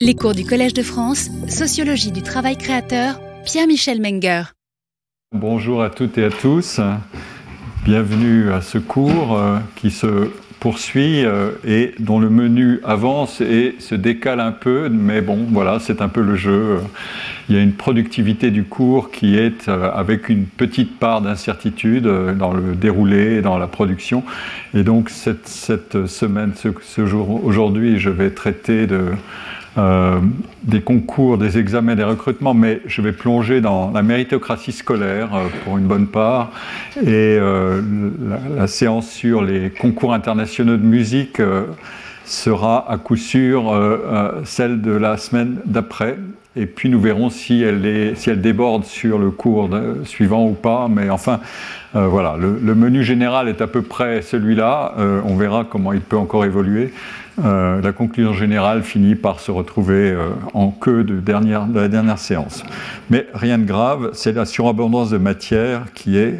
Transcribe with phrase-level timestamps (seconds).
[0.00, 4.44] Les cours du Collège de France, Sociologie du travail créateur, Pierre-Michel Menger.
[5.32, 6.80] Bonjour à toutes et à tous.
[7.84, 10.30] Bienvenue à ce cours euh, qui se
[10.60, 15.80] poursuit euh, et dont le menu avance et se décale un peu, mais bon, voilà,
[15.80, 16.78] c'est un peu le jeu.
[17.48, 22.06] Il y a une productivité du cours qui est euh, avec une petite part d'incertitude
[22.38, 24.22] dans le déroulé dans la production.
[24.74, 29.08] Et donc, cette, cette semaine, ce, ce jour, aujourd'hui, je vais traiter de
[29.78, 30.18] euh,
[30.64, 35.46] des concours, des examens, des recrutements, mais je vais plonger dans la méritocratie scolaire euh,
[35.64, 36.50] pour une bonne part.
[37.00, 37.80] Et euh,
[38.56, 41.40] la, séance sur les concours internationaux de musique
[42.24, 43.72] sera à coup sûr
[44.44, 46.18] celle de la semaine d'après.
[46.56, 49.70] Et puis nous verrons si elle, est, si elle déborde sur le cours
[50.04, 50.88] suivant ou pas.
[50.90, 51.40] Mais enfin,
[51.94, 54.94] voilà, le, le, menu général est à peu près celui-là.
[55.24, 56.92] on verra comment il peut encore évoluer.
[57.44, 61.88] Euh, la conclusion générale finit par se retrouver euh, en queue de, dernière, de, la
[61.88, 62.64] dernière séance.
[63.10, 66.34] Mais rien de grave, c'est la surabondance de matière qui est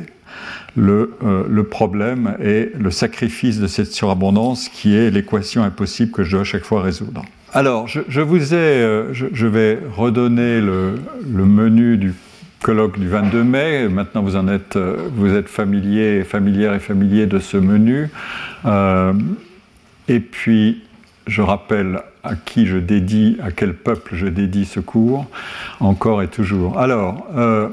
[0.76, 6.24] le, euh, le, problème et le sacrifice de cette surabondance qui est l'équation impossible que
[6.24, 7.22] je dois à chaque fois résoudre.
[7.54, 10.96] Alors, je, vous ai, je, vais redonner le,
[11.32, 12.12] le, menu du
[12.60, 13.88] colloque du 22 mai.
[13.88, 18.10] Maintenant, vous en êtes, vous êtes familier, familière et familier de ce menu.
[20.08, 20.82] et puis,
[21.28, 25.26] je rappelle à qui je dédie, à quel peuple je dédie ce cours,
[25.78, 26.78] encore et toujours.
[26.78, 27.68] Alors, euh,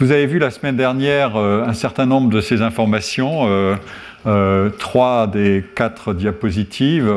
[0.00, 3.46] vous avez vu la semaine dernière euh, un certain nombre de ces informations.
[3.46, 3.76] Euh,
[4.26, 7.12] euh, trois des quatre diapositives,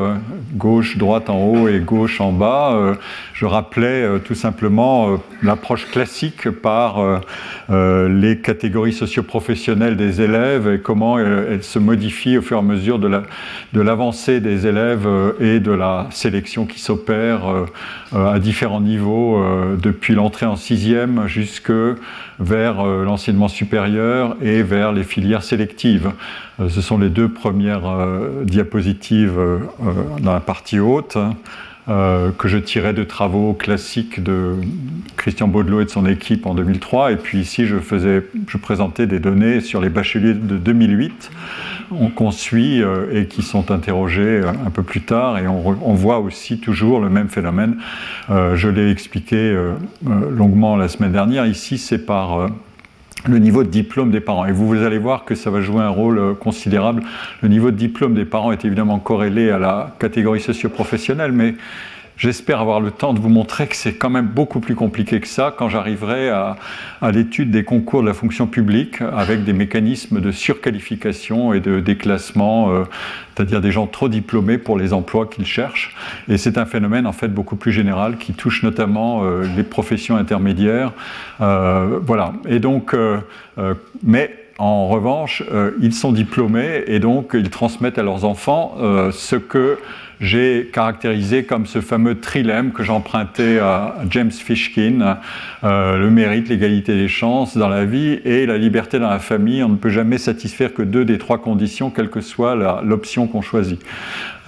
[0.52, 2.94] gauche, droite en haut et gauche en bas, euh,
[3.32, 7.20] je rappelais euh, tout simplement l'approche classique par
[7.68, 12.98] les catégories socioprofessionnelles des élèves et comment elles se modifient au fur et à mesure
[12.98, 15.08] de l'avancée des élèves
[15.40, 17.42] et de la sélection qui s'opère
[18.14, 19.42] à différents niveaux
[19.80, 21.72] depuis l'entrée en sixième jusque
[22.40, 26.10] vers l'enseignement supérieur et vers les filières sélectives.
[26.66, 29.58] Ce sont les deux premières euh, diapositives euh,
[30.20, 31.16] dans la partie haute.
[31.88, 34.56] Euh, que je tirais de travaux classiques de
[35.16, 37.12] Christian Baudelot et de son équipe en 2003.
[37.12, 37.76] Et puis ici, je,
[38.58, 41.30] présentais des données sur les bacheliers de 2008
[42.14, 45.38] qu'on suit et qui sont interrogés un peu plus tard.
[45.38, 47.78] Et on voit aussi toujours le même phénomène.
[48.28, 49.56] je l'ai expliqué
[50.04, 51.46] longuement la semaine dernière.
[51.46, 52.50] Ici, c'est par
[53.26, 54.44] le niveau de diplôme des parents.
[54.46, 57.02] Et vous, allez voir que ça va jouer un rôle euh, considérable.
[57.42, 61.54] Le niveau de diplôme des parents est évidemment corrélé à la catégorie socio-professionnelle, mais
[62.18, 65.28] J'espère avoir le temps de vous montrer que c'est quand même beaucoup plus compliqué que
[65.28, 66.56] ça quand j'arriverai à,
[67.00, 71.78] à l'étude des concours de la fonction publique avec des mécanismes de surqualification et de
[71.78, 72.82] déclassement, euh,
[73.36, 75.94] c'est-à-dire des gens trop diplômés pour les emplois qu'ils cherchent.
[76.28, 80.16] Et c'est un phénomène en fait beaucoup plus général qui touche notamment euh, les professions
[80.16, 80.92] intermédiaires.
[81.40, 82.32] Euh, voilà.
[82.48, 83.18] Et donc, euh,
[83.58, 88.76] euh, mais en revanche, euh, ils sont diplômés et donc ils transmettent à leurs enfants
[89.12, 89.78] ce que
[90.20, 95.18] j'ai caractérisé comme ce fameux trilemme que j'empruntais à James Fishkin,
[95.62, 99.62] euh, le mérite, l'égalité des chances dans la vie et la liberté dans la famille.
[99.62, 103.42] On ne peut jamais satisfaire que deux des trois conditions, quelle que soit l'option qu'on
[103.42, 103.80] choisit,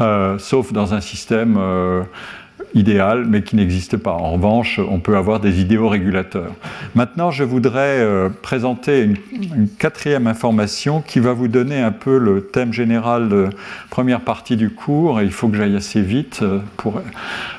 [0.01, 2.03] euh, sauf dans un système euh,
[2.75, 4.13] idéal, mais qui n'existe pas.
[4.13, 6.53] En revanche, on peut avoir des idéaux régulateurs.
[6.95, 12.43] Maintenant, je voudrais euh, présenter une, quatrième information qui va vous donner un peu le
[12.43, 13.49] thème général de
[13.89, 15.21] première partie du cours.
[15.21, 17.03] Et il faut que j'aille assez vite euh, pour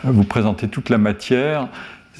[0.04, 1.68] vous présenter toute la matière.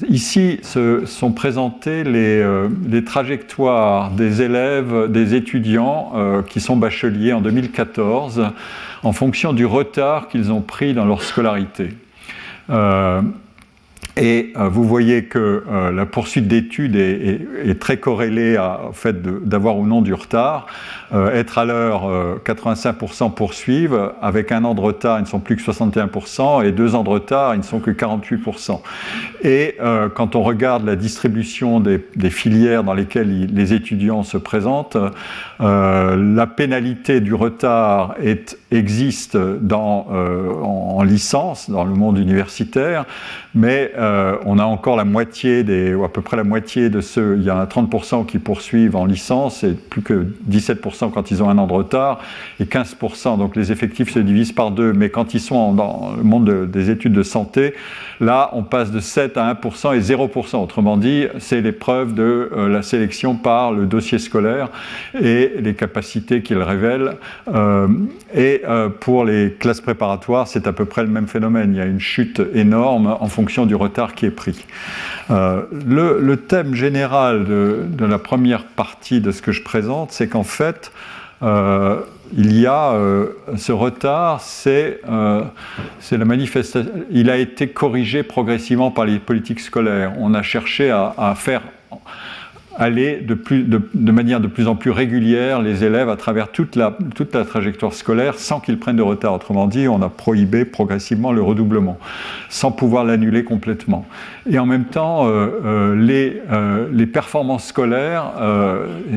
[0.08, 2.68] Ici se sont présentées les, euh,
[3.04, 8.48] trajectoires des élèves, des étudiants euh, qui sont bacheliers en 2014
[9.02, 11.90] en fonction du retard qu'ils ont pris dans leur scolarité.
[12.70, 13.22] Euh,
[14.16, 19.78] et euh, vous voyez que euh, la poursuite d'études est, très corrélée au fait d'avoir
[19.78, 20.66] ou non du retard.
[21.12, 24.12] Être à l'heure, 85% euh, poursuivent.
[24.20, 26.64] Avec un an de retard, ils ne sont plus que 61%.
[26.64, 28.80] Et deux ans de retard, ils ne sont que 48%.
[29.44, 29.76] Et
[30.14, 34.96] quand on regarde la distribution des, filières dans lesquelles les étudiants se présentent,
[35.58, 43.04] la pénalité du retard est, existe dans, en, en, licence, dans le monde universitaire,
[43.54, 43.92] mais
[44.44, 47.44] on a encore la moitié des, ou à peu près la moitié de ceux, il
[47.44, 51.48] y en a 30% qui poursuivent en licence et plus que 17% quand ils ont
[51.48, 52.20] un an de retard
[52.60, 53.38] et 15%.
[53.38, 54.92] Donc les effectifs se divisent par deux.
[54.92, 57.74] Mais quand ils sont dans le monde de, des études de santé,
[58.20, 60.56] là, on passe de 7 à 1% et 0%.
[60.62, 64.68] Autrement dit, c'est l'épreuve de euh, la sélection par le dossier scolaire
[65.20, 67.16] et les capacités qu'il révèle.
[67.48, 67.88] Euh,
[68.34, 71.74] et Et pour les classes préparatoires, c'est à peu près le même phénomène.
[71.74, 74.64] Il y a une chute énorme en fonction du retard qui est pris.
[75.28, 80.92] Le, thème général de, la première partie de ce que je présente, c'est qu'en fait,
[82.34, 83.26] il y a euh,
[83.56, 85.42] ce retard, c'est euh,
[86.10, 86.90] la manifestation.
[87.10, 90.14] Il a été corrigé progressivement par les politiques scolaires.
[90.18, 91.62] On a cherché à faire
[92.78, 97.34] aller de, manière de plus en plus régulière les élèves à travers toute la, toute
[97.34, 99.34] la trajectoire scolaire sans qu'ils prennent de retard.
[99.34, 101.98] Autrement dit, on a prohibé progressivement le redoublement,
[102.48, 104.06] sans pouvoir l'annuler complètement.
[104.50, 108.32] Et en même temps, euh, euh, les, euh, les, performances scolaires,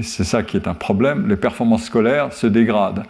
[0.01, 3.04] c'est ça qui est un problème, les performances scolaires se dégradent.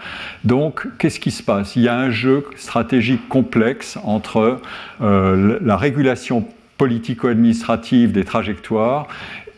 [0.43, 1.75] Donc, qu'est-ce qui se passe?
[1.75, 4.59] Il y a un jeu stratégique complexe entre
[4.99, 6.45] la régulation
[6.77, 9.07] politico-administrative des trajectoires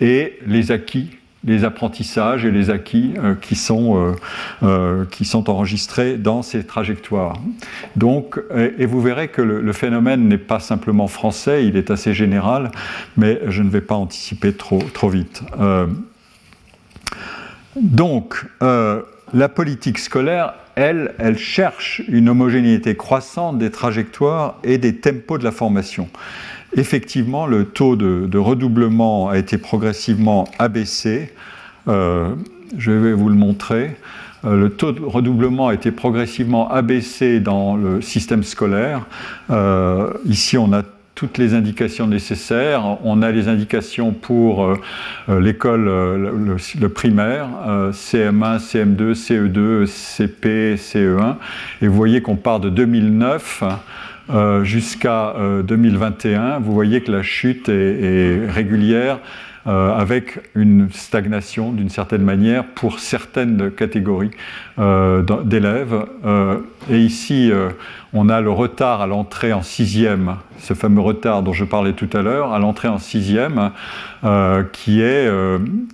[0.01, 1.09] et les acquis,
[1.43, 4.15] les apprentissages et les acquis euh, qui, sont, euh,
[4.63, 7.37] euh, qui sont enregistrés dans ces trajectoires.
[7.95, 12.71] Donc, et, vous verrez que le, phénomène n'est pas simplement français, il est assez général,
[13.15, 15.43] mais je ne vais pas anticiper trop, trop vite.
[17.75, 25.37] donc, la politique scolaire, elle, elle cherche une homogénéité croissante des trajectoires et des tempos
[25.37, 26.09] de la formation
[26.75, 31.33] effectivement, le taux de, redoublement a été progressivement abaissé.
[31.87, 32.33] Euh,
[32.77, 33.95] je vais vous le montrer.
[34.45, 39.05] Euh, le taux de redoublement a été progressivement abaissé dans le système scolaire.
[39.49, 40.83] Euh, ici, on a
[41.15, 42.97] toutes les indications nécessaires.
[43.03, 44.77] On a les indications pour
[45.27, 47.47] l'école, le, primaire,
[47.91, 51.37] CM1, CM2, CE2, CP, CE1.
[51.81, 53.63] Et vous voyez qu'on part de 2009
[54.29, 59.19] euh, jusqu'à 2021, euh, vous voyez que la chute est, régulière
[59.67, 64.31] euh, avec une stagnation d'une certaine manière pour certaines catégories
[64.77, 66.05] d'élèves.
[66.89, 67.51] et ici,
[68.13, 72.09] on a le retard à l'entrée en sixième, ce fameux retard dont je parlais tout
[72.13, 73.71] à l'heure, à l'entrée en sixième,
[74.71, 75.29] qui est,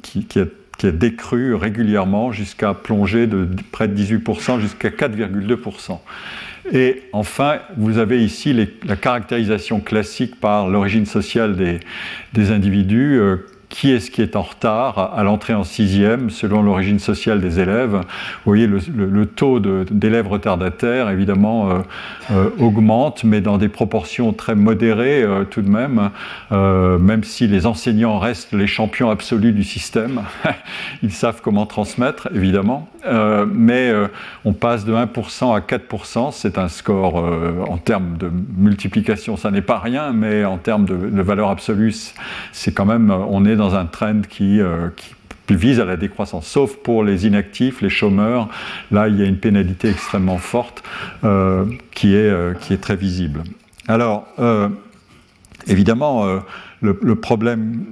[0.01, 5.99] qui, est décru régulièrement jusqu'à plonger de près de 18% jusqu'à 4,2%.
[6.71, 8.55] Et enfin, vous avez ici
[8.85, 11.55] la caractérisation classique par l'origine sociale
[12.33, 13.19] des, individus.
[13.19, 17.59] Euh, qui est-ce qui est en retard à l'entrée en sixième selon l'origine sociale des
[17.59, 17.93] élèves?
[17.95, 18.03] Vous
[18.45, 21.79] voyez, le, taux d'élèves retardataires, évidemment, euh,
[22.31, 26.11] euh, augmente, mais dans des proportions très modérées euh, tout de même,
[26.51, 30.21] même si les enseignants restent les champions absolus du système.
[31.01, 32.87] Ils savent comment transmettre, évidemment,
[33.51, 33.91] mais
[34.45, 37.15] on passe de 1% à 4%, c'est un score
[37.67, 41.95] en termes de multiplication, ça n'est pas rien, mais en termes de, valeur absolue,
[42.51, 46.75] c'est quand même, on est dans un trend euh, qui, vise à la décroissance, sauf
[46.77, 48.49] pour les inactifs, les chômeurs.
[48.91, 50.83] Là, il y a une pénalité extrêmement forte
[51.23, 53.43] euh, qui, est, euh, qui est très visible.
[53.87, 54.27] Alors,
[55.67, 56.25] évidemment,
[56.81, 57.83] le, problème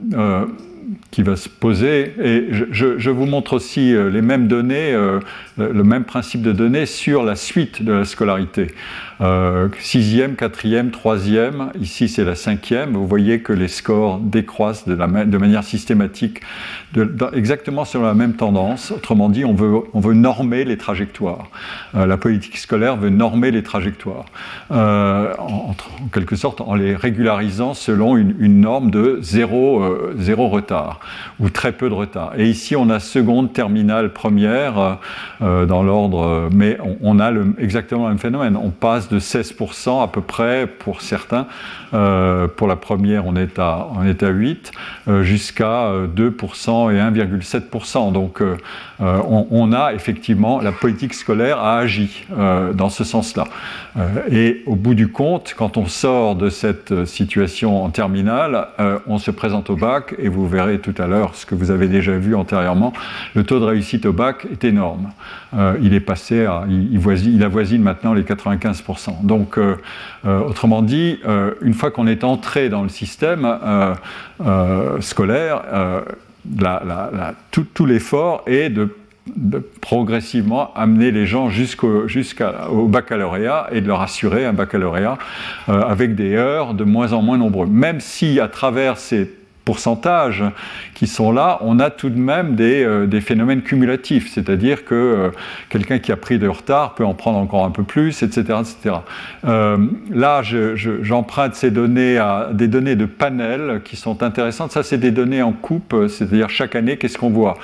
[1.12, 2.14] qui va se poser.
[2.24, 4.94] Et je, vous montre aussi les mêmes données,
[5.58, 8.68] le même principe de données sur la suite de la scolarité.
[9.22, 12.94] Euh, sixième, quatrième, troisième, ici c'est la cinquième.
[12.94, 16.42] Vous voyez que les scores décroissent de, manière systématique,
[17.34, 18.92] exactement sur la même tendance.
[18.92, 21.50] Autrement dit, on veut, on veut normer les trajectoires.
[21.94, 24.26] la politique scolaire veut normer les trajectoires,
[24.70, 25.76] en,
[26.12, 29.84] quelque sorte en les régularisant selon une, norme de zéro,
[30.18, 31.00] zéro retard
[31.40, 32.34] ou très peu de retard.
[32.38, 34.94] Et ici, on a seconde, terminale, première, euh,
[35.42, 38.56] euh, dans l'ordre, mais on, a exactement le même phénomène.
[38.56, 41.48] On passe de 16% à peu près pour certains,
[41.94, 44.72] euh, pour la première, on est à, on est à 8,
[45.22, 48.12] jusqu'à 2% et 1,7%.
[48.12, 48.42] Donc,
[49.00, 52.26] on, on, a effectivement, la politique scolaire a agi
[52.74, 53.46] dans ce sens-là.
[54.30, 58.68] et au bout du compte, quand on sort de cette situation en terminale,
[59.08, 61.88] on se présente au bac et vous verrez tout à l'heure ce que vous avez
[61.88, 62.94] déjà vu antérieurement,
[63.36, 65.12] le taux de réussite au bac est énorme.
[65.58, 69.01] Euh, il est passé à, il avoisine maintenant les 95%.
[69.24, 69.76] Donc, euh,
[70.26, 71.20] euh, autrement dit,
[71.62, 73.48] une fois qu'on est entré dans le système
[75.00, 75.64] scolaire,
[77.52, 78.90] tout, l'effort est de
[79.82, 85.18] progressivement amener les gens jusqu'au baccalauréat et de leur assurer un baccalauréat
[85.68, 87.68] avec des heures de moins en moins nombreux.
[87.68, 90.44] Même si à travers ces pourcentages
[90.96, 95.30] qui sont là, on a tout de même des, euh, phénomènes cumulatifs, c'est-à-dire que euh,
[95.70, 98.60] quelqu'un qui a pris de retard peut en prendre encore un peu plus, etc.
[98.60, 98.96] etc.
[99.46, 99.78] Euh,
[100.10, 104.72] là, j'emprunte ces données à des données de panel qui sont intéressantes.
[104.72, 107.58] Ça, c'est des données en coupe, c'est-à-dire chaque année, qu'est-ce qu'on voit?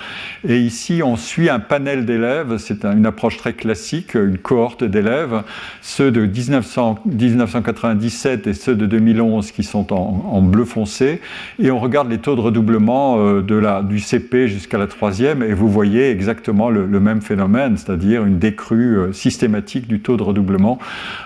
[0.47, 5.43] Et ici, on suit un panel d'élèves, c'est une approche très classique, une cohorte d'élèves,
[5.81, 11.21] ceux de 1900, 1997 et ceux de 2011 qui sont en, en bleu foncé,
[11.59, 15.69] et on regarde les taux de redoublement euh, du CP jusqu'à la troisième et vous
[15.69, 20.79] voyez exactement le, même phénomène, c'est-à-dire une décrue euh, systématique du taux de redoublement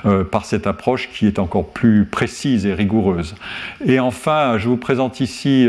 [0.06, 3.36] euh, par cette approche qui est encore plus précise et rigoureuse.
[3.84, 5.68] Et enfin, je vous présente ici,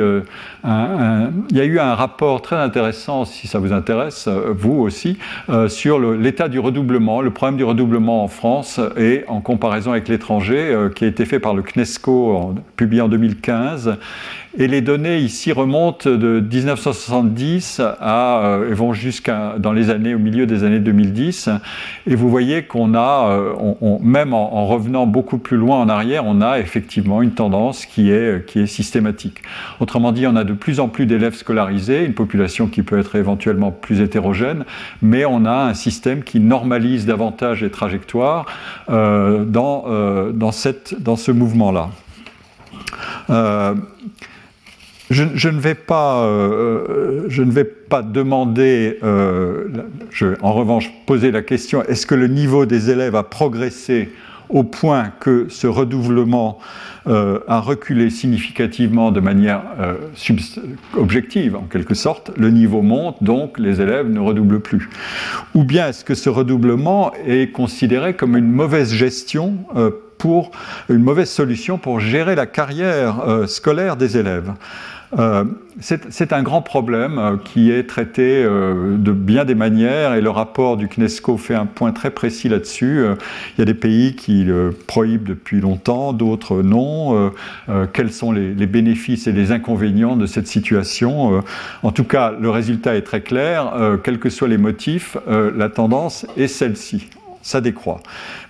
[0.65, 5.19] il y a eu un rapport très intéressant, si ça vous intéresse, vous aussi,
[5.69, 10.89] sur l'état du redoublement, le problème du redoublement en France et en comparaison avec l'étranger,
[10.95, 13.99] qui a été fait par le CNESCO, publié en 2015
[14.59, 20.15] et les données ici remontent de 1970 à, euh, et vont jusqu'à dans les années,
[20.15, 21.49] au milieu des années 2010.
[22.07, 23.55] Et vous voyez qu'on a, euh,
[24.03, 28.11] même en, en, revenant beaucoup plus loin en arrière, on a effectivement une tendance qui
[28.11, 29.39] est, qui est systématique.
[29.81, 33.17] Autrement dit, on a de plus en plus d'élèves scolarisés, une population qui peut être
[33.17, 34.65] éventuellement plus hétérogène,
[35.01, 38.47] mais on a un système qui normalise davantage les trajectoires
[38.91, 41.91] euh, dans, euh, dans, ce mouvement-là.
[43.31, 43.75] Euh,
[45.11, 46.23] je, ne vais pas,
[48.03, 53.23] demander, je vais en revanche poser la question, est-ce que le niveau des élèves a
[53.23, 54.11] progressé
[54.49, 56.59] au point que ce redoublement
[57.07, 59.63] euh, a reculé significativement de manière
[60.97, 64.89] objective, en quelque sorte, le niveau monte, donc les élèves ne redoublent plus.
[65.55, 69.59] Ou bien est-ce que ce redoublement est considéré comme une mauvaise gestion
[70.23, 70.53] pour
[70.89, 73.17] une mauvaise solution pour gérer la carrière
[73.49, 74.53] scolaire des élèves
[75.19, 75.45] euh,
[75.81, 80.31] c'est un grand problème euh, qui est traité euh, de bien des manières et le
[80.31, 83.05] rapport du CNESCO fait un point très précis là-dessus.
[83.05, 87.33] il y a des pays qui le prohibent depuis longtemps, d'autres non.
[87.93, 91.43] quels sont les, les, bénéfices et les inconvénients de cette situation
[91.83, 93.73] En tout cas, le résultat est très clair.
[94.03, 97.09] quels que soient les motifs, la tendance est celle-ci
[97.43, 98.01] ça décroît.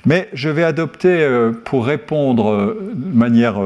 [0.06, 1.26] Mais je vais adopter,
[1.64, 3.58] pour répondre de manière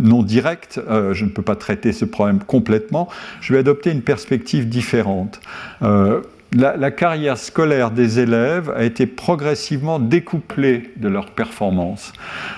[0.00, 3.08] non directe, euh, je ne peux pas traiter ce problème complètement,
[3.40, 5.40] je vais adopter une perspective différente.
[5.82, 12.12] Euh, la, carrière scolaire des élèves a été progressivement découplée de leur performance,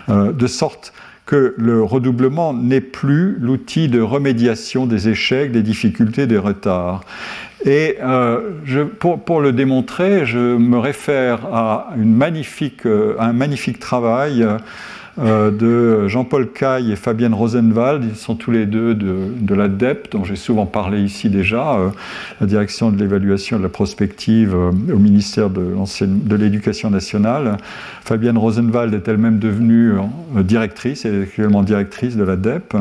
[0.08, 0.94] euh, de sorte
[1.26, 7.04] que le redoublement n'est plus l'outil de remédiation des échecs, des difficultés, des retards.
[7.64, 7.96] Et
[8.64, 11.90] je, pour, le démontrer, je me réfère à,
[13.18, 14.44] à un magnifique travail
[15.18, 18.02] euh, de Jean-Paul Caille et Fabienne Rosenwald.
[18.02, 21.88] Ils sont tous les deux de, de l'ADEP, dont j'ai souvent parlé ici déjà, euh,
[22.40, 27.58] la direction de l'évaluation de la prospective euh, au ministère de l'Éducation nationale.
[28.02, 29.92] Fabienne Rosenwald est elle-même devenue
[30.34, 32.74] directrice, elle est actuellement directrice de l'ADEP.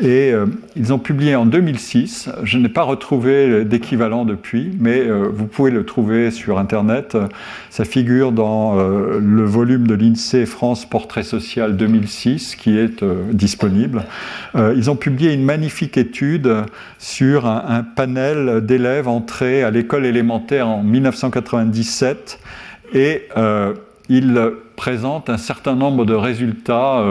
[0.00, 0.32] Et
[0.76, 5.84] ils ont publié en 2006, je n'ai pas retrouvé d'équivalent depuis, mais vous pouvez le
[5.84, 7.16] trouver sur Internet.
[7.70, 14.04] Ça figure dans le volume de l'INSEE France Portrait Social 2006 qui est euh, disponible.
[14.54, 16.50] Euh, ils ont publié une magnifique étude
[16.98, 22.38] sur un, panel d'élèves entrés à l'école élémentaire en 1997
[22.94, 23.28] et
[24.12, 27.04] euh, ils présentent un certain nombre de résultats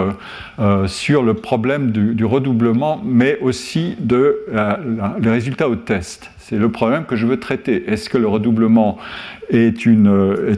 [0.88, 4.46] sur le problème du, redoublement, mais aussi de
[5.24, 6.32] résultats au test.
[6.52, 7.90] C'est le problème que je veux traiter.
[7.90, 8.98] Est-ce que le redoublement
[9.52, 10.58] est, une,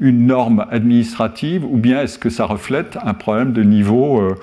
[0.00, 4.34] une, norme administrative ou bien est-ce que ça reflète un problème de niveau euh,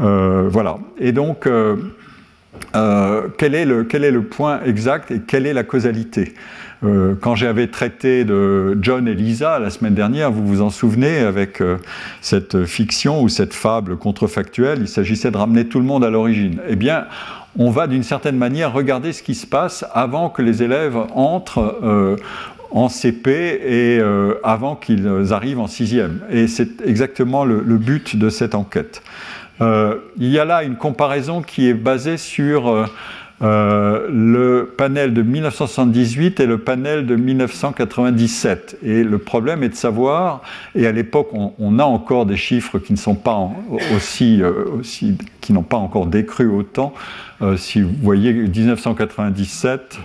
[0.00, 0.76] euh, Voilà.
[0.98, 1.76] Et donc, euh,
[3.38, 6.34] quel est le point exact et quelle est la causalité?
[6.82, 11.62] Quand j'avais traité de John et Lisa la semaine dernière, vous vous en souvenez, avec
[12.22, 16.60] cette fiction ou cette fable contrefactuelle, il s'agissait de ramener tout le monde à l'origine.
[16.68, 17.04] Eh bien,
[17.58, 21.78] on va d'une certaine manière regarder ce qui se passe avant que les élèves entrent
[21.82, 22.16] euh,
[22.70, 26.20] en CP et euh, avant qu'ils arrivent en sixième.
[26.30, 29.02] Et c'est exactement le, but de cette enquête.
[29.60, 32.88] Euh, il y a là une comparaison qui est basée sur
[33.40, 38.78] le panel de 1978 et le panel de 1997.
[38.82, 40.42] Et le problème est de savoir,
[40.74, 43.50] et à l'époque on, a encore des chiffres qui ne sont pas
[43.96, 44.42] aussi,
[44.78, 46.92] aussi qui n'ont pas encore décru autant,
[47.42, 49.98] euh, si vous voyez 1997,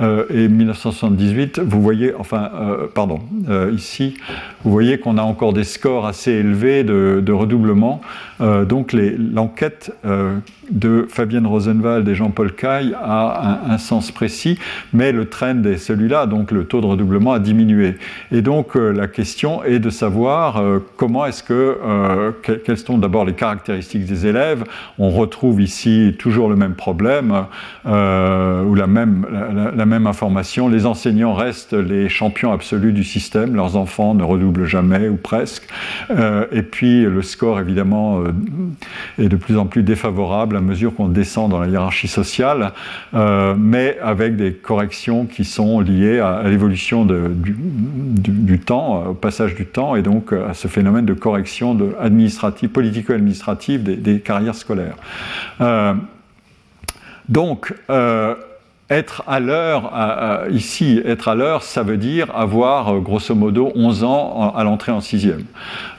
[0.00, 3.20] euh, et 1978, vous voyez, enfin, euh, pardon,
[3.50, 4.16] euh, ici,
[4.64, 8.00] vous voyez qu'on a encore des scores assez élevés de, redoublement.
[8.40, 9.92] donc l'enquête
[10.70, 14.58] de Fabienne Rosenwald et Jean-Paul Caille a un, sens précis,
[14.92, 17.96] mais le trend est celui-là, donc le taux de redoublement a diminué.
[18.30, 20.62] Et donc la question est de savoir
[20.96, 21.78] comment est-ce que,
[22.64, 24.64] quelles sont d'abord les caractéristiques des élèves.
[24.98, 27.46] On retrouve ici toujours le même problème,
[27.86, 29.26] ou la même,
[29.86, 35.08] même information, les enseignants restent les champions absolus du système, leurs enfants ne redoublent jamais
[35.08, 35.66] ou presque,
[36.10, 38.32] euh, et puis le score évidemment euh,
[39.18, 42.72] est de plus en plus défavorable à mesure qu'on descend dans la hiérarchie sociale,
[43.14, 49.66] euh, mais avec des corrections qui sont liées à, l'évolution du, temps, au passage du
[49.66, 51.92] temps, et donc à ce phénomène de correction de
[52.66, 54.96] politico-administrative des, des, carrières scolaires.
[57.28, 57.74] donc,
[58.92, 59.92] être à l'heure,
[60.50, 64.92] ici, être à l'heure, ça veut dire avoir euh, grosso modo 11 ans à l'entrée
[64.92, 65.44] en sixième.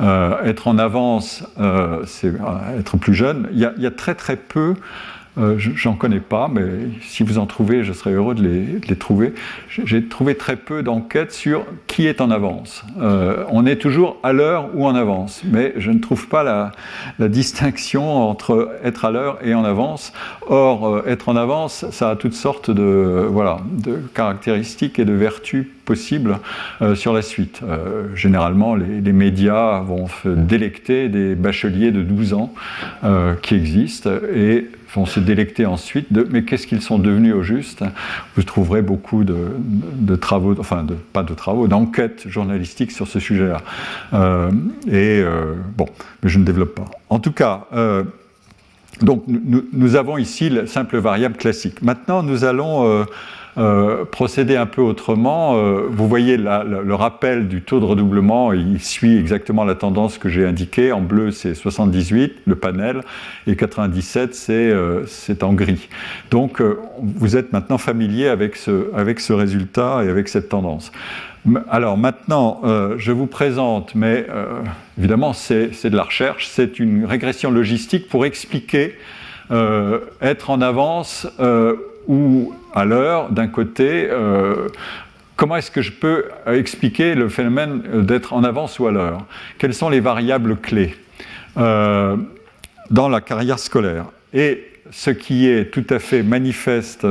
[0.01, 2.33] Euh, être en avance, euh, c'est
[2.77, 3.50] être plus jeune.
[3.51, 4.75] Il y, a, il y, a, très très peu
[5.40, 6.62] euh, j'en connais pas, mais
[7.02, 9.34] si vous en trouvez, je serais heureux de les, trouver.
[9.68, 12.86] J'ai trouvé très peu d'enquêtes sur qui est en avance.
[13.02, 16.72] Euh, on est toujours à l'heure ou en avance, mais je ne trouve pas la,
[17.28, 20.13] distinction entre être à l'heure et en avance.
[20.48, 25.13] Or, euh, être en avance, ça a toutes sortes de, voilà, de caractéristiques et de
[25.13, 26.38] vertus possibles
[26.96, 27.60] sur la suite.
[28.16, 32.54] généralement, les, les, médias vont délecter des bacheliers de 12 ans
[33.42, 37.83] qui existent et vont se délecter ensuite de mais qu'est-ce qu'ils sont devenus au juste?
[38.35, 43.62] Vous trouverez beaucoup de, travaux, enfin de, pas de travaux, d'enquêtes journalistiques sur ce sujet-là.
[44.13, 44.51] Euh,
[44.88, 45.88] et euh, bon,
[46.21, 46.85] mais je ne développe pas.
[47.09, 48.03] En tout cas, euh,
[49.01, 51.81] donc nous, nous, avons ici la simple variable classique.
[51.81, 53.05] Maintenant, nous allons
[53.55, 55.57] euh, procéder un peu autrement.
[55.57, 60.27] Euh, vous voyez le rappel du taux de redoublement, il suit exactement la tendance que
[60.27, 60.91] j'ai indiquée.
[60.91, 63.01] En bleu, c'est 78, le panel,
[63.45, 65.88] et 97, euh, c'est en gris.
[66.31, 66.63] Donc,
[67.00, 70.91] vous êtes maintenant familier avec ce, avec ce résultat et avec cette tendance.
[71.69, 72.62] Alors maintenant,
[72.98, 74.25] je vous présente, mais
[74.98, 78.95] évidemment c'est de la recherche, c'est une régression logistique pour expliquer
[80.22, 81.27] être en avance
[82.07, 84.67] ou à l'heure, d'un côté, euh,
[85.36, 89.25] comment est-ce que je peux expliquer le phénomène d'être en avance ou à l'heure?
[89.57, 90.95] Quelles sont les variables clés
[91.57, 92.17] euh,
[92.89, 94.05] dans la carrière scolaire?
[94.33, 97.05] Et ce qui est tout à fait manifeste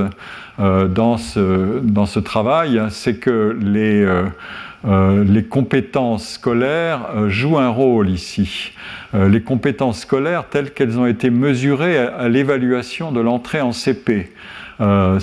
[0.58, 4.06] euh, dans, ce, dans, ce, travail, c'est que les,
[5.25, 8.73] les, compétences scolaires jouent un rôle ici.
[9.14, 14.32] les compétences scolaires telles qu'elles ont été mesurées à l'évaluation de l'entrée en CP.
[14.82, 15.21] Euh,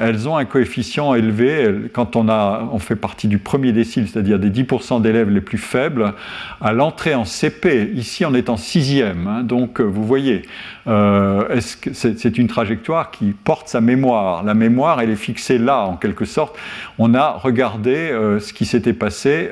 [0.00, 4.38] elles ont un coefficient élevé quand on, a, on fait partie du premier décile, c'est-à-dire
[4.38, 6.14] des 10% d'élèves les plus faibles,
[6.60, 7.92] à l'entrée en CP.
[7.94, 9.28] Ici, on est en sixième.
[9.28, 10.42] Hein, donc, euh, vous voyez,
[10.88, 11.60] euh,
[11.92, 14.42] c'est une trajectoire qui porte sa mémoire?
[14.42, 16.56] La mémoire, elle est fixée là, en quelque sorte.
[16.98, 19.50] On a regardé ce qui s'était passé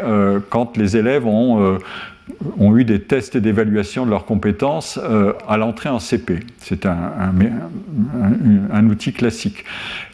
[0.50, 1.78] quand les élèves ont
[2.58, 6.40] ont eu des tests d'évaluation de leurs compétences euh, à l'entrée en CP.
[6.58, 7.12] C'est un,
[8.72, 9.64] un, outil classique.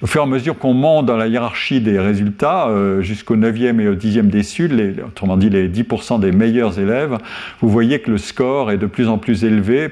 [0.02, 3.80] Au fur et à mesure qu'on monte dans la hiérarchie des résultats, euh, jusqu'au 9e
[3.80, 7.16] et au 10e décile, les, autrement dit les 10% des meilleurs élèves,
[7.60, 9.90] vous voyez que le score est de plus en plus élevé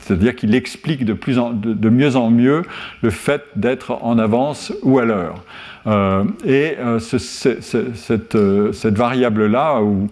[0.00, 2.62] c'est-à-dire qu'il explique de, plus en, de, mieux en mieux
[3.00, 5.42] le fait d'être en avance ou à l'heure.
[5.86, 8.36] Euh, et cette,
[8.72, 10.10] cette variable-là, où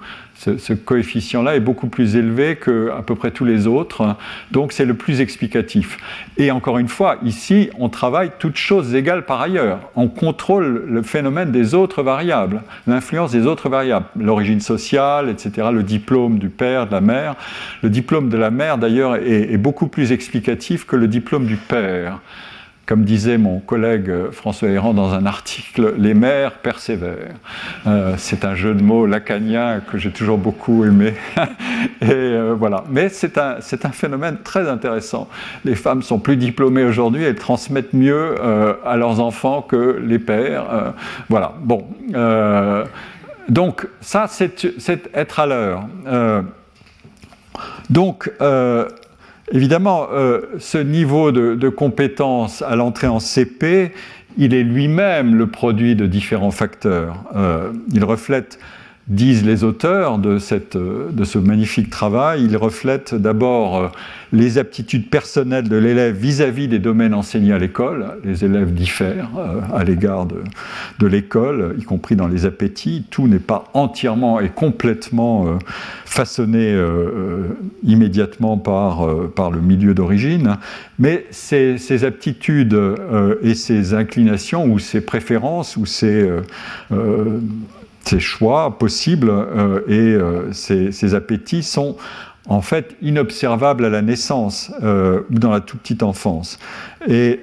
[0.58, 4.16] ce, coefficient-là est beaucoup plus élevé qu'à peu près tous les autres,
[4.50, 5.98] donc c'est le plus explicatif.
[6.36, 9.80] Et encore une fois, ici, on travaille toutes choses égales par ailleurs.
[9.94, 15.82] On contrôle le phénomène des autres variables, l'influence des autres variables, l'origine sociale, etc., le
[15.82, 17.36] diplôme du père, de la mère.
[17.82, 22.20] Le diplôme de la mère, d'ailleurs, est beaucoup plus explicatif que le diplôme du père.
[22.84, 27.36] Comme disait mon collègue François Héran dans un article, les mères persévèrent.
[27.86, 31.14] Euh, c'est un jeu de mots lacanien que j'ai toujours beaucoup aimé.
[32.00, 32.82] Et euh, voilà.
[32.90, 35.28] Mais c'est un, c'est un phénomène très intéressant.
[35.64, 40.18] Les femmes sont plus diplômées aujourd'hui, elles transmettent mieux euh, à leurs enfants que les
[40.18, 40.92] pères.
[41.28, 41.54] voilà.
[41.60, 41.86] Bon.
[43.48, 45.84] donc, ça, c'est être à l'heure.
[47.90, 48.30] donc,
[49.52, 53.92] Évidemment, euh, ce niveau de, compétence à l'entrée en CP,
[54.38, 57.16] il est lui-même le produit de différents facteurs.
[57.36, 58.58] Euh, il reflète
[59.08, 63.88] disent les auteurs de, cette, de ce magnifique travail, il reflète d'abord euh,
[64.32, 68.06] les aptitudes personnelles de l'élève vis-à-vis des domaines enseignés à l'école.
[68.24, 73.04] Les élèves diffèrent euh, à l'égard de, l'école, y compris dans les appétits.
[73.10, 75.58] Tout n'est pas entièrement et complètement euh,
[76.04, 76.78] façonné
[77.82, 80.58] immédiatement par, le milieu d'origine,
[80.98, 82.78] mais ces aptitudes
[83.42, 86.28] et ces inclinations ou ces préférences ou ces
[88.04, 91.96] ces choix possibles euh, et euh, ces, appétits sont
[92.48, 96.58] en fait inobservables à la naissance euh, ou dans la toute petite enfance.
[97.08, 97.40] Et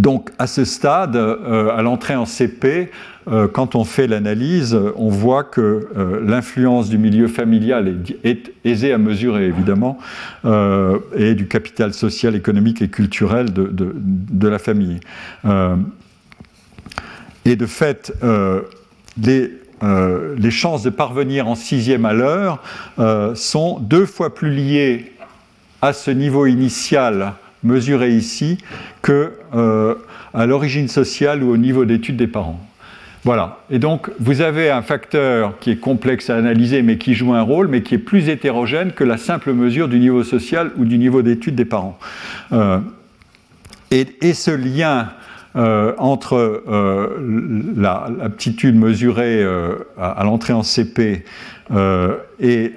[0.00, 2.90] donc à ce stade, à l'entrée en CP,
[3.52, 5.88] quand on fait l'analyse, on voit que
[6.24, 9.98] l'influence du milieu familial est, aisée à mesurer, évidemment,
[11.14, 14.98] et du capital social, économique et culturel de, de la famille.
[17.44, 18.12] et de fait,
[19.82, 22.62] euh, les, chances de parvenir en sixième à l'heure
[22.98, 25.12] euh, sont deux fois plus liées
[25.80, 27.32] à ce niveau initial
[27.64, 28.58] mesuré ici
[29.02, 29.94] que euh,
[30.34, 32.60] à l'origine sociale ou au niveau d'études des parents.
[33.24, 33.58] Voilà.
[33.70, 37.42] Et donc, vous avez un facteur qui est complexe à analyser, mais qui joue un
[37.42, 40.98] rôle, mais qui est plus hétérogène que la simple mesure du niveau social ou du
[40.98, 41.98] niveau d'études des parents.
[43.92, 45.10] et, et, ce lien
[45.54, 51.26] euh, entre euh, l'aptitude mesurée euh, à, l'entrée en CP
[52.40, 52.72] et,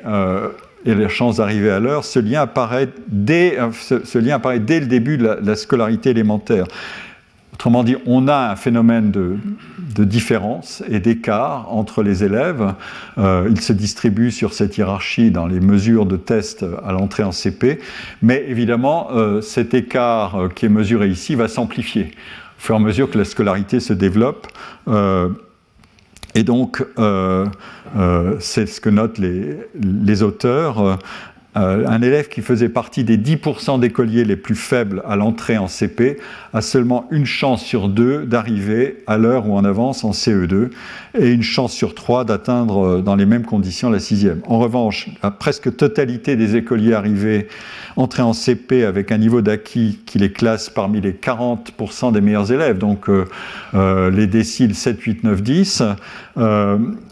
[0.85, 5.17] les chances d'arriver à l'heure, ce, lien apparaît dès, ce, lien apparaît dès le début
[5.17, 6.65] de la, scolarité élémentaire.
[7.53, 9.37] Autrement dit, on a un phénomène de,
[10.03, 12.73] différence et d'écart entre les élèves.
[13.17, 17.79] il se distribue sur cette hiérarchie dans les mesures de test à l'entrée en CP,
[18.21, 19.09] mais évidemment,
[19.41, 22.11] cet écart qui est mesuré ici va s'amplifier
[22.65, 24.47] fur et à mesure que la scolarité se développe.
[24.87, 25.29] Euh,
[26.33, 27.45] et donc, euh,
[27.95, 30.97] euh, c'est ce que notent les, les auteurs.
[31.57, 35.67] Euh, un élève qui faisait partie des 10% d'écoliers les plus faibles à l'entrée en
[35.67, 36.17] CP
[36.53, 40.69] a seulement une chance sur deux d'arriver à l'heure ou en avance en CE2
[41.17, 44.41] et une chance sur trois d'atteindre euh, dans les mêmes conditions la sixième.
[44.47, 47.47] En revanche, la presque totalité des écoliers arrivés
[47.95, 52.51] entrés en CP avec un niveau d'acquis qui les classe parmi les 40% des meilleurs
[52.51, 55.83] élèves, donc euh, les déciles 7, 8, 9, 10,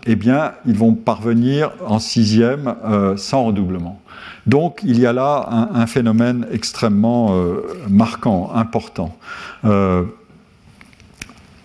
[0.06, 2.76] eh bien, ils vont parvenir en sixième
[3.16, 4.03] sans redoublement.
[4.46, 9.18] Donc il y a là un, phénomène extrêmement euh, marquant, important.
[9.66, 10.04] Euh,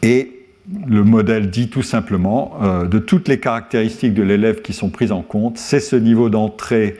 [0.02, 0.32] et
[0.87, 5.12] le modèle dit tout simplement, euh, de toutes les caractéristiques de l'élève qui sont prises
[5.12, 6.98] en compte, c'est ce niveau d'entrée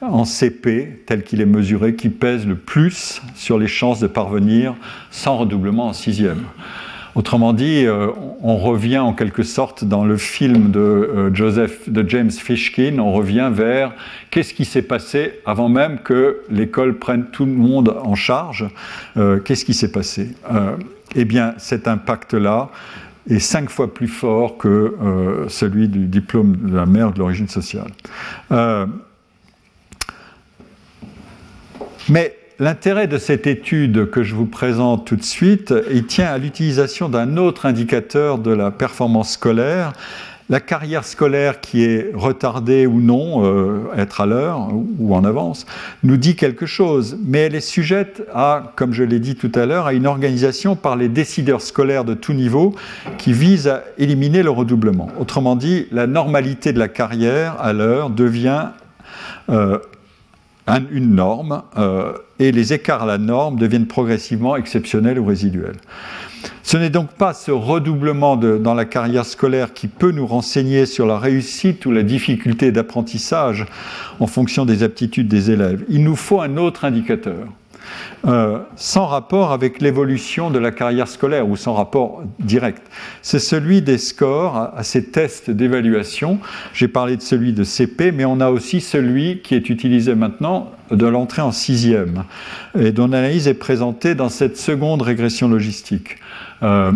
[0.00, 4.74] en CP, tel qu'il est mesuré, qui pèse le plus sur les chances de parvenir
[5.10, 6.44] sans redoublement en sixième.
[7.18, 8.12] Autrement dit, euh,
[8.44, 11.30] on revient en quelque sorte dans le film de, euh,
[11.88, 13.92] de James Fishkin, on revient vers
[14.30, 18.68] qu'est-ce qui s'est passé avant même que l'école prenne tout le monde en charge.
[19.16, 20.36] Euh, qu'est-ce qui s'est passé?
[21.16, 22.68] Eh bien, cet impact-là
[23.28, 24.94] est cinq fois plus fort que
[25.48, 27.90] celui du diplôme de la mère de l'origine sociale.
[32.08, 36.38] mais L'intérêt de cette étude que je vous présente tout de suite, il tient à
[36.38, 39.92] l'utilisation d'un autre indicateur de la performance scolaire,
[40.50, 45.66] la carrière scolaire qui est retardée ou non, euh, être à l'heure ou en avance,
[46.02, 49.64] nous dit quelque chose, mais elle est sujette à, comme je l'ai dit tout à
[49.64, 52.74] l'heure, à une organisation par les décideurs scolaires de tout niveau
[53.18, 55.10] qui vise à éliminer le redoublement.
[55.20, 58.70] Autrement dit, la normalité de la carrière à l'heure devient
[59.48, 59.78] euh,
[60.90, 65.76] une norme euh, et les écarts à la norme deviennent progressivement exceptionnels ou résiduels.
[66.62, 71.06] Ce n'est donc pas ce redoublement dans la carrière scolaire qui peut nous renseigner sur
[71.06, 73.66] la réussite ou la difficulté d'apprentissage
[74.20, 75.84] en fonction des aptitudes des élèves.
[75.88, 77.48] Il nous faut un autre indicateur.
[78.26, 82.82] Euh, sans rapport avec l'évolution de la carrière scolaire ou sans rapport direct.
[83.22, 86.40] C'est celui des scores à, ces tests d'évaluation.
[86.74, 90.72] J'ai parlé de celui de CP, mais on a aussi celui qui est utilisé maintenant
[90.90, 92.24] de l'entrée en sixième
[92.78, 96.16] et dont l'analyse est présentée dans cette seconde régression logistique.
[96.64, 96.90] Euh,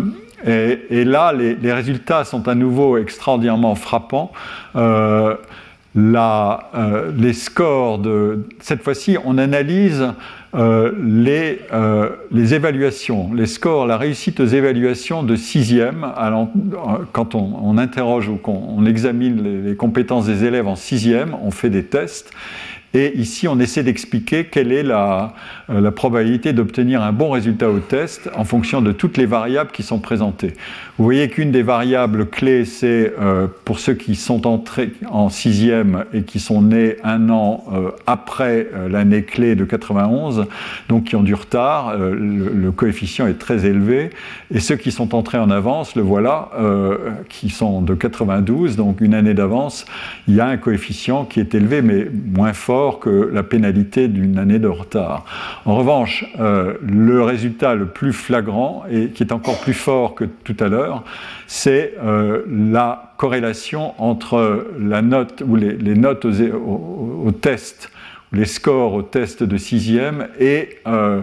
[0.45, 4.33] et, là, les, résultats sont à nouveau extraordinairement frappants.
[4.75, 5.35] Euh,
[5.95, 10.05] les scores de cette fois-ci, on analyse
[10.55, 10.91] euh,
[11.71, 16.05] euh, les, évaluations, les scores, la réussite aux évaluations de sixième,
[17.11, 21.85] quand on, interroge ou qu'on examine les, compétences des élèves en sixième, on fait des
[21.85, 22.31] tests,
[22.93, 25.33] Et ici, on essaie d'expliquer quelle est la,
[25.69, 29.83] la probabilité d'obtenir un bon résultat au test en fonction de toutes les variables qui
[29.83, 30.53] sont présentées.
[30.97, 33.13] Vous voyez qu'une des variables clés, c'est
[33.65, 37.63] pour ceux qui sont entrés en sixième et qui sont nés un an
[38.05, 40.45] après l'année clé de 91,
[40.89, 42.13] donc qui ont du retard, le,
[42.53, 44.09] le, coefficient est très élevé.
[44.53, 46.49] Et ceux qui sont entrés en avance, le voilà,
[47.29, 49.85] qui sont de 92, donc une année d'avance,
[50.27, 54.37] il y a un coefficient qui est élevé, mais moins fort que la pénalité d'une
[54.37, 55.25] année de retard.
[55.65, 60.25] En revanche, euh, le résultat le plus flagrant, et qui est encore plus fort que
[60.25, 61.03] tout à l'heure,
[61.47, 67.91] c'est euh, la corrélation entre la note ou les, notes au, test,
[68.33, 71.21] les scores au test de sixième et euh,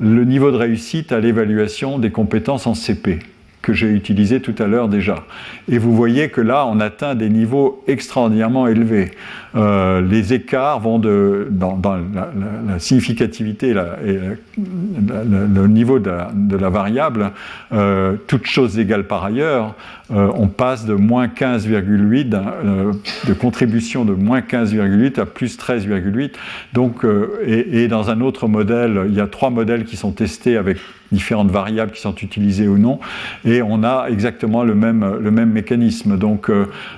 [0.00, 3.20] le niveau de réussite à l'évaluation des compétences en CP
[3.62, 5.24] que j'ai utilisé tout à l'heure déjà.
[5.68, 9.10] Et vous voyez que là, on atteint des niveaux extraordinairement élevés.
[9.56, 14.18] Euh, les écarts vont dans, la, significativité et,
[14.56, 17.32] le niveau de la, variable,
[17.72, 19.74] euh, toutes choses égales par ailleurs,
[20.10, 26.32] euh, on passe de moins 15,8, de contribution de moins 15,8 à plus 13,8.
[26.72, 27.04] Donc,
[27.44, 30.78] et, et, dans un autre modèle, il y a trois modèles qui sont testés avec
[31.12, 33.00] différentes variables qui sont utilisées ou non,
[33.44, 36.50] et on a exactement le même, le même mécanisme, donc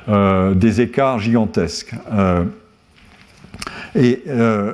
[0.08, 1.94] des écarts gigantesques
[3.96, 4.72] euh,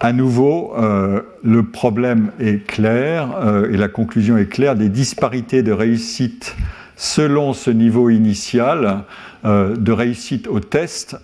[0.00, 4.76] à nouveau, euh, le problème est clair euh, et la conclusion est claire.
[4.76, 6.56] Des disparités de réussite
[6.96, 9.04] selon ce niveau initial
[9.44, 11.16] de réussite au test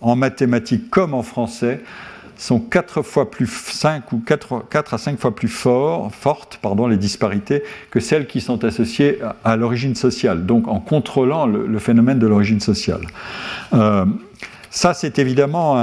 [0.00, 1.80] en mathématiques comme en français
[2.42, 6.60] sont 4 fois plus 5 ou 4, à 5 fois plus fort, fortes
[7.90, 12.60] que celles qui sont associées à, l'origine sociale, donc en contrôlant le, phénomène de l'origine
[12.60, 13.02] sociale.
[14.72, 15.76] Euh, ça, c'est évidemment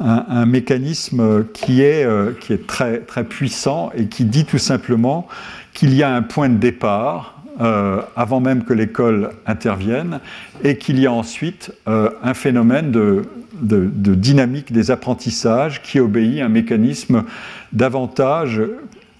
[0.00, 2.32] un, mécanisme qui est, euh,
[2.66, 5.28] très, puissant et qui dit tout simplement
[5.72, 10.20] qu'il y a un point de départ euh, avant même que l'école intervienne,
[10.64, 13.24] et qu'il y a ensuite un phénomène de,
[13.62, 17.24] dynamique des apprentissages qui obéit à un mécanisme
[17.72, 18.62] d'avantage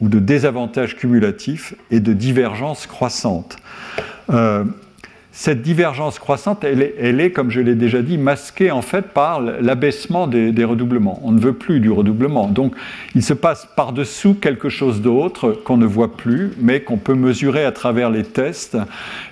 [0.01, 3.59] ou de désavantage cumulatif et de divergence croissante.
[4.31, 4.65] Euh,
[5.35, 10.27] cette divergence croissante, elle est, comme je l'ai déjà dit, masquée en fait par l'abaissement
[10.27, 11.21] des, redoublements.
[11.25, 12.49] On ne veut plus du redoublement.
[12.49, 12.75] Donc
[13.15, 17.65] il se passe par-dessous quelque chose d'autre qu'on ne voit plus, mais qu'on peut mesurer
[17.65, 18.77] à travers les tests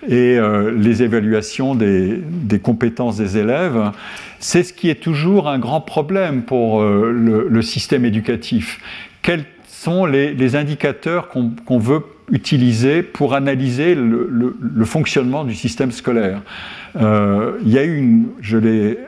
[0.08, 2.22] et euh, les évaluations des,
[2.62, 3.90] compétences des élèves.
[4.38, 8.80] C'est ce qui est toujours un grand problème pour euh, le, système éducatif.
[9.20, 12.00] Quels sont les, indicateurs qu'on veut
[12.30, 16.42] utilisés pour analyser le, fonctionnement du système scolaire.
[16.96, 18.98] Euh, il y a eu, je l'ai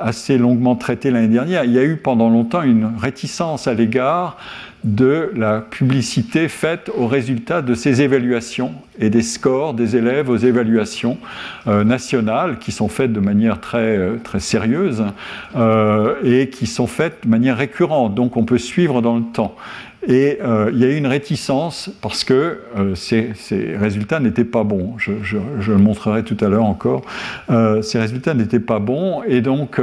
[0.00, 4.36] assez longuement traité l'année dernière, il y a eu pendant longtemps une réticence à l'égard
[4.82, 10.36] de la publicité faite aux résultats de ces évaluations et des scores des élèves aux
[10.36, 11.18] évaluations
[11.66, 15.04] euh, nationales qui sont faites de manière très, euh, très sérieuse
[16.24, 19.54] et qui sont faites de manière récurrente, donc on peut suivre dans le temps.
[20.06, 23.32] Et euh, il y a eu une réticence parce que euh, ces,
[23.76, 24.94] résultats n'étaient pas bons.
[24.96, 27.02] Je, le montrerai tout à l'heure encore.
[27.50, 29.80] Euh, ces résultats n'étaient pas bons et donc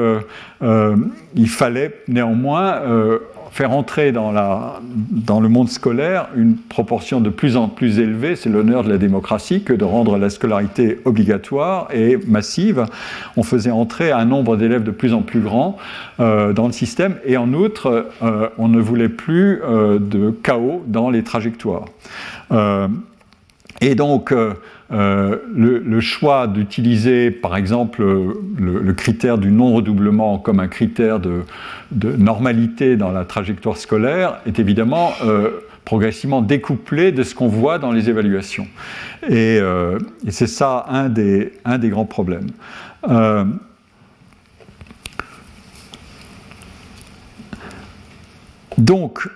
[1.36, 2.82] il fallait néanmoins
[3.56, 8.36] faire entrer dans, la, dans le monde scolaire une proportion de plus en plus élevée,
[8.36, 12.86] c'est l'honneur de la démocratie, que de rendre la scolarité obligatoire et massive.
[13.38, 15.78] On faisait entrer un nombre d'élèves de plus en plus grand
[16.20, 20.84] euh, dans le système et en outre, euh, on ne voulait plus euh, de chaos
[20.88, 21.86] dans les trajectoires.
[23.82, 24.34] Et donc,
[24.92, 31.44] euh, le, choix d'utiliser, par exemple, le, critère du non-redoublement comme un critère de,
[31.92, 37.92] normalité dans la trajectoire scolaire est évidemment euh, progressivement découplé de ce qu'on voit dans
[37.92, 38.68] les évaluations.
[39.28, 42.48] Et, euh, c'est ça un des, un des, grands problèmes.
[48.78, 49.28] donc,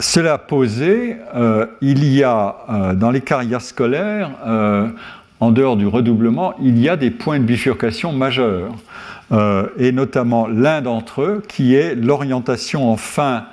[0.00, 4.88] cela posé, euh, il y a euh, dans les carrières scolaires, euh,
[5.40, 8.72] en dehors du redoublement, il y a des points de bifurcation majeurs,
[9.78, 13.44] et notamment l'un d'entre eux qui est l'orientation en fin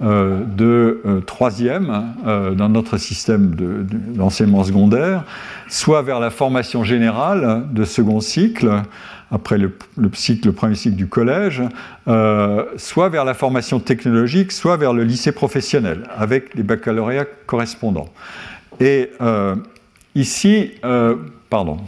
[0.00, 2.12] de troisième
[2.54, 3.54] dans notre système
[4.14, 5.24] d'enseignement secondaire,
[5.68, 8.82] soit vers la formation générale de second cycle,
[9.32, 9.72] après le,
[10.52, 11.62] premier cycle du collège,
[12.06, 18.12] euh, soit vers la formation technologique, soit vers le lycée professionnel, avec les baccalauréats correspondants.
[18.78, 19.56] Et euh,
[20.14, 21.16] ici, euh,
[21.48, 21.78] pardon,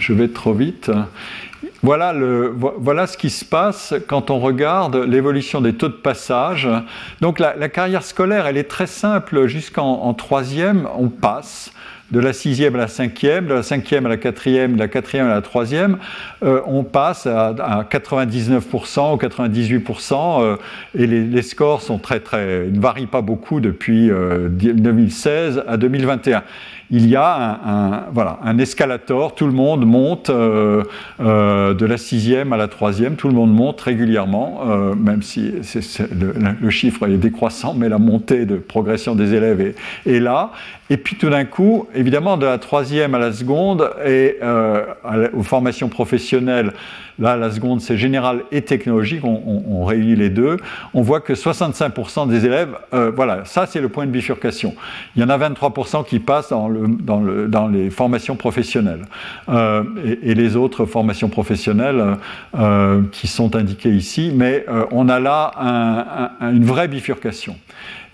[0.00, 0.90] je vais trop vite.
[1.82, 6.68] Voilà, ce qui se passe quand on regarde l'évolution des taux de passage.
[7.20, 9.46] Donc la, carrière scolaire, elle est très simple.
[9.46, 11.70] Jusqu'en troisième, on passe
[12.10, 15.26] de la sixième à la cinquième, de la cinquième à la quatrième, de la quatrième
[15.26, 15.98] à la troisième,
[16.44, 20.56] euh, on passe à, 99% ou 98%, euh,
[20.96, 26.42] et les, scores sont très très, ne varient pas beaucoup depuis 2016 euh, à 2021
[26.90, 30.84] il y a un, voilà, un escalator, tout le monde monte euh,
[31.20, 35.52] euh, de la sixième à la troisième, tout le monde monte régulièrement, euh, même si
[36.60, 39.74] le, chiffre est décroissant, mais la montée de progression des élèves
[40.06, 40.52] est, là.
[40.90, 44.38] Et puis tout d'un coup, évidemment, de la troisième à la seconde et
[45.32, 46.72] aux formations professionnelles,
[47.18, 50.56] Là, la seconde, c'est général et technologique, on, réunit les deux.
[50.94, 54.74] On voit que 65% des élèves, euh, voilà, ça c'est le point de bifurcation.
[55.14, 59.06] Il y en a 23% qui passent dans, le, dans, le, dans les formations professionnelles.
[59.48, 59.84] Euh,
[60.22, 62.18] et, les autres formations professionnelles
[62.58, 67.56] euh, qui sont indiquées ici, mais on a là une vraie bifurcation.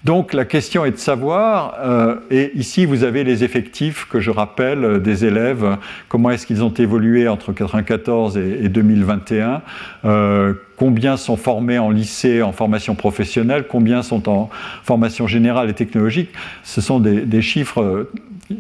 [0.04, 4.32] Donc la question est de savoir, euh, et ici vous avez les effectifs que je
[4.32, 5.76] rappelle euh, des élèves,
[6.08, 9.62] comment est-ce qu'ils ont évolué entre 1994 et, 2021,
[10.04, 14.50] euh, combien sont formés en lycée, en formation professionnelle, combien sont en
[14.82, 16.30] formation générale et technologique?
[16.64, 18.08] Ce sont des, chiffres,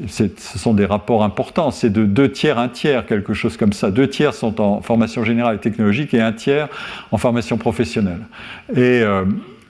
[0.06, 3.90] ce sont des rapports importants, c'est de deux tiers, un tiers, quelque chose comme ça.
[3.90, 6.68] Deux tiers sont en formation générale et technologique et un tiers
[7.10, 8.20] en formation professionnelle.
[8.76, 9.02] Et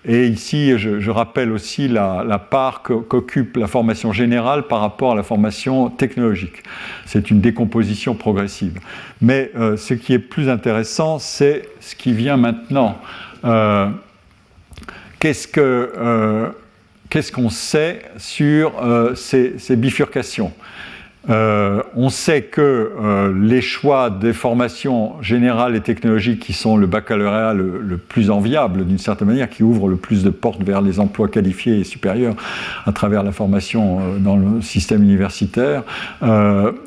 [0.04, 5.22] et ici, je, rappelle aussi la, part qu'occupe la formation générale par rapport à la
[5.22, 6.64] formation technologique.
[7.06, 8.80] C'est une décomposition progressive.
[9.20, 12.98] Mais euh, ce qui est plus intéressant, c'est ce qui vient maintenant.
[13.44, 13.90] Euh,
[15.24, 16.48] euh,
[17.08, 18.72] qu'est-ce qu'on sait sur
[19.14, 20.52] ces, bifurcations?
[21.30, 26.88] Euh, on sait que euh, les choix des formations générales et technologiques qui sont le
[26.88, 30.98] baccalauréat le, plus enviable d'une certaine manière, qui ouvre le plus de portes vers les
[30.98, 32.34] emplois qualifiés et supérieurs
[32.86, 35.84] à travers la formation euh, dans le système universitaire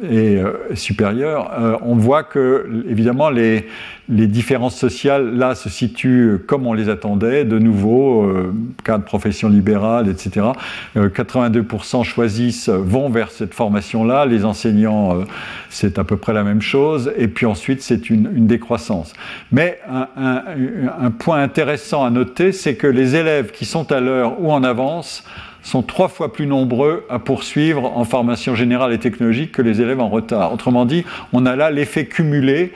[0.09, 0.41] et
[0.73, 3.65] supérieur, on voit que évidemment les,
[4.07, 9.03] les différences sociales, là, se situent comme on les attendait, de nouveau, euh, cas de
[9.03, 10.47] profession libérale, etc.
[10.95, 15.23] 82% euh, choisissent, vont vers cette formation-là, les enseignants, euh,
[15.69, 19.13] c'est à peu près la même chose, et puis ensuite, c'est une, décroissance.
[19.51, 24.41] Mais un, un, point intéressant à noter, c'est que les élèves qui sont à l'heure
[24.41, 25.23] ou en avance
[25.65, 29.99] sont trois fois plus nombreux à poursuivre en formation générale et technologique que les élèves
[29.99, 30.53] en retard.
[30.53, 32.71] Autrement dit, on a là l'effet cumulé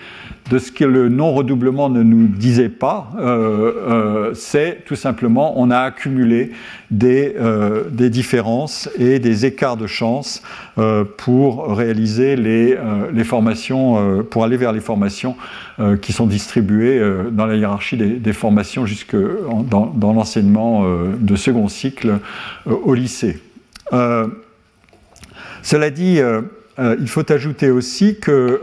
[0.50, 5.70] de ce que le non-redoublement ne nous disait pas, euh, euh, c'est tout simplement on
[5.70, 6.52] a accumulé
[6.90, 10.42] des, euh, différences et des écarts de chance
[11.18, 12.78] pour réaliser les,
[13.24, 15.36] formations, pour aller vers les formations
[16.02, 17.00] qui sont distribuées
[17.32, 20.86] dans la hiérarchie des, formations jusque dans l'enseignement
[21.20, 22.20] de second cycle
[22.66, 23.40] au lycée.
[25.62, 26.20] cela dit,
[26.80, 28.62] il faut ajouter aussi que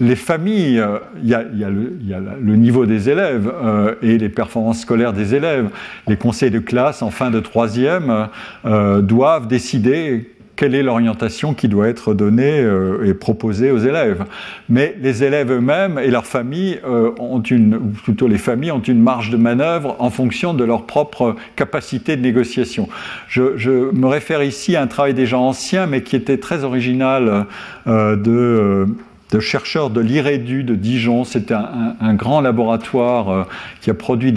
[0.00, 0.82] les familles,
[1.22, 5.68] il y, a, le, niveau des élèves euh, et les performances scolaires des élèves.
[6.08, 8.28] Les conseils de classe en fin de troisième
[8.64, 14.24] euh, doivent décider quelle est l'orientation qui doit être donnée euh, et proposée aux élèves.
[14.70, 16.80] Mais les élèves eux-mêmes et leurs familles
[17.18, 20.86] ont une, ou plutôt les familles ont une marge de manœuvre en fonction de leur
[20.86, 22.88] propre capacité de négociation.
[23.28, 27.46] Je, je me réfère ici à un travail déjà ancien, mais qui était très original
[27.86, 28.86] de
[29.30, 31.24] de chercheurs de l'IREDU de Dijon.
[31.24, 33.42] C'était un, grand laboratoire euh,
[33.80, 34.34] qui a produit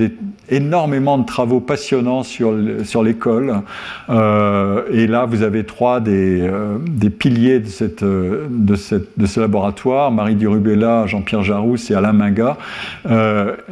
[0.49, 2.53] énormément de travaux passionnants sur,
[2.83, 3.61] sur l'école.
[4.09, 6.77] Euh, et là, vous avez trois des, euh,
[7.17, 12.57] piliers de, cette, de, ce laboratoire, Marie Durubella, Jean-Pierre Jarousse et Alain Minga.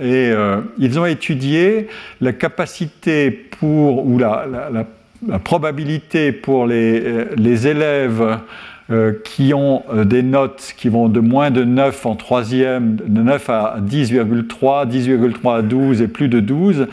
[0.01, 0.31] et
[0.79, 1.87] ils ont étudié
[2.19, 4.85] la capacité pour, ou la, la,
[5.27, 8.39] la probabilité pour les élèves
[8.91, 13.21] euh, qui ont euh, des notes qui vont de moins de 9 en troisième, de
[13.21, 16.87] 9 à 10,3, 10,3 à 12 et plus de 12,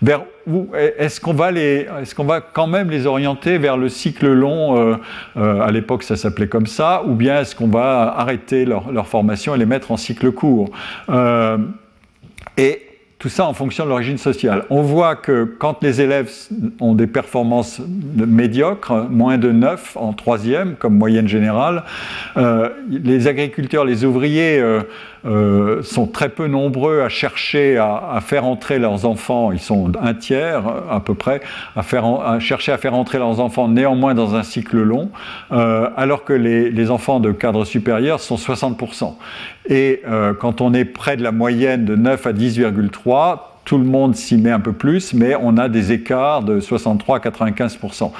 [0.00, 3.88] vers où est-ce qu'on va, les, est qu'on va quand même les orienter vers le
[3.88, 4.96] cycle long
[5.36, 9.54] euh, À l'époque, ça s'appelait comme ça, ou bien est-ce qu'on va arrêter leur, formation
[9.54, 10.70] et les mettre en cycle court?
[13.22, 14.64] Tout ça en fonction de l'origine sociale.
[14.68, 16.28] On voit que quand les élèves
[16.80, 17.80] ont des performances
[18.16, 21.84] médiocres, moins de 9 en troisième comme moyenne générale,
[22.36, 24.80] euh, les agriculteurs, les ouvriers euh,
[25.24, 30.14] euh, sont très peu nombreux à chercher à, faire entrer leurs enfants, ils sont un
[30.14, 31.42] tiers à peu près,
[31.76, 35.10] à, chercher à faire entrer leurs enfants néanmoins dans un cycle long,
[35.50, 39.14] alors que les, les, enfants de cadre supérieur sont 60%.
[39.68, 43.84] Et euh, quand on est près de la moyenne de 9 à 10,3, tout le
[43.84, 48.10] monde s'y met un peu plus, mais on a des écarts de 63 à 95%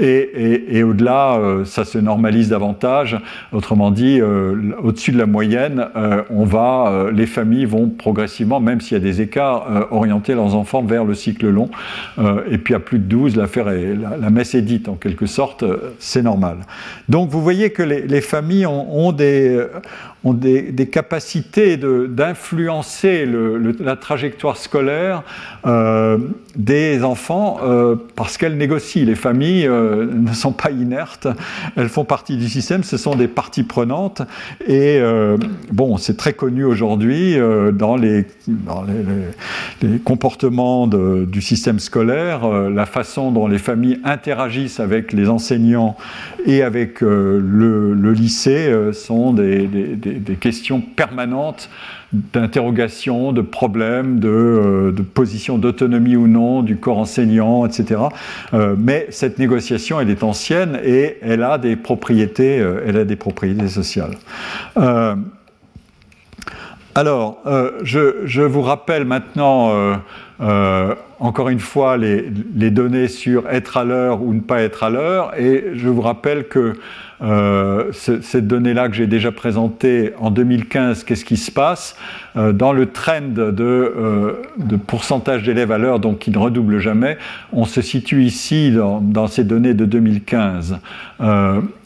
[0.00, 3.18] Et, au-delà, euh, ça se normalise davantage.
[3.52, 8.80] Autrement dit, euh, au-dessus de la moyenne, euh, on va, les familles vont progressivement, même
[8.80, 11.70] s'il y a des écarts, orienter leurs enfants vers le cycle long.
[12.50, 15.64] et puis à plus de 12, l'affaire est, la, messe est dite en quelque sorte,
[15.98, 16.58] c'est normal.
[17.08, 19.58] Donc vous voyez que les, familles ont des,
[20.90, 23.28] capacités d'influencer
[23.80, 24.83] la trajectoire scolaire
[25.66, 26.18] euh,
[26.56, 29.04] des enfants euh, parce qu'elles négocient.
[29.04, 31.26] Les familles euh, ne sont pas inertes,
[31.76, 34.22] elles font partie du système, ce sont des parties prenantes.
[34.68, 35.00] Et
[35.72, 37.36] bon, c'est très connu aujourd'hui
[37.72, 38.26] dans, les,
[40.04, 45.96] comportements du système scolaire, la façon dont les familles interagissent avec les enseignants
[46.46, 49.68] et avec le, lycée sont des,
[50.40, 51.68] questions permanentes
[52.14, 58.02] d'interrogation, de problèmes, de, euh, position d'autonomie ou non du corps enseignant, etc.
[58.52, 63.04] Euh, mais cette négociation, elle est ancienne et elle a des propriétés, euh, elle a
[63.04, 64.16] des propriétés sociales.
[66.94, 67.42] alors,
[67.82, 69.72] je, vous rappelle maintenant
[71.18, 74.90] encore une fois les, les, données sur être à l'heure ou ne pas être à
[74.90, 76.74] l'heure, et je vous rappelle que
[77.24, 81.96] euh, cette donnée-là que j'ai déjà présentée en 2015, qu'est-ce qui se passe?
[82.36, 86.78] Euh, Dans le trend de, euh, de pourcentage d'élèves à l'heure, donc qui ne redouble
[86.78, 87.16] jamais,
[87.52, 90.78] on se situe ici dans, dans ces données de 2015.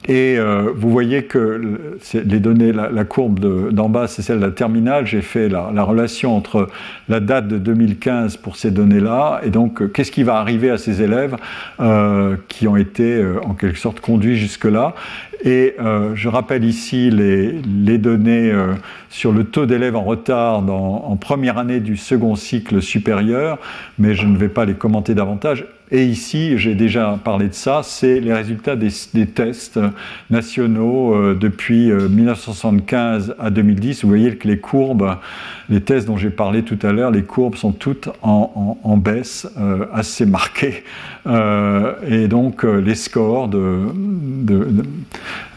[0.06, 0.38] Et
[0.74, 5.06] vous voyez que les données, la, courbe d'en bas, c'est celle de la terminale.
[5.06, 6.68] J'ai fait la, la, relation entre
[7.08, 11.02] la date de 2015 pour ces données-là, et donc qu'est-ce qui va arriver à ces
[11.02, 11.36] élèves
[12.48, 14.94] qui ont été en quelque sorte conduits jusque-là?
[15.44, 18.74] Et euh, je rappelle ici les, données euh,
[19.08, 23.58] sur le taux d'élèves en retard en première année du second cycle supérieur,
[23.98, 25.66] mais je ne vais pas les commenter davantage.
[25.90, 28.90] Et ici, j'ai déjà parlé de ça, c'est les résultats des,
[29.26, 29.80] tests
[30.30, 34.02] nationaux euh, depuis 1975 à 2010.
[34.02, 35.16] Vous voyez que les courbes,
[35.70, 39.48] les tests dont j'ai parlé tout à l'heure, les courbes sont toutes en, baisse
[39.92, 40.26] assez
[41.28, 42.14] marquées.
[42.14, 43.50] et donc les scores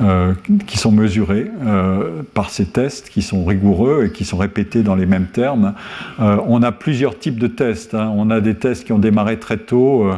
[0.02, 0.34] euh,
[0.66, 4.96] qui sont mesurés euh, par ces tests qui sont rigoureux et qui sont répétés dans
[4.96, 5.76] les mêmes termes.
[6.20, 7.94] Euh, on a plusieurs types de tests.
[7.94, 8.12] Hein.
[8.16, 10.10] On a des tests qui ont démarré très tôt,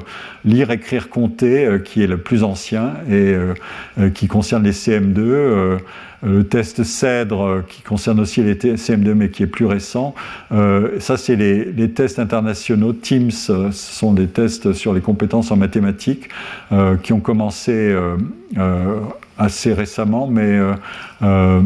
[0.46, 3.36] lire, écrire, compter, qui est le plus ancien et
[4.14, 5.80] qui concerne les CM2
[6.24, 10.16] le test CEDRE qui concerne aussi les CM2 mais qui est plus récent.
[10.52, 12.94] ça, c'est les, les, tests internationaux.
[12.94, 16.30] TIMS, ce sont des tests sur les compétences en mathématiques
[17.04, 17.96] qui ont commencé
[19.38, 20.74] assez récemment, mais euh,
[21.22, 21.62] euh,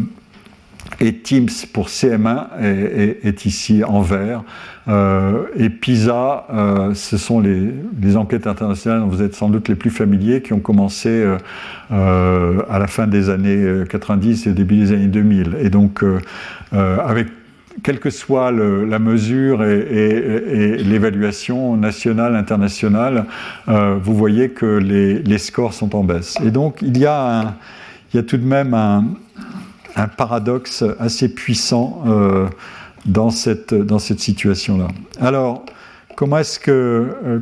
[0.99, 4.43] et Teams pour CM1 est, ici en vert.
[4.87, 6.47] Euh, et PISA,
[6.93, 10.59] ce sont les, enquêtes internationales dont vous êtes sans doute les plus familiers, qui ont
[10.59, 11.25] commencé
[11.89, 15.57] à la fin des années 90 et début des années 2000.
[15.61, 16.03] Et donc,
[16.71, 17.27] avec
[17.83, 23.25] quelle que soit la mesure et, l'évaluation nationale, internationale,
[23.67, 26.37] euh, vous voyez que les, scores sont en baisse.
[26.43, 27.55] Et donc, il y a,
[28.27, 29.03] tout de même un,
[30.15, 32.47] paradoxe assez puissant euh,
[33.07, 34.87] dans cette, dans cette situation-là.
[35.19, 35.65] Alors,
[36.15, 36.71] comment est-ce que.
[36.71, 37.39] Euh,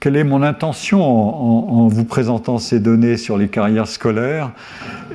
[0.00, 4.52] quelle est mon intention en, vous présentant ces données sur les carrières scolaires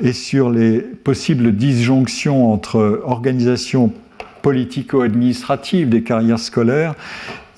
[0.02, 3.94] et sur les possibles disjonctions entre organisation
[4.42, 6.96] politico-administrative des carrières scolaires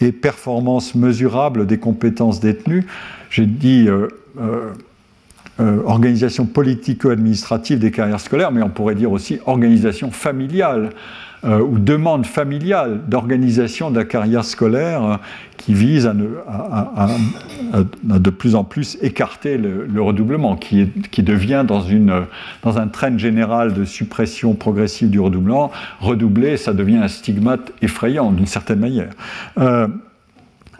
[0.02, 2.86] et performance mesurable des compétences détenues?
[3.32, 4.08] J'ai dit euh,
[5.60, 10.90] euh, organisation politico-administrative des carrières scolaires, mais on pourrait dire aussi organisation familiale
[11.46, 15.16] euh, ou demande familiale d'organisation de la carrière scolaire euh,
[15.58, 17.08] qui vise à,
[18.04, 20.90] de plus en plus écarter le, redoublement, qui,
[21.20, 22.26] devient dans, une,
[22.64, 28.32] dans un train général de suppression progressive du redoublement, redoubler, ça devient un stigmate effrayant
[28.32, 29.12] d'une certaine manière.
[29.60, 29.88] Euh,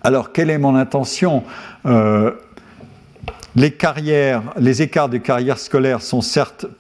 [0.04, 1.44] alors, quelle est mon intention?
[3.56, 6.00] Les écarts de carrière scolaire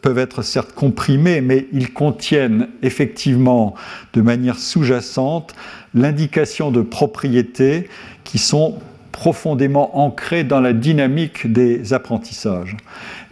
[0.02, 3.76] peuvent être certes comprimés, mais ils contiennent effectivement
[4.14, 5.56] de manière sous-jacente
[5.94, 7.90] l'indication de propriétés
[8.24, 8.80] qui sont
[9.16, 12.76] profondément ancrées dans la dynamique des apprentissages.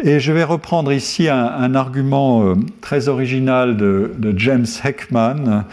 [0.01, 5.65] Et je vais reprendre ici un, argument euh, très original de, James Heckman,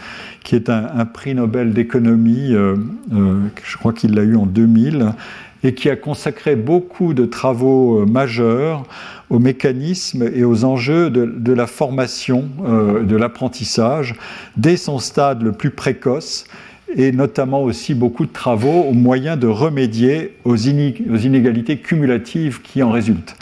[0.43, 2.75] qui est un, prix Nobel d'économie, euh,
[3.13, 5.13] euh, je crois qu'il l'a eu en 2000,
[5.63, 8.83] et qui a consacré beaucoup de travaux majeurs
[9.29, 14.15] aux mécanismes et aux enjeux de, la formation, de l'apprentissage,
[14.57, 16.45] dès son stade le plus précoce,
[16.95, 22.91] et notamment aussi beaucoup de travaux au moyen de remédier aux, inégalités cumulatives qui en
[22.91, 23.35] résultent.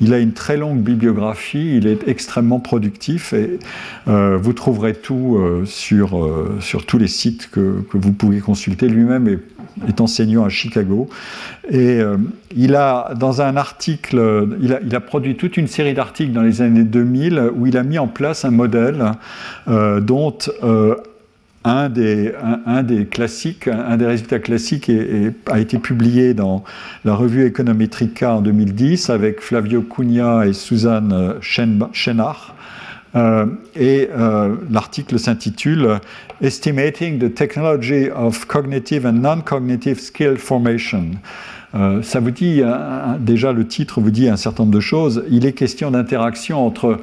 [0.00, 3.58] Il a une très longue bibliographie, il est extrêmement productif et
[4.08, 8.88] euh, vous trouverez tout euh, sur, euh, tous les sites que, vous pouvez consulter.
[8.88, 9.38] Lui-même
[9.88, 11.08] est, enseignant à Chicago
[11.70, 12.00] et
[12.54, 16.84] il a, dans un article, il a, produit toute une série d'articles dans les années
[16.84, 19.12] 2000 où il a mis en place un modèle
[19.66, 20.38] dont
[21.64, 22.32] un des,
[22.66, 24.90] un, des, classiques, un des résultats classiques
[25.50, 26.62] a été publié dans
[27.04, 32.54] la revue Econometrica en 2010 avec Flavio Cunha et Suzanne Chenard.
[33.16, 33.46] Euh,
[33.76, 36.00] et euh, l'article s'intitule
[36.40, 41.10] Estimating the Technology of Cognitive and Non-Cognitive Skill Formation.
[41.74, 42.62] Euh, ça vous dit,
[43.20, 45.24] déjà le titre vous dit un certain nombre de choses.
[45.30, 46.98] Il est question d'interaction entre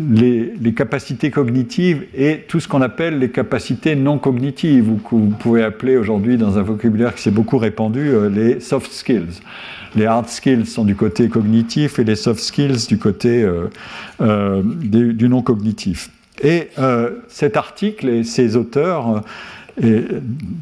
[0.00, 5.30] les, capacités cognitives et tout ce qu'on appelle les capacités non cognitives, ou que vous
[5.38, 9.40] pouvez appeler aujourd'hui dans un vocabulaire qui s'est beaucoup répandu les soft skills.
[9.96, 13.68] Les hard skills sont du côté cognitif et les soft skills du côté euh,
[14.20, 16.10] euh, du, non cognitif.
[16.42, 16.70] Et
[17.28, 19.22] cet article et ses auteurs,
[19.80, 20.04] et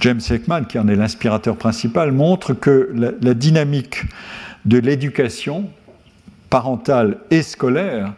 [0.00, 4.04] James Heckman, qui en est l'inspirateur principal, montrent que la dynamique
[4.66, 5.70] de l'éducation
[6.50, 8.12] parentale et scolaire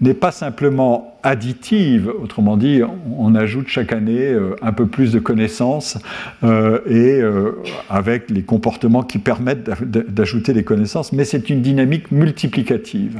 [0.00, 2.82] n'est pas simplement additive, autrement dit,
[3.18, 5.98] on ajoute chaque année euh, un peu plus de connaissances
[6.44, 12.12] euh, et euh, avec les comportements qui permettent d'ajouter des connaissances, mais c'est une dynamique
[12.12, 13.18] multiplicative.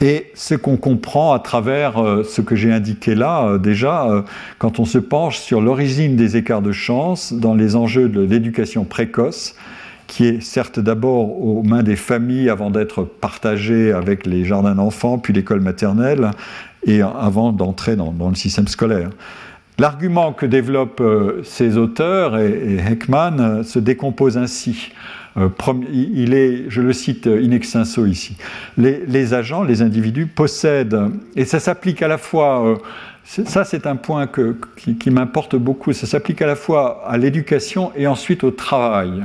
[0.00, 1.94] Et ce qu'on comprend à travers
[2.24, 4.24] ce que j'ai indiqué là, déjà,
[4.58, 8.84] quand on se penche sur l'origine des écarts de chance dans les enjeux de l'éducation
[8.84, 9.54] précoce,
[10.12, 15.16] qui est certes d'abord aux mains des familles avant d'être partagé avec les jardins d'enfants,
[15.16, 16.32] puis l'école maternelle,
[16.84, 19.08] et avant d'entrer dans, le système scolaire.
[19.78, 24.92] L'argument que développent euh, ces auteurs et, Heckman euh, se décompose ainsi.
[25.38, 25.48] Euh,
[25.90, 28.36] il est, je le cite in extenso ici,
[28.76, 32.78] les, agents, les individus possèdent, et ça s'applique à la fois
[33.24, 34.28] ça, c'est un point
[34.76, 35.92] qui m'importe beaucoup.
[35.92, 39.22] Ça s'applique à la fois à l'éducation et ensuite au travail.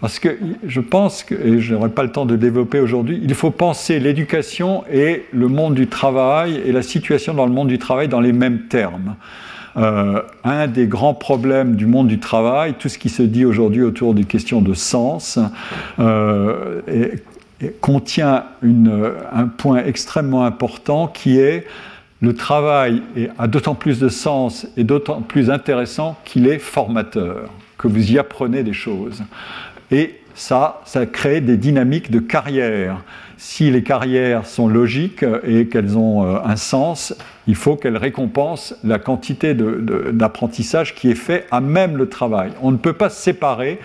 [0.00, 3.34] Parce que je pense, que, et je n'aurai pas le temps de développer aujourd'hui, il
[3.34, 7.78] faut penser l'éducation et le monde du travail et la situation dans le monde du
[7.78, 9.16] travail dans les mêmes termes.
[9.76, 13.82] Euh, un des grands problèmes du monde du travail, tout ce qui se dit aujourd'hui
[13.82, 15.38] autour des questions de sens,
[15.98, 16.80] euh,
[17.80, 21.66] contient un point extrêmement important qui est
[22.22, 23.02] le travail
[23.38, 28.18] a d'autant plus de sens et d'autant plus intéressant qu'il est formateur, que vous y
[28.18, 29.22] apprenez des choses.
[29.90, 33.02] Et ça, ça crée des dynamiques de carrière.
[33.36, 37.14] Si les carrières sont logiques et qu'elles ont euh, un sens,
[37.46, 42.52] il faut qu'elles récompensent la quantité d'apprentissage qui est fait à même le travail.
[42.62, 43.80] On ne peut pas séparer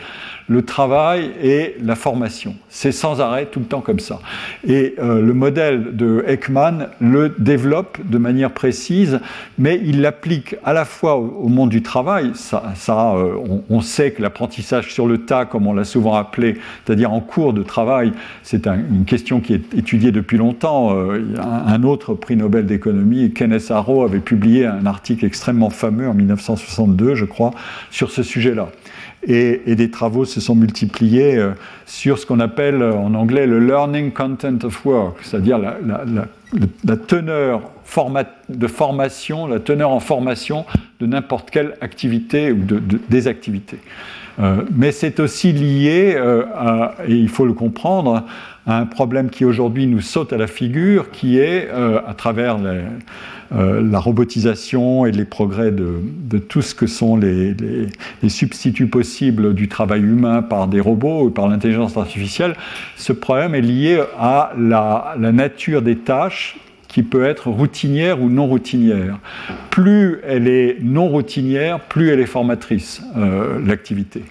[0.48, 2.56] le travail et la formation.
[2.70, 4.20] C'est sans arrêt tout le temps comme ça.
[4.68, 9.20] Et euh, le modèle de Ekman le développe de manière précise,
[9.58, 12.32] mais il l'applique à la fois au, monde du travail.
[12.36, 13.36] Ça, euh,
[13.70, 17.54] on, sait que l'apprentissage sur le tas, comme on l'a souvent appelé, c'est-à-dire en cours
[17.54, 18.12] de travail,
[18.44, 20.96] c'est une question qui est étudiée depuis longtemps.
[20.96, 26.08] Euh, un, un, autre prix Nobel d'économie, Kenneth Arrow, avait publié un article extrêmement fameux
[26.08, 27.52] en 1962, je crois,
[27.90, 28.70] sur ce sujet-là
[29.28, 31.52] et, des travaux se sont multipliés euh,
[31.86, 37.62] sur ce qu'on appelle euh, en anglais le learning content of work, c'est-à-dire la, teneur
[38.50, 40.66] de formation, la teneur en formation
[41.00, 43.80] de n'importe quelle activité ou de, des activités.
[44.40, 48.24] Euh, mais c'est aussi lié, à, et il faut le comprendre,
[48.68, 52.58] à un problème qui aujourd'hui nous saute à la figure, qui est, à travers
[53.54, 57.56] euh, la robotisation et les progrès de, tout ce que sont les,
[58.28, 62.56] substituts possibles du travail humain par des robots ou par l'intelligence artificielle,
[62.96, 66.58] ce problème est lié à la, nature des tâches
[66.96, 69.20] qui peut être routinière ou non routinière.
[69.70, 74.22] Plus elle est non routinière, plus elle est formatrice, euh, l'activité.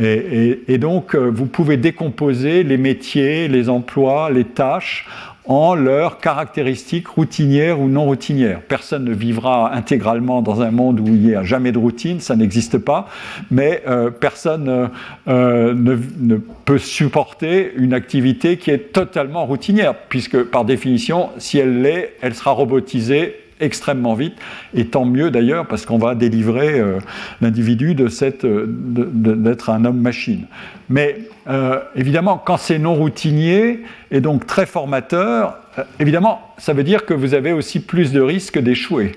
[0.00, 5.06] Et, donc, vous pouvez décomposer les métiers, les emplois, les tâches
[5.50, 8.62] en leurs caractéristiques routinières ou non routinières.
[8.62, 12.36] Personne ne vivra intégralement dans un monde où il n'y a jamais de routine, ça
[12.36, 13.08] n'existe pas,
[13.50, 13.82] mais
[14.20, 14.88] personne
[15.26, 21.82] ne, ne, peut supporter une activité qui est totalement routinière, puisque par définition, si elle
[21.82, 24.34] l'est, elle sera robotisée extrêmement vite,
[24.74, 26.98] et tant mieux d'ailleurs, parce qu'on va délivrer euh,
[27.40, 30.46] l'individu de cette, euh, d'être un homme-machine.
[30.90, 31.18] Mais
[31.48, 35.56] euh, évidemment, quand c'est non routinier et donc très formateur,
[36.00, 39.12] évidemment, ça veut dire que vous avez aussi plus de risques d'échouer.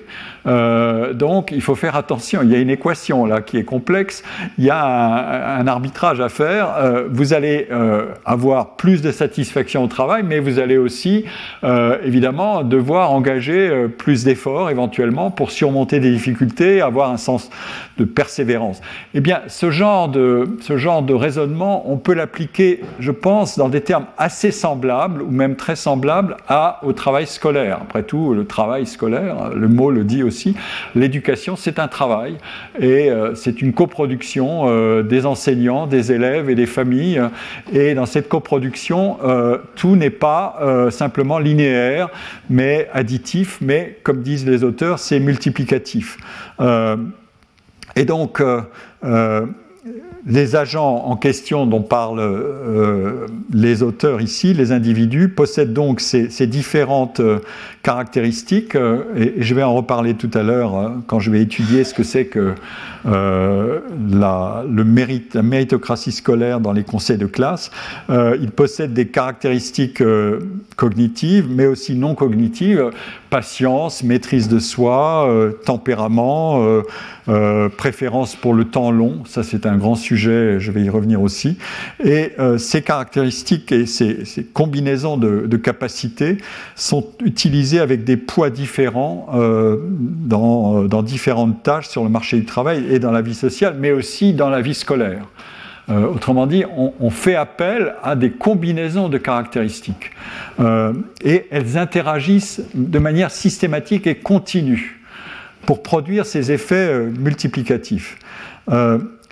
[0.46, 2.40] Euh, donc il faut faire attention.
[2.42, 4.22] Il y a une équation là qui est complexe.
[4.58, 6.74] Il y a un, arbitrage à faire.
[6.76, 11.24] Euh, vous allez euh, avoir plus de satisfaction au travail, mais vous allez aussi
[12.04, 17.50] évidemment devoir engager plus d'efforts éventuellement pour surmonter des difficultés, avoir un sens
[17.98, 18.80] de persévérance.
[19.14, 23.68] Eh bien, ce genre de, ce genre de raisonnement, on peut l'appliquer, je pense, dans
[23.68, 26.36] des termes assez semblables ou même très semblables
[26.82, 27.78] au travail scolaire.
[27.82, 30.54] Après tout, le travail scolaire, le mot le dit aussi,
[30.94, 32.36] l'éducation, c'est un travail
[32.78, 37.20] et euh, c'est une coproduction euh, des enseignants, des élèves et des familles.
[37.72, 40.58] Et dans cette coproduction, euh, tout n'est pas
[40.90, 42.08] simplement linéaire,
[42.50, 46.18] mais additif, mais comme disent les auteurs, c'est multiplicatif.
[47.96, 48.42] et donc,
[50.26, 56.46] les agents en question dont parlent euh, les auteurs ici, les individus, possèdent donc ces,
[56.46, 57.40] différentes euh,
[57.82, 61.92] caractéristiques, euh, et, je vais en reparler tout à l'heure quand je vais étudier ce
[61.92, 62.54] que c'est que
[63.04, 67.70] la, la méritocratie scolaire dans les conseils de classe.
[68.08, 70.02] ils possèdent des caractéristiques
[70.76, 72.90] cognitives, mais aussi non cognitives,
[73.34, 75.28] patience, maîtrise de soi,
[75.64, 76.64] tempérament,
[77.76, 81.58] préférence pour le temps long, ça c'est un grand sujet je vais y revenir aussi.
[82.02, 86.38] Et euh, ces caractéristiques et ces, combinaisons de, capacités
[86.74, 92.84] sont utilisées avec des poids différents euh, dans, différentes tâches sur le marché du travail
[92.90, 95.26] et dans la vie sociale, mais aussi dans la vie scolaire.
[95.90, 100.12] Euh, autrement dit, on, fait appel à des combinaisons de caractéristiques
[101.22, 105.02] et elles interagissent de manière systématique et continue
[105.66, 108.18] pour produire ces effets multiplicatifs.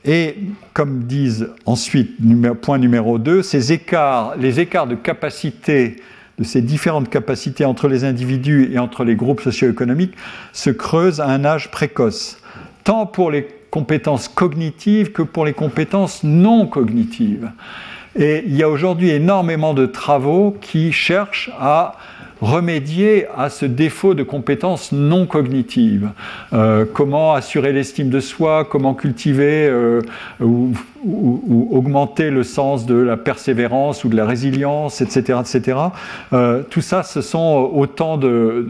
[0.05, 0.37] Et
[0.75, 2.17] comme disent ensuite,
[2.61, 5.97] point numéro 2, ces écarts, les écarts de capacité,
[6.39, 10.15] de ces différentes capacités entre les individus et entre les groupes socio-économiques
[10.53, 12.39] se creusent à un âge précoce,
[12.85, 17.51] tant pour les compétences cognitives que pour les compétences non cognitives.
[18.15, 21.95] Et il y a aujourd'hui énormément de travaux qui cherchent à
[22.43, 26.11] remédier à ce défaut de compétences non cognitives.
[26.53, 30.01] Euh, comment assurer l'estime de soi, comment cultiver euh,
[30.41, 30.73] ou,
[31.73, 35.41] augmenter le sens de la persévérance ou de la résilience, etc.
[35.41, 35.79] etc.
[36.33, 38.65] Euh, tout ça, ce sont autant de,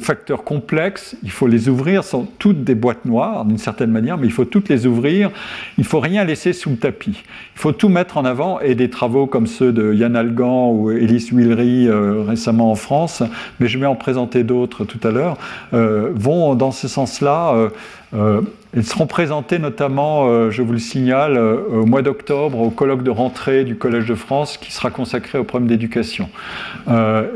[0.00, 1.16] facteurs complexes.
[1.22, 4.32] Il faut les ouvrir, ce sont toutes des boîtes noires d'une certaine manière, mais il
[4.32, 5.30] faut toutes les ouvrir.
[5.78, 7.22] Il ne faut rien laisser sous le tapis.
[7.54, 10.90] Il faut tout mettre en avant et des travaux comme ceux de Yann Algan ou
[10.90, 13.22] Elise Wheeler euh, récemment en France,
[13.60, 15.36] mais je vais en présenter d'autres tout à l'heure,
[15.72, 17.70] euh, vont dans ce sens-là.
[18.14, 18.40] Euh,
[18.74, 23.64] ils seront présentés notamment, je vous le signale, au mois d'octobre au colloque de rentrée
[23.64, 26.28] du Collège de France qui sera consacré aux problèmes d'éducation.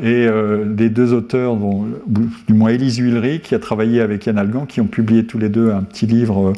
[0.03, 0.29] et
[0.67, 1.57] des deux auteurs,
[2.07, 5.49] du moins Élise Huillery qui a travaillé avec Yann Algan, qui ont publié tous les
[5.49, 6.53] deux un petit livre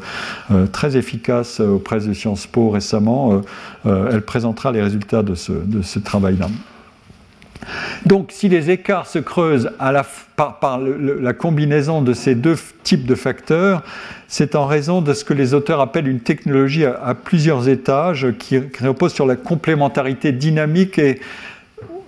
[0.73, 3.41] très efficace aux presses de Sciences Po récemment.
[3.85, 6.49] elle présentera les résultats de ce travail-là.
[8.07, 9.71] Donc si les écarts se creusent
[10.37, 13.83] par, la combinaison de ces deux types de facteurs,
[14.29, 18.59] c'est en raison de ce que les auteurs appellent une technologie à, plusieurs étages qui,
[18.59, 21.21] repose sur la complémentarité dynamique et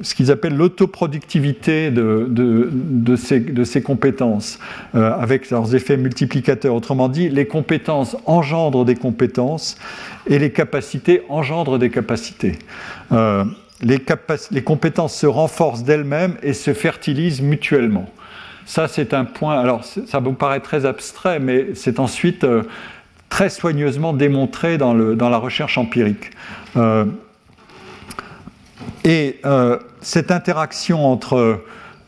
[0.01, 4.59] ce qu'ils appellent l'autoproductivité de, ces, compétences,
[4.95, 6.75] euh, avec leurs effets multiplicateurs.
[6.75, 9.79] Autrement dit, les compétences engendrent des compétences
[10.27, 12.59] et les capacités engendrent des capacités.
[13.13, 13.45] Euh,
[13.81, 18.09] les, compétences se renforcent d'elles-mêmes et se fertilisent mutuellement.
[18.67, 22.63] Ça, c'est un point, alors ça vous paraît très abstrait, mais c'est ensuite euh,
[23.29, 26.31] très soigneusement démontré dans, la recherche empirique.
[26.77, 27.05] Euh,
[29.05, 31.61] et euh, cette interaction entre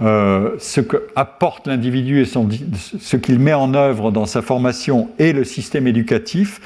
[0.02, 5.42] euh, ce qu'apporte l'individu et ce qu'il met en œuvre dans sa formation et le
[5.42, 6.60] système éducatif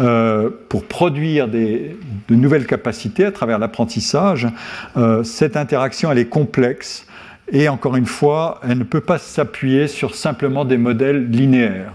[0.00, 1.94] euh, pour produire de
[2.30, 4.48] nouvelles capacités à travers l'apprentissage.
[4.96, 7.06] Euh, cette interaction, elle est complexe
[7.52, 11.92] et encore une fois, elle ne peut pas s'appuyer sur simplement des modèles linéaires.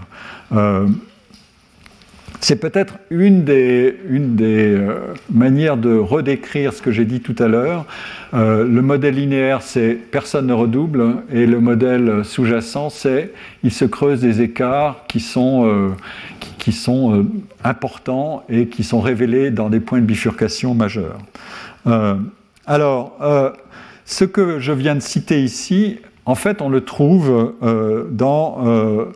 [2.40, 3.96] C'est peut-être une des,
[4.40, 7.84] euh, manières de redécrire ce que j'ai dit tout à l'heure.
[8.32, 13.32] Euh, le modèle linéaire, c'est personne ne redouble, et le modèle sous-jacent, c'est
[13.64, 15.88] il se creuse des écarts qui sont, euh,
[16.58, 17.26] qui, sont
[17.64, 21.18] importants et qui sont révélés dans des points de bifurcation majeurs.
[22.66, 23.16] alors,
[24.04, 27.54] ce que je viens de citer ici, en fait, on le trouve
[28.10, 29.08] dans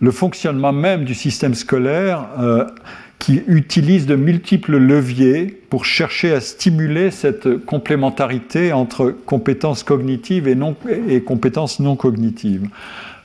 [0.00, 2.64] le fonctionnement même du système scolaire euh,
[3.18, 10.46] qui utilise de multiples leviers pour chercher à stimuler cette complémentarité entre compétences cognitives
[11.08, 12.68] et, compétences non cognitives.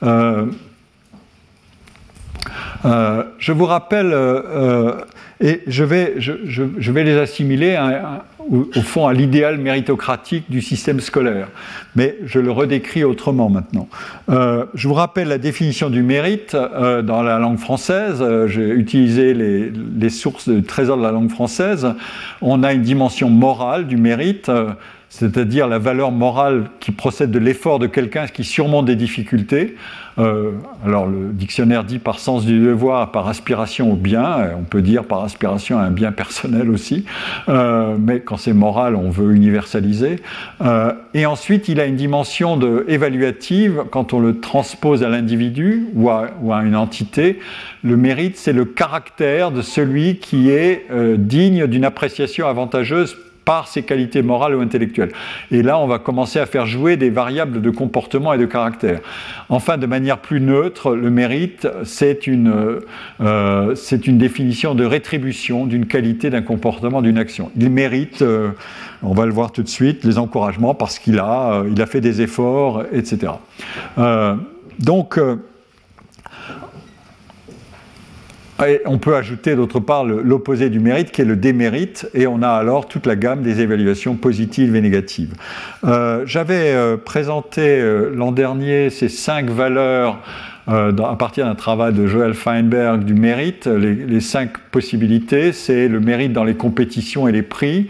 [0.02, 0.46] Euh,
[2.84, 4.12] euh, je vous rappelle,
[5.40, 10.60] et je vais, je, je, vais, les assimiler à, au, fond à l'idéal méritocratique du
[10.60, 11.48] système scolaire.
[11.96, 13.88] Mais je le redécris autrement maintenant.
[14.28, 18.18] Euh, je vous rappelle la définition du mérite euh, dans la langue française.
[18.20, 21.94] Euh, j'ai utilisé les, les, sources de trésor de la langue française.
[22.40, 24.50] On a une dimension morale du mérite
[25.08, 29.76] c'est-à-dire la valeur morale qui procède de l'effort de quelqu'un qui surmonte des difficultés.
[30.18, 30.52] Euh,
[30.84, 35.04] alors le dictionnaire dit par sens du devoir, par aspiration au bien, on peut dire
[35.04, 37.04] par aspiration à un bien personnel aussi,
[37.48, 40.16] euh, mais quand c'est moral, on veut universaliser.
[40.60, 45.88] Euh, et ensuite, il a une dimension de évaluative quand on le transpose à l'individu
[45.94, 46.30] ou à,
[46.62, 47.40] une entité.
[47.82, 50.86] Le mérite, c'est le caractère de celui qui est
[51.18, 55.12] digne d'une appréciation avantageuse par ses qualités morales ou intellectuelles.
[55.50, 59.00] Et là, on va commencer à faire jouer des variables de comportement et de caractère.
[59.48, 62.80] Enfin, de manière plus neutre, le mérite, c'est une,
[63.20, 63.74] euh,
[64.06, 67.50] définition de rétribution d'une qualité, d'un comportement, d'une action.
[67.56, 68.50] Il mérite, euh,
[69.02, 72.00] on va le voir tout de suite, les encouragements parce qu'il a, euh, a fait
[72.00, 73.32] des efforts, etc.
[74.78, 75.18] donc,
[78.86, 82.48] on peut ajouter d'autre part l'opposé du mérite qui est le démérite et on a
[82.48, 85.34] alors toute la gamme des évaluations positives et négatives.
[85.84, 90.20] Euh, j'avais euh, présenté euh, l'an dernier ces cinq valeurs
[90.66, 93.66] à partir d'un travail de Joël Feinberg du mérite.
[93.66, 97.88] Les, les cinq possibilités, c'est le mérite dans les compétitions et les prix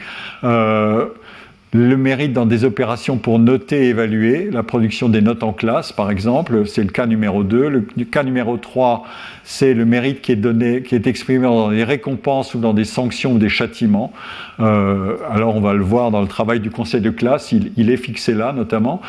[1.75, 5.91] le mérite dans des opérations pour noter et évaluer, la production des notes en classe
[5.91, 7.68] par exemple, c'est le cas numéro 2.
[7.68, 9.03] Le cas numéro 3,
[9.43, 12.85] c'est le mérite qui est donné, qui est exprimé dans des récompenses ou dans des
[12.85, 14.12] sanctions ou des châtiments.
[14.61, 17.91] Euh, alors on va le voir dans le travail du conseil de classe, il, il
[17.91, 19.03] est fixé là notamment.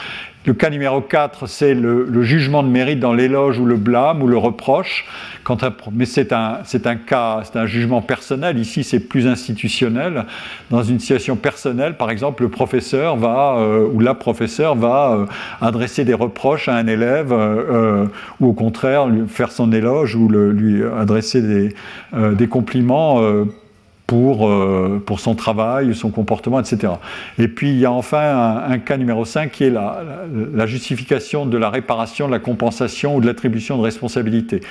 [0.45, 4.27] Le cas numéro 4, c'est le, jugement de mérite dans l'éloge ou le blâme ou
[4.27, 5.05] le reproche.
[5.91, 6.61] mais c'est un,
[7.07, 8.59] cas, c'est un jugement personnel.
[8.59, 10.25] Ici, c'est plus institutionnel.
[10.69, 15.25] Dans une situation personnelle, par exemple, le professeur va, euh, ou la professeure va euh,
[15.61, 18.05] adresser des reproches à un élève, euh,
[18.39, 21.41] ou au contraire, faire son éloge ou lui adresser
[22.13, 23.19] des compliments
[24.07, 26.93] pour, euh, pour son travail, son comportement, etc.
[27.39, 31.57] Et puis il y a enfin un, cas numéro 5 qui est la, justification de
[31.57, 34.61] la réparation, de la compensation ou de l'attribution de responsabilité.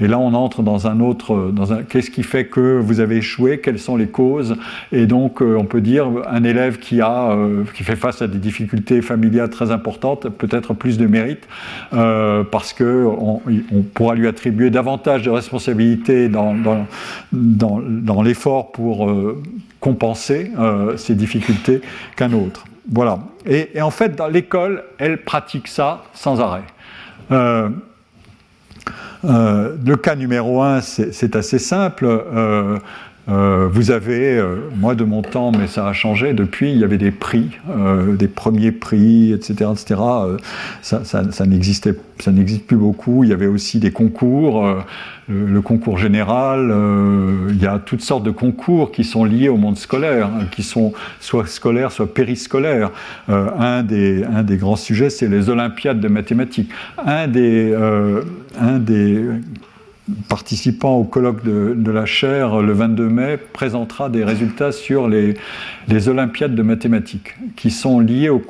[0.00, 3.16] Et là on entre dans un autre, dans un, qu'est-ce qui fait que vous avez
[3.16, 4.56] échoué, quelles sont les causes,
[4.92, 8.28] et donc euh, on peut dire un élève qui, a, euh, qui fait face à
[8.28, 11.48] des difficultés familiales très importantes, peut-être plus de mérite,
[11.90, 13.40] parce qu'on
[13.72, 16.86] on pourra lui attribuer davantage de responsabilités dans, dans,
[17.32, 19.42] dans, dans l'effort pour euh,
[19.80, 21.80] compenser euh, ces difficultés
[22.16, 22.64] qu'un autre.
[22.90, 23.18] Voilà.
[23.46, 26.64] Et, en fait, l'école, elle pratique ça sans arrêt.
[27.32, 27.68] Euh,
[29.24, 32.06] le cas numéro un, c'est assez simple.
[33.26, 34.42] Vous avez,
[34.76, 37.52] moi de mon temps, mais ça a changé depuis, il y avait des prix,
[38.18, 39.70] des premiers prix, etc.
[39.72, 40.00] etc.
[40.82, 41.92] ça, ça, ça n'existe
[42.66, 43.24] plus beaucoup.
[43.24, 44.66] Il y avait aussi des concours,
[45.28, 46.72] le, concours général.
[47.50, 50.62] il y a toutes sortes de concours qui sont liés au monde scolaire, hein, qui
[50.62, 52.90] sont soit scolaires, soit périscolaires.
[53.28, 56.70] un, des, un des grands sujets, c'est les Olympiades de mathématiques.
[57.06, 57.74] Un des
[60.28, 65.34] participant au colloque de, la chaire le 22 mai présentera des résultats sur les,
[66.08, 68.42] Olympiades de mathématiques qui sont liées au,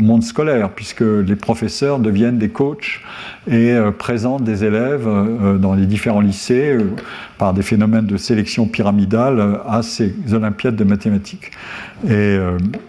[0.00, 3.00] monde scolaire puisque les professeurs deviennent des coachs
[3.46, 6.84] et euh, présentent des élèves euh, dans les différents lycées euh,
[7.38, 11.52] par des phénomènes de sélection pyramidale à ces Olympiades de mathématiques.
[12.08, 12.38] Et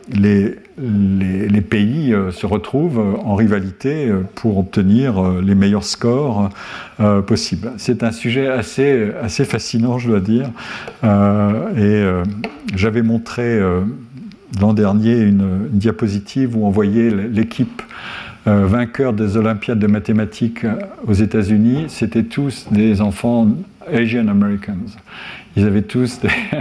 [0.10, 6.50] les, les, pays euh, se retrouvent en rivalité euh, pour obtenir euh, les meilleurs scores
[7.28, 7.74] possibles.
[7.78, 10.50] C'est un sujet assez, assez fascinant, je dois dire.
[11.04, 12.04] et
[12.74, 13.62] j'avais montré
[14.60, 17.84] l'an dernier une, diapositive où on voyait l'équipe
[18.48, 20.66] vainqueur des Olympiades de mathématiques
[21.06, 21.86] aux États-Unis.
[21.90, 23.48] C'était tous des enfants
[23.92, 24.98] Asian Americans.
[25.56, 26.20] Ils avaient tous,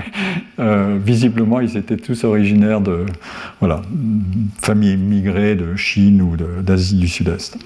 [0.58, 3.04] euh, visiblement, ils étaient tous originaires de
[3.60, 3.82] voilà,
[4.62, 7.58] familles immigrées de Chine ou d'Asie du Sud-Est.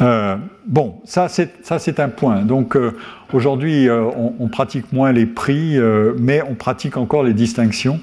[0.00, 0.36] Euh,
[0.66, 2.42] bon, ça c'est un point.
[2.42, 2.92] Donc euh,
[3.34, 5.78] aujourd'hui, on, pratique moins les prix,
[6.18, 8.00] mais on pratique encore les distinctions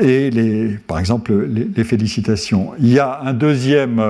[0.00, 2.72] et les, par exemple les, félicitations.
[2.78, 4.00] Il y a un deuxième,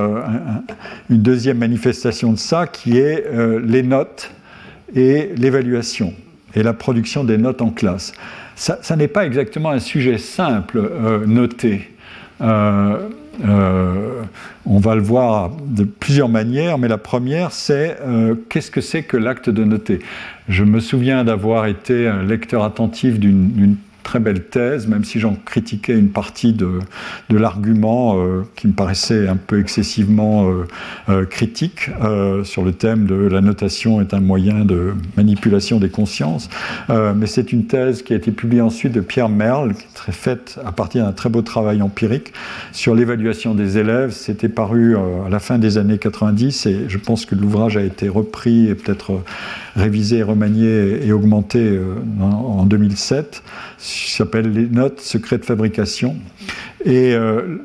[1.11, 3.25] une deuxième manifestation de ça qui est
[3.65, 4.31] les notes
[4.95, 6.15] et l'évaluation
[6.55, 8.13] et la production des notes en classe.
[8.57, 11.91] Ça, n'est pas exactement un sujet simple, euh, noté.
[12.41, 13.09] Euh,
[13.45, 14.23] euh,
[14.67, 17.97] on va le voir de plusieurs manières, mais la première, c'est
[18.49, 20.01] qu'est-ce que c'est que l'acte de noter?
[20.49, 23.77] Je me souviens d'avoir été un lecteur attentif d'une
[24.09, 26.79] très belle thèse, même si j'en critiquais une partie de,
[27.29, 30.65] l'argument euh, qui me paraissait un peu excessivement euh,
[31.11, 31.91] euh, critique
[32.45, 36.49] sur le thème de la notation est un moyen de manipulation des consciences.
[36.89, 40.59] mais c'est une thèse qui a été publiée ensuite de Pierre Merle, qui est faite
[40.65, 42.33] à partir d'un très beau travail empirique
[42.73, 44.13] sur l'évaluation des élèves.
[44.13, 48.09] C'était paru à la fin des années 90 et je pense que l'ouvrage a été
[48.09, 49.23] repris et peut-être
[49.79, 51.79] révisé, remanié et augmenté
[52.21, 53.43] en 2007
[53.79, 56.17] qui s'appelle Les notes secrets de fabrication.
[56.85, 57.59] Et euh,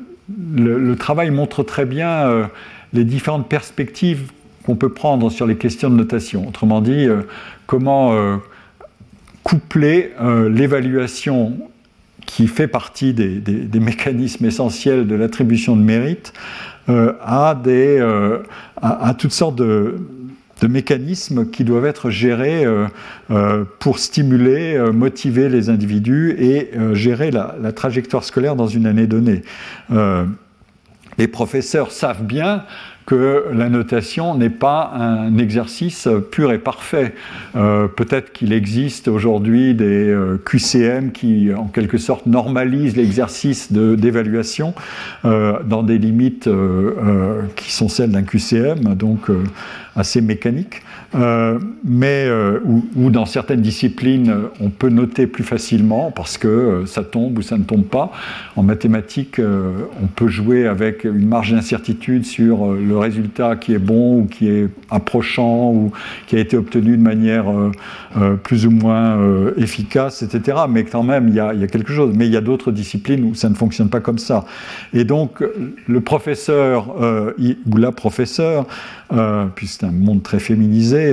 [0.56, 2.44] le, travail montre très bien euh,
[2.92, 4.30] les différentes perspectives
[4.64, 6.48] qu'on peut prendre sur les questions de notation.
[6.48, 7.22] Autrement dit, euh,
[7.66, 8.38] comment
[9.42, 10.12] coupler
[10.48, 11.58] l'évaluation
[12.24, 16.32] qui fait partie des, mécanismes essentiels de l'attribution de mérite
[16.88, 18.00] à, des,
[18.80, 19.96] à, toutes sortes de,
[20.60, 22.86] de mécanismes qui doivent être gérés euh,
[23.30, 28.86] euh, pour stimuler, euh, motiver les individus et gérer la, la, trajectoire scolaire dans une
[28.86, 29.42] année donnée.
[31.18, 32.64] les professeurs savent bien
[33.06, 37.14] que la notation n'est pas un exercice pur et parfait.
[37.54, 44.74] Euh, peut-être qu'il existe aujourd'hui des euh, QCM qui, en quelque sorte, normalisent l'exercice d'évaluation
[45.24, 46.48] euh, dans des limites
[47.56, 49.30] qui sont celles d'un QCM, donc
[49.96, 50.82] assez mécaniques.
[51.14, 52.28] Mais
[52.96, 57.56] ou, dans certaines disciplines, on peut noter plus facilement parce que ça tombe ou ça
[57.56, 58.10] ne tombe pas.
[58.56, 64.20] En mathématiques, on peut jouer avec une marge d'incertitude sur le résultat qui est bon
[64.20, 65.92] ou qui est approchant ou
[66.26, 67.70] qui a été obtenu de manière euh,
[68.16, 70.58] euh, plus ou moins euh, efficace, etc.
[70.68, 72.12] Mais quand même, il y, a, quelque chose.
[72.14, 74.44] Mais il y a d'autres disciplines où ça ne fonctionne pas comme ça.
[74.92, 75.42] Et donc,
[75.86, 78.66] le professeur ou la professeure,
[79.54, 81.03] puisque c'est un monde très féminisé,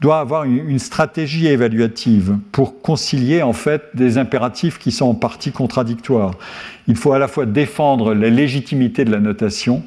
[0.00, 5.52] doit avoir une, stratégie évaluative pour concilier en fait des impératifs qui sont en partie
[5.52, 6.34] contradictoires.
[6.88, 9.82] Il faut à la fois défendre la légitimité de la notation,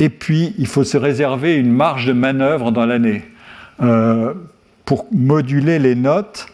[0.00, 3.22] et puis, il faut se réserver une marge de manœuvre dans l'année
[3.82, 4.32] euh,
[4.86, 6.46] pour moduler les notes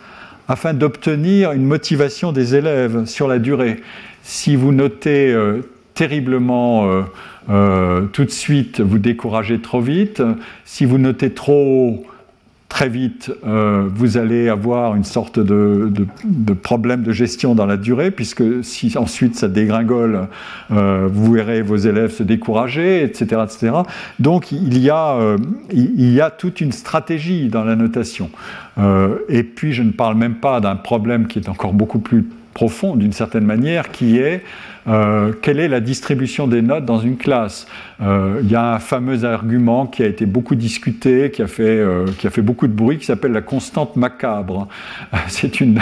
[0.48, 3.82] afin d'obtenir une motivation des élèves sur la durée.
[4.24, 5.60] Si vous notez euh,
[5.94, 6.90] terriblement
[7.48, 10.22] euh, tout de suite, vous découragez trop vite.
[10.64, 12.04] Si vous notez trop
[12.68, 15.88] très vite, euh, vous allez avoir une sorte de,
[16.62, 20.28] problème de gestion dans la durée, puisque si ensuite ça dégringole,
[20.72, 23.42] euh, vous verrez vos élèves se décourager, etc.
[23.44, 23.72] etc.
[24.18, 25.36] Donc il y, a,
[25.72, 28.30] il y a toute une stratégie dans la notation.
[29.28, 32.96] et puis je ne parle même pas d'un problème qui est encore beaucoup plus profond
[32.96, 34.42] d'une certaine manière, qui est
[34.88, 37.66] euh, quelle est la distribution des notes dans une classe?
[38.00, 41.62] Euh, Il y a un fameux argument qui a été beaucoup discuté, qui a fait,
[41.62, 44.68] euh, qui a fait beaucoup de bruit, qui s'appelle la constante macabre.
[45.28, 45.80] C'est une,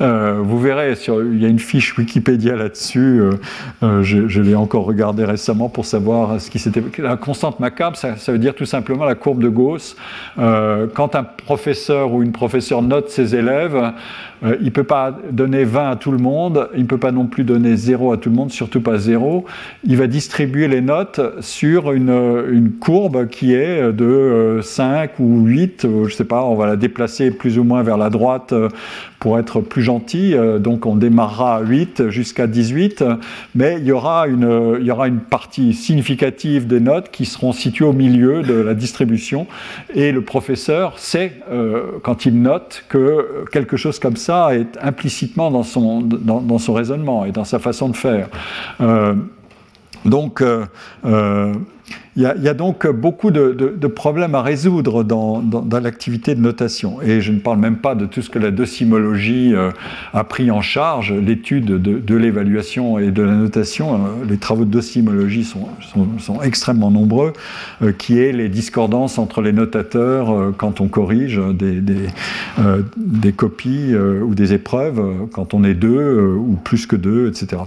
[0.00, 3.22] vous verrez, il y a une fiche Wikipédia là-dessus.
[3.82, 6.82] je, l'ai encore regardé récemment pour savoir ce qui s'était.
[6.98, 9.96] La constante macabre, ça, veut dire tout simplement la courbe de Gauss.
[10.36, 13.92] quand un professeur ou une professeure note ses élèves,
[14.42, 17.26] il ne peut pas donner 20 à tout le monde, il ne peut pas non
[17.26, 19.44] plus donner 0 à tout le monde surtout pas zéro,
[19.84, 25.82] il va distribuer les notes sur une, courbe qui est de 5 euh, ou 8,
[25.82, 28.68] je ne sais pas, on va la déplacer plus ou moins vers la droite euh,
[29.18, 30.34] pour être plus gentil.
[30.34, 33.04] Euh, donc on démarrera à 8 jusqu'à 18,
[33.54, 37.52] mais il y, aura une, il y aura une partie significative des notes qui seront
[37.52, 39.46] situées au milieu de la distribution.
[39.94, 41.32] Et le professeur sait,
[42.02, 46.08] quand il note, que quelque chose comme ça est implicitement dans son,
[46.72, 48.28] raisonnement et dans sa façon de faire.
[48.80, 49.14] Euh,
[50.04, 50.42] Donc,
[52.16, 55.42] il y, a, donc beaucoup de, problèmes à résoudre dans,
[55.80, 57.00] l'activité de notation.
[57.02, 59.70] Et je ne parle même pas de tout ce que la docimologie euh,
[60.12, 63.94] a pris en charge, l'étude de, l'évaluation et de la notation.
[63.94, 63.98] Euh,
[64.28, 65.68] les travaux de docimologie sont,
[66.42, 67.32] extrêmement nombreux,
[67.82, 71.80] euh, qui est les discordances entre les notateurs quand on corrige des,
[72.96, 77.62] des copies ou des épreuves, quand on est deux ou plus que deux, etc.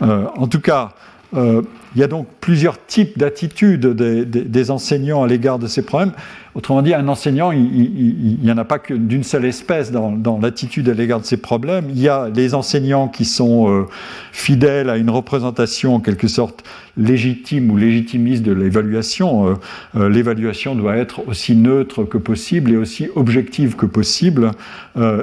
[0.00, 0.94] en tout cas,
[1.30, 1.62] 呃
[1.94, 6.12] il y a donc plusieurs types d'attitudes des, enseignants à l'égard de ces problèmes.
[6.56, 10.88] Autrement dit, un enseignant, il n'y en a pas que d'une seule espèce dans, l'attitude
[10.88, 11.86] à l'égard de ces problèmes.
[11.90, 13.86] Il y a les enseignants qui sont euh,
[14.32, 16.64] fidèles à une représentation en quelque sorte
[16.96, 19.46] légitime ou légitimiste de l'évaluation.
[19.46, 19.54] Euh,
[19.94, 24.50] euh, l'évaluation doit être aussi neutre que possible et aussi objective que possible.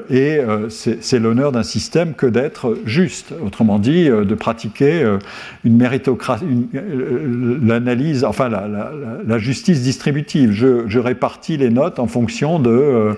[0.09, 0.39] et
[0.69, 3.33] c'est l'honneur d'un système que d'être juste.
[3.45, 5.17] Autrement dit, de pratiquer
[5.65, 10.51] une méritocratie, l'analyse, enfin la, justice distributive.
[10.51, 13.13] Je, répartit les notes en fonction de, euh,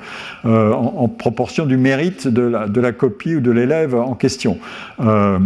[0.46, 4.58] euh, en, proportion du mérite de la, de la copie ou de l'élève en question.
[5.00, 5.40] Euh,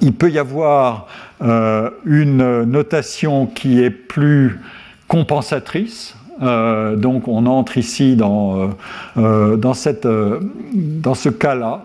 [0.00, 1.06] il peut y avoir
[1.40, 4.60] une notation qui est plus
[5.08, 8.70] compensatrice, donc on entre ici dans,
[9.16, 11.84] dans, cette, dans ce cas-là.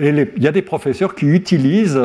[0.00, 2.00] et il y a des professeurs qui utilisent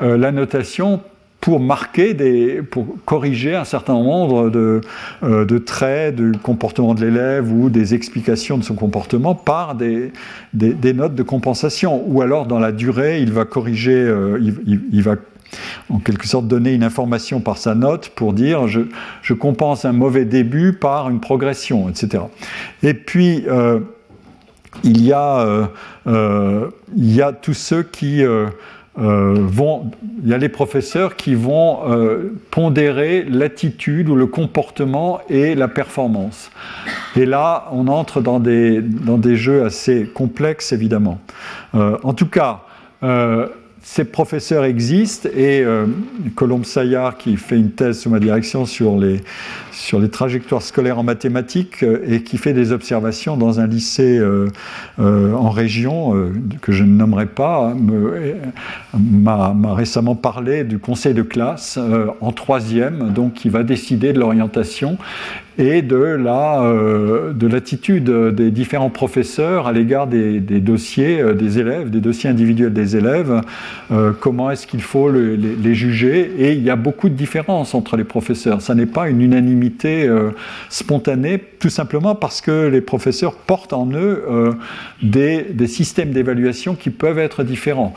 [0.00, 1.00] la notation
[1.40, 4.82] pour marquer, des, pour corriger un certain nombre de,
[5.22, 10.12] euh, de traits du comportement de l'élève ou des explications de son comportement par des,
[10.52, 12.02] des, notes de compensation.
[12.06, 15.16] Ou alors, dans la durée, il va corriger, euh, il, va
[15.88, 18.82] en quelque sorte donner une information par sa note pour dire je,
[19.22, 22.24] je compense un mauvais début par une progression, etc.
[22.82, 23.80] Et puis, euh,
[24.84, 25.70] il, y a,
[26.06, 28.22] il y a tous ceux qui
[28.98, 29.48] euh,
[30.22, 35.68] il y a les professeurs qui vont euh, pondérer l'attitude ou le comportement et la
[35.68, 36.50] performance.
[37.14, 41.20] Et là, on entre dans des, dans des jeux assez complexes, évidemment.
[41.74, 42.62] Euh, en tout cas,
[43.82, 45.64] ces professeurs existent et
[46.34, 49.22] Colombe Sayard, qui fait une thèse sous ma direction sur les,
[49.80, 54.18] sur les trajectoires scolaires en mathématiques euh, et qui fait des observations dans un lycée
[54.18, 54.48] euh,
[54.98, 56.14] euh, en région
[56.60, 57.74] que je ne nommerai pas,
[58.94, 61.78] m'a récemment parlé du conseil de classe
[62.20, 64.98] en troisième, donc qui va décider de l'orientation
[65.58, 66.62] et de la
[67.34, 72.96] de l'attitude des différents professeurs à l'égard des, dossiers des élèves, des dossiers individuels des
[72.96, 73.40] élèves,
[74.20, 77.96] comment est-ce qu'il faut les, les, juger et il y a beaucoup de différences entre
[77.96, 78.62] les professeurs.
[78.62, 80.30] Ça n'est pas une unanimité euh,
[80.68, 84.52] spontanée, tout simplement parce que les professeurs portent en eux euh,
[85.02, 87.94] des, systèmes d'évaluation qui peuvent être différents.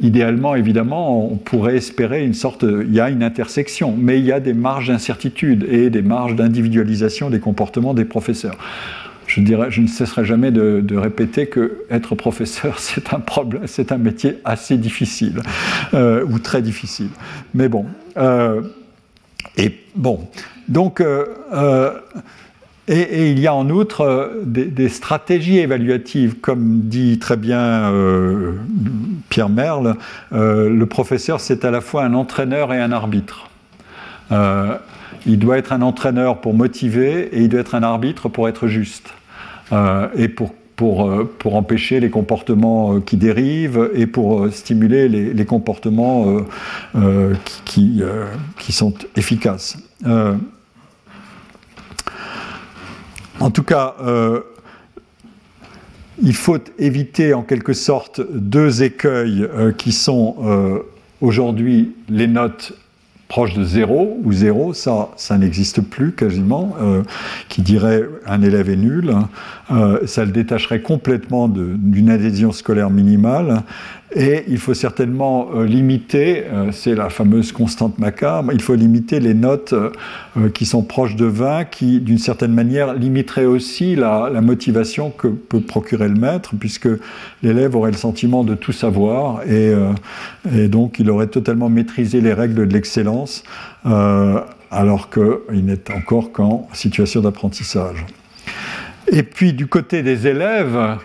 [0.00, 4.32] Idéalement, évidemment, on pourrait espérer une sorte, il y a une intersection, mais il y
[4.32, 8.56] a des marges d'incertitude et des marges d'individualisation des comportements des professeurs.
[9.26, 13.92] Je, dirais, je ne cesserai jamais de, répéter que être professeur, c'est un problème, c'est
[13.92, 15.42] un métier assez difficile
[15.92, 17.10] euh, ou très difficile.
[17.54, 17.84] Mais bon,
[19.56, 20.28] et bon,
[20.70, 21.90] donc, euh, euh,
[22.86, 27.92] et, il y a en outre euh, des, stratégies évaluatives, comme dit très bien
[29.28, 29.96] Pierre Merle,
[30.30, 33.48] le professeur c'est à la fois un entraîneur et un arbitre.
[34.30, 38.68] il doit être un entraîneur pour motiver et il doit être un arbitre pour être
[38.68, 39.10] juste
[40.16, 46.38] et pour pour, empêcher les comportements qui dérivent et pour stimuler les, comportements
[47.66, 48.02] qui,
[48.58, 49.76] qui, sont efficaces.
[53.40, 54.40] En tout cas, euh,
[56.22, 60.80] il faut éviter en quelque sorte deux écueils euh, qui sont euh,
[61.22, 62.74] aujourd'hui les notes
[63.28, 66.74] proches de zéro ou zéro, ça, ça n'existe plus quasiment,
[67.48, 69.14] qui dirait un élève est nul,
[70.04, 73.62] ça le détacherait complètement d'une adhésion scolaire minimale,
[74.16, 79.76] et il faut certainement limiter, c'est la fameuse constante macabre, il faut limiter les notes
[80.54, 85.60] qui sont proches de 20, qui d'une certaine manière limiteraient aussi la, motivation que peut
[85.60, 86.88] procurer le maître, puisque
[87.42, 89.72] l'élève aurait le sentiment de tout savoir, et,
[90.54, 93.42] et donc il aurait totalement maîtrisé les règles de l'excellence,
[93.84, 98.06] alors qu'il n'est encore qu'en situation d'apprentissage.
[99.12, 100.98] Et puis du côté des élèves,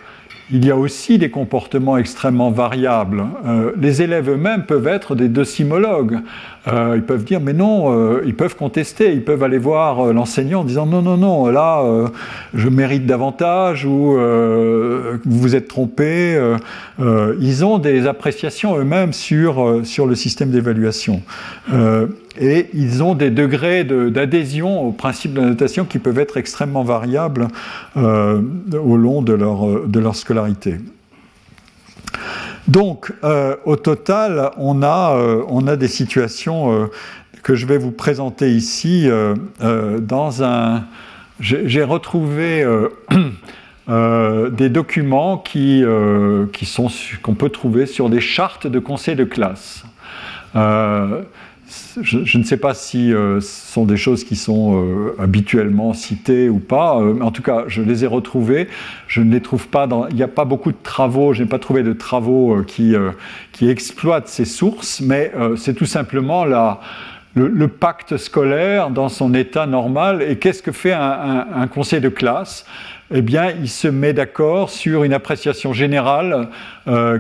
[0.52, 3.26] il y a aussi des comportements extrêmement variables.
[3.46, 6.20] Euh, les élèves eux-mêmes peuvent être des docimologues.
[6.68, 10.62] Euh, ils peuvent dire, mais non, euh, ils peuvent contester, ils peuvent aller voir l'enseignant
[10.62, 11.84] en disant, non, non, non, là,
[12.54, 16.40] je mérite davantage ou vous vous êtes trompé.
[17.00, 19.66] ils ont des appréciations eux-mêmes sur
[20.06, 21.22] le système d'évaluation
[22.40, 27.48] et ils ont des degrés d'adhésion au principe de notation qui peuvent être extrêmement variables
[27.98, 28.42] euh,
[28.74, 30.78] au long de leur, de leur scolarité.
[32.68, 36.90] Donc, euh, au total, on a, euh, des situations
[37.44, 39.08] que je vais vous présenter ici
[39.60, 40.84] dans un...
[41.40, 42.66] J'ai retrouvé
[43.88, 45.84] des documents qui,
[46.64, 46.88] sont
[47.22, 49.84] qu'on peut trouver sur des chartes de conseil de classe
[52.02, 56.50] je, ne sais pas si euh, ce sont des choses qui sont euh, habituellement citées
[56.50, 57.00] ou pas.
[57.00, 58.68] Euh, en tout cas, je les ai retrouvées.
[59.08, 60.08] Je ne les trouve pas dans.
[60.08, 61.34] Il n'y a pas beaucoup de travaux.
[61.34, 62.96] Je n'ai pas trouvé de travaux qui,
[63.52, 66.80] qui exploitent ces sources, mais c'est tout simplement la,
[67.34, 70.22] le, pacte scolaire dans son état normal.
[70.22, 72.66] Et qu'est-ce que fait un, un conseil de classe?
[73.14, 76.50] Eh bien, il se met d'accord sur une appréciation générale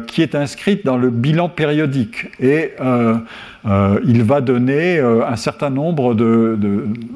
[0.07, 2.27] qui est inscrite dans le bilan périodique.
[2.39, 2.73] Et
[3.65, 6.15] euh, il va donner un certain nombre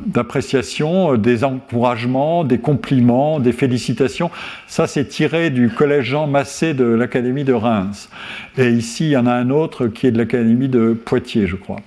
[0.08, 4.32] d'appréciations, de, des encouragements, des compliments, des félicitations.
[4.68, 8.10] Ça, c'est tiré du collège Jean Massé de l'Académie de Reims.
[8.58, 11.56] Et ici, il y en a un autre qui est de l'Académie de Poitiers, je
[11.56, 11.78] crois.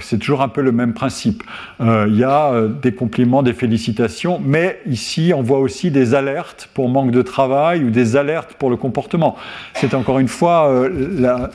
[0.00, 1.42] c'est toujours un peu le même principe.
[1.80, 6.88] il y a des compliments, des félicitations, mais ici, on voit aussi des alertes pour
[6.88, 9.36] manque de travail ou des alertes pour le comportement.
[9.74, 11.48] C'est encore une fois euh,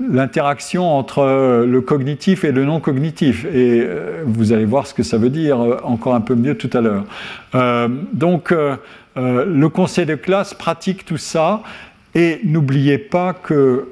[0.00, 3.44] l'interaction entre euh, le cognitif et le non cognitif.
[3.44, 6.70] Et euh, vous allez voir ce que ça veut dire encore un peu mieux tout
[6.72, 7.04] à l'heure.
[8.12, 8.54] donc,
[9.16, 11.62] le conseil de classe pratique tout ça.
[12.14, 13.86] Et n'oubliez pas que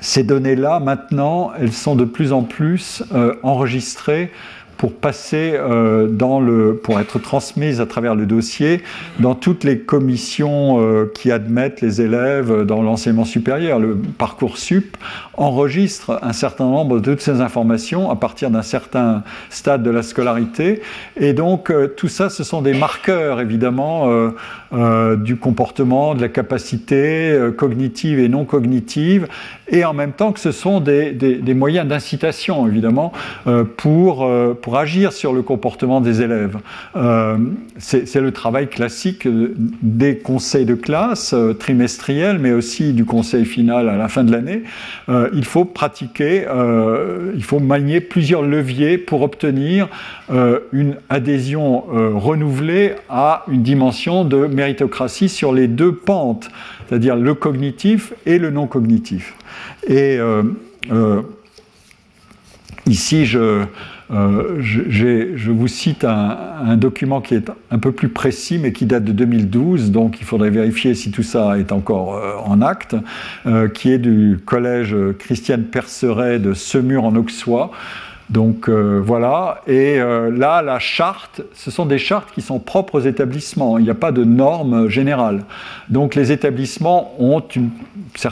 [0.00, 3.02] ces données-là, maintenant, elles sont de plus en plus
[3.42, 4.30] enregistrées
[4.76, 8.82] pour passer euh, dans le, être transmise à travers le dossier
[9.20, 13.78] dans toutes les commissions euh, qui admettent les élèves dans l'enseignement supérieur.
[13.78, 14.96] Le parcours sup
[15.34, 20.02] enregistre un certain nombre de toutes ces informations à partir d'un certain stade de la
[20.02, 20.82] scolarité,
[21.16, 23.86] et donc euh, tout ça, ce sont des marqueurs évidemment
[25.16, 29.28] du comportement, de la capacité cognitive et non cognitive,
[29.68, 33.12] et en même temps que ce sont des, des, des moyens d'incitation évidemment
[33.76, 34.28] pour
[34.62, 36.58] pour agir sur le comportement des élèves.
[36.96, 37.36] Euh,
[37.78, 39.28] c'est le travail classique
[39.82, 44.32] des conseils de classe euh, trimestriels, mais aussi du conseil final à la fin de
[44.32, 44.62] l'année.
[45.08, 46.46] Euh, il faut pratiquer,
[47.34, 49.88] il faut manier plusieurs leviers pour obtenir
[50.72, 56.48] une adhésion renouvelée à une dimension de méritocratie sur les deux pentes,
[56.88, 59.34] c'est-à-dire le cognitif et le non cognitif.
[59.88, 60.18] Et
[62.86, 63.64] ici, je,
[64.12, 69.04] euh, je, vous cite un, document qui est un peu plus précis, mais qui date
[69.04, 72.94] de 2012, donc il faudrait vérifier si tout ça est encore euh, en acte,
[73.46, 77.72] euh, qui est du collège Christiane Perceret de Semur en Auxois.
[78.28, 83.78] Donc voilà, et là, la charte, ce sont des chartes qui sont propres aux établissements,
[83.78, 85.44] il n'y a pas de normes générales.
[85.90, 87.40] Donc les établissements ont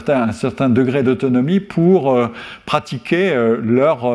[0.09, 2.19] un certain degré d'autonomie pour
[2.65, 3.33] pratiquer
[3.63, 4.05] leur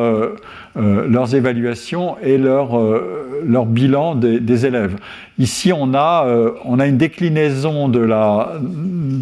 [0.77, 4.95] euh, leurs évaluations et leur, euh, leur bilan des, élèves.
[5.37, 7.99] Ici, on a, euh, on a une déclinaison de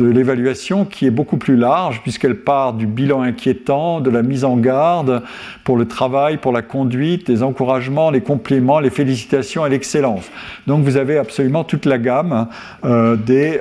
[0.06, 4.46] l'évaluation de qui est beaucoup plus large, puisqu'elle part du bilan inquiétant, de la mise
[4.46, 5.24] en garde
[5.64, 10.30] pour le travail, pour la conduite, les encouragements, les compliments, les félicitations et l'excellence.
[10.68, 12.48] Donc vous avez absolument toute la gamme
[12.84, 13.60] des,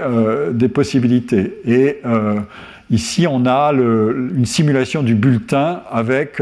[0.52, 1.54] des possibilités.
[1.64, 2.02] Et
[2.90, 6.38] ici, on a une simulation du bulletin avec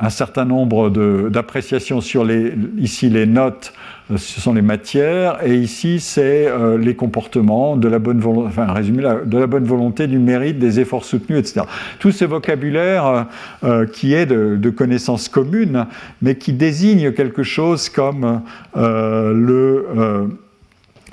[0.00, 0.90] un certain nombre
[1.28, 3.72] d'appréciations sur les, ici les notes,
[4.10, 8.46] euh, ce sont les matières, et ici c'est euh, les comportements, de la bonne volonté,
[8.48, 11.62] enfin résumé, de la bonne volonté, du mérite, des efforts soutenus, etc.
[11.98, 13.26] Tout ce vocabulaire
[13.92, 15.86] qui est de, de, connaissances communes,
[16.22, 18.42] mais qui désigne quelque chose comme
[18.74, 19.86] le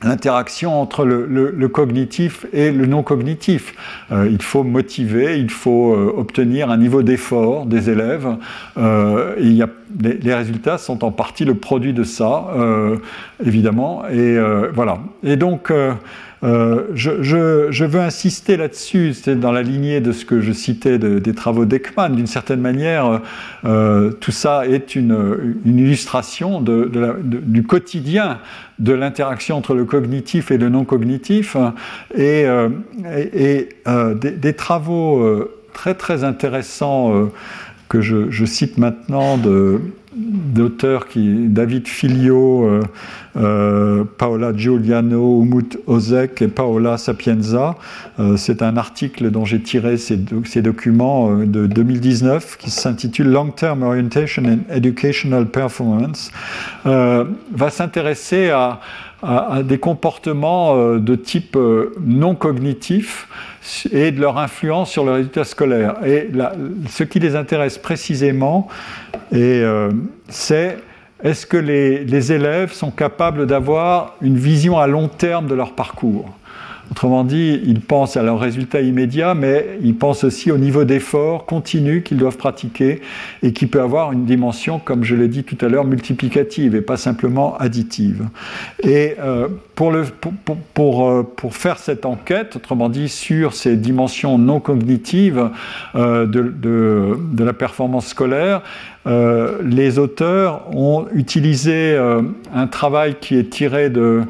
[0.03, 3.75] l'interaction entre le, cognitif et le non cognitif.
[4.11, 8.27] Euh, il faut motiver, il faut euh, obtenir un niveau d'effort des élèves.
[8.77, 9.69] Euh, y a
[10.01, 12.47] les, résultats sont en partie le produit de ça,
[13.45, 14.03] évidemment.
[14.09, 14.37] Et
[14.73, 14.97] voilà.
[15.23, 15.71] Et donc,
[16.93, 21.65] je, veux insister là-dessus, c'est dans la lignée de ce que je citais des travaux
[21.65, 22.09] d'Ekman.
[22.09, 23.21] D'une certaine manière,
[23.63, 28.39] tout ça est une, illustration du quotidien
[28.79, 31.57] de l'interaction entre le cognitif et le non cognitif,
[32.15, 32.47] et,
[33.85, 37.25] des, travaux très très intéressant euh,
[37.89, 39.37] que je, cite maintenant
[40.15, 42.81] d'auteurs qui David Filio, euh,
[43.37, 47.75] euh, Paola Giuliano, Umut Ozek et Paola Sapienza.
[48.37, 53.83] c'est un article dont j'ai tiré ces, ces, documents de 2019 qui s'intitule Long Term
[53.83, 56.31] Orientation and Educational Performance.
[56.85, 58.79] va s'intéresser à,
[59.25, 61.57] à, des comportements de type
[62.01, 63.27] non cognitif
[63.91, 65.95] et de leur influence sur le résultat scolaire.
[66.05, 66.29] Et
[66.89, 68.67] ce qui les intéresse précisément,
[69.33, 69.91] euh,
[70.29, 70.77] c'est
[71.23, 76.29] est-ce que les élèves sont capables d'avoir une vision à long terme de leur parcours?
[76.91, 81.45] Autrement dit, ils pensent à leurs résultats immédiats, mais ils pensent aussi au niveau d'effort
[81.45, 83.01] continu qu'ils doivent pratiquer
[83.41, 86.81] et qui peut avoir une dimension, comme je l'ai dit tout à l'heure, multiplicative et
[86.81, 88.27] pas simplement additive.
[88.83, 89.47] Et euh,
[89.81, 95.49] euh, pour, faire cette enquête, autrement dit, sur ces dimensions non cognitives
[95.95, 98.61] euh, de, la performance scolaire,
[99.05, 101.95] les auteurs ont utilisé
[102.55, 104.23] un travail qui est tiré de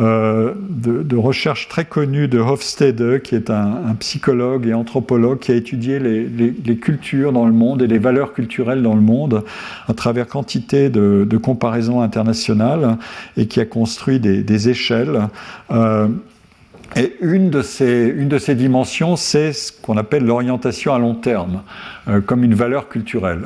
[0.00, 5.54] euh, de, recherche très connue de Hofstede, qui est un, psychologue et anthropologue qui a
[5.54, 9.44] étudié les, cultures dans le monde et les valeurs culturelles dans le monde
[9.88, 12.96] à travers quantité de, comparaisons internationales
[13.36, 15.28] et qui a construit des, échelles.
[15.70, 16.08] Euh,
[16.96, 21.14] et une de, ces, une de ces dimensions, c'est ce qu'on appelle l'orientation à long
[21.14, 21.62] terme,
[22.08, 23.42] euh, comme une valeur culturelle.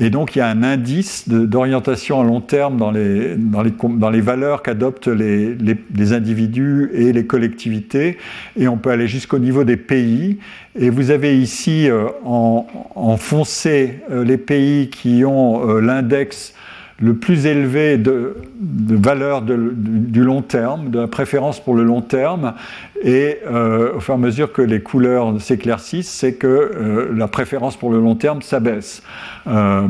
[0.00, 4.20] Et donc il y a un indice d'orientation à long terme dans les, dans les,
[4.20, 8.18] valeurs qu'adoptent les, les, individus et les collectivités.
[8.56, 10.38] Et on peut aller jusqu'au niveau des pays.
[10.76, 12.66] Et vous avez ici euh, en,
[12.96, 16.54] en, foncé euh, les pays qui ont euh, l'index
[17.00, 22.54] le plus élevé de, valeur du long terme, de la préférence pour le long terme,
[23.02, 27.90] et au fur et à mesure que les couleurs s'éclaircissent, c'est que la préférence pour
[27.90, 29.02] le long terme s'abaisse.
[29.46, 29.86] Euh,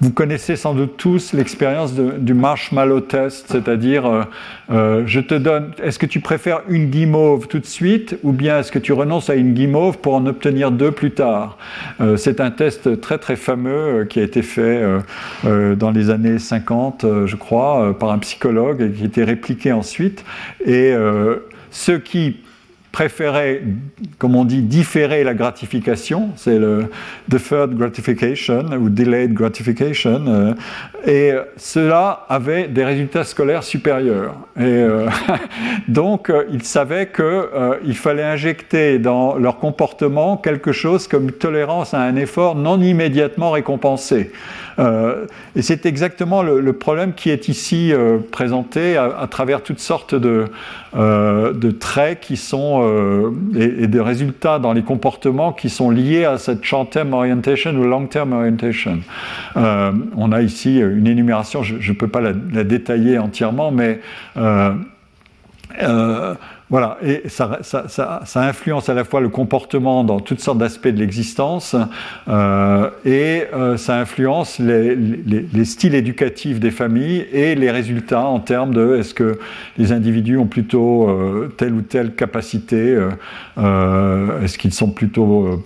[0.00, 4.22] vous connaissez sans doute tous l'expérience du marshmallow test, c'est-à-dire euh,
[4.70, 8.60] euh, je te donne, est-ce que tu préfères une guimauve tout de suite ou bien
[8.60, 11.58] est-ce que tu renonces à une guimauve pour en obtenir deux plus tard
[12.16, 14.82] C'est un test très très fameux qui a été fait
[15.44, 20.24] dans les années 50, je crois, par un psychologue et qui a été répliqué ensuite.
[20.64, 20.94] Et
[21.70, 22.36] ceux qui
[22.96, 23.62] préférer,
[24.16, 26.90] comme on dit, différer la gratification, c'est le
[27.28, 30.54] deferred gratification ou delayed gratification, euh,
[31.06, 34.36] et cela avait des résultats scolaires supérieurs.
[34.58, 35.08] Et euh,
[35.88, 42.00] donc, euh, ils savaient qu'il fallait injecter dans leur comportement quelque chose comme tolérance à
[42.00, 44.32] un effort non immédiatement récompensé.
[44.78, 47.92] Et c'est exactement le, problème qui est ici
[48.30, 50.46] présenté à, travers toutes sortes de,
[50.94, 56.38] de traits qui sont euh, et, des résultats dans les comportements qui sont liés à
[56.38, 58.98] cette short-term orientation ou long-term orientation.
[59.56, 64.00] Euh, on a ici une énumération, je ne peux pas la, détailler entièrement, mais
[64.36, 64.74] euh,
[66.68, 67.60] voilà, et ça,
[68.34, 71.76] influence à la fois le comportement dans toutes sortes d'aspects de l'existence
[72.26, 78.74] euh, et euh, ça influence les, styles éducatifs des familles et les résultats en termes
[78.74, 79.38] de est-ce que
[79.78, 83.00] les individus ont plutôt euh, telle ou telle capacité,
[83.56, 85.62] est-ce qu'ils sont plutôt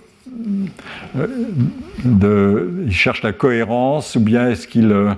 [2.05, 5.15] de, il cherche la cohérence ou bien est-ce qu'il, euh,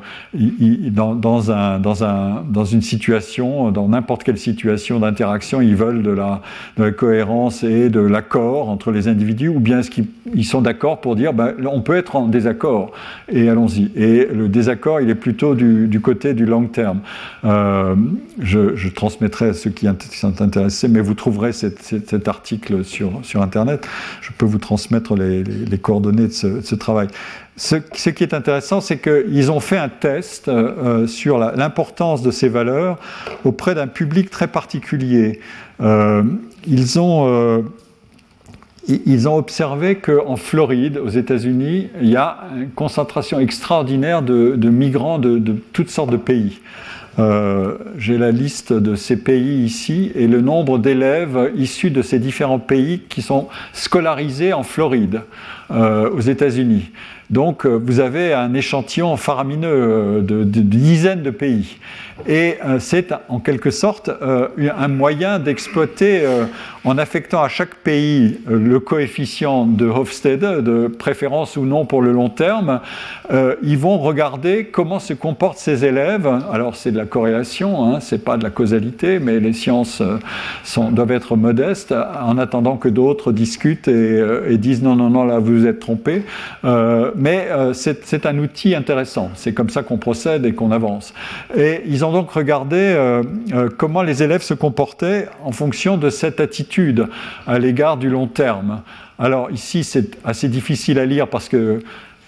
[0.91, 6.03] dans, dans, un, dans, un, dans une situation, dans n'importe quelle situation d'interaction, ils veulent
[6.03, 6.43] de la,
[6.77, 11.01] de la cohérence et de l'accord entre les individus ou bien est-ce qu'ils sont d'accord
[11.01, 12.93] pour dire ben, on peut être en désaccord
[13.29, 13.91] et allons-y.
[13.97, 17.01] Et le désaccord, il est plutôt du, du côté du long terme.
[17.45, 17.95] Euh,
[18.41, 23.89] je, transmettrai à ceux qui sont intéressés, mais vous trouverez cet, article sur, sur Internet.
[24.21, 25.45] Je peux vous transmettre les,
[25.79, 27.09] coordonnées de ce travail.
[27.57, 32.31] Ce, qui est intéressant, c'est qu'ils ont fait un test euh, euh, sur l'importance de
[32.31, 32.99] ces valeurs
[33.45, 35.41] auprès d'un public très particulier.
[35.83, 36.23] Euh,
[36.67, 37.63] ils, ont,
[38.89, 45.19] ils ont observé qu'en Floride, aux États-Unis, il y a une concentration extraordinaire de, migrants
[45.19, 46.61] de, toutes sortes de pays.
[47.99, 52.61] J'ai la liste de ces pays ici et le nombre d'élèves issus de ces différents
[52.61, 55.23] pays qui sont scolarisés en Floride,
[55.73, 56.91] aux États-Unis.
[57.31, 61.79] Donc vous avez un échantillon faramineux de, de dizaines de pays.
[62.29, 66.45] Et euh, c'est en quelque sorte euh, un moyen d'exploiter, euh,
[66.85, 72.13] en affectant à chaque pays le coefficient de Hofstede, de préférence ou non pour le
[72.13, 72.81] long terme,
[73.63, 76.29] ils vont regarder comment se comportent ces élèves.
[76.53, 80.03] Alors c'est de la corrélation, hein, c'est pas de la causalité, mais les sciences
[80.65, 85.39] sont, doivent être modestes en attendant que d'autres discutent et, disent non, non, non, là
[85.39, 86.23] vous vous êtes trompé.
[86.63, 89.31] mais c'est un outil intéressant.
[89.35, 91.15] C'est comme ça qu'on procède et qu'on avance.
[91.57, 93.23] Et ils ont donc regardé euh,
[93.53, 97.09] euh, comment les élèves se comportaient en fonction de cette attitude
[97.47, 98.83] à l'égard du long terme.
[99.19, 101.81] Alors ici, c'est assez difficile à lire parce que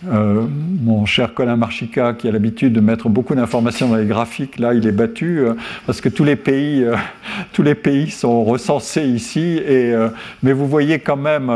[0.06, 0.46] euh,
[0.82, 4.74] mon cher Colin Marchica, qui a l'habitude de mettre beaucoup d'informations dans les graphiques, là,
[4.74, 5.44] il est battu
[5.86, 6.84] parce que tous les pays,
[7.52, 9.62] tous les pays sont recensés ici.
[9.66, 9.94] Et,
[10.42, 11.50] mais vous voyez quand même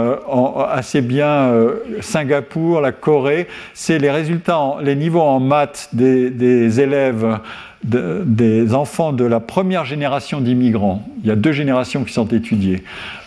[0.70, 1.52] assez bien
[2.00, 3.48] Singapour, la Corée.
[3.74, 7.38] C'est les résultats, les niveaux en maths des élèves
[7.84, 11.06] des enfants de la première génération d'immigrants.
[11.22, 12.82] Il y a deux générations qui sont étudiées.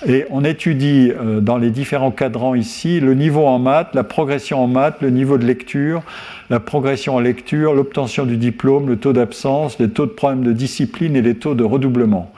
[0.05, 4.61] Et on étudie euh, dans les différents cadrans ici le niveau en maths, la progression
[4.61, 6.03] en maths, le niveau de lecture,
[6.49, 10.51] la progression en lecture, l'obtention du diplôme, le taux d'absence, les taux de problèmes de
[10.51, 12.31] discipline et les taux de redoublement.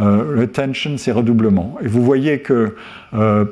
[0.00, 1.76] Euh, retention, c'est redoublement.
[1.82, 2.74] Et vous voyez que
[3.14, 3.44] euh,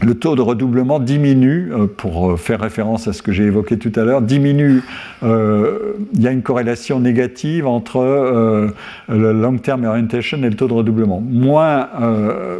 [0.00, 3.78] le taux de redoublement diminue, euh, pour euh, faire référence à ce que j'ai évoqué
[3.78, 4.82] tout à l'heure, diminue,
[5.22, 8.72] euh, il y a une corrélation négative entre
[9.08, 11.22] le long-term orientation et le taux de redoublement.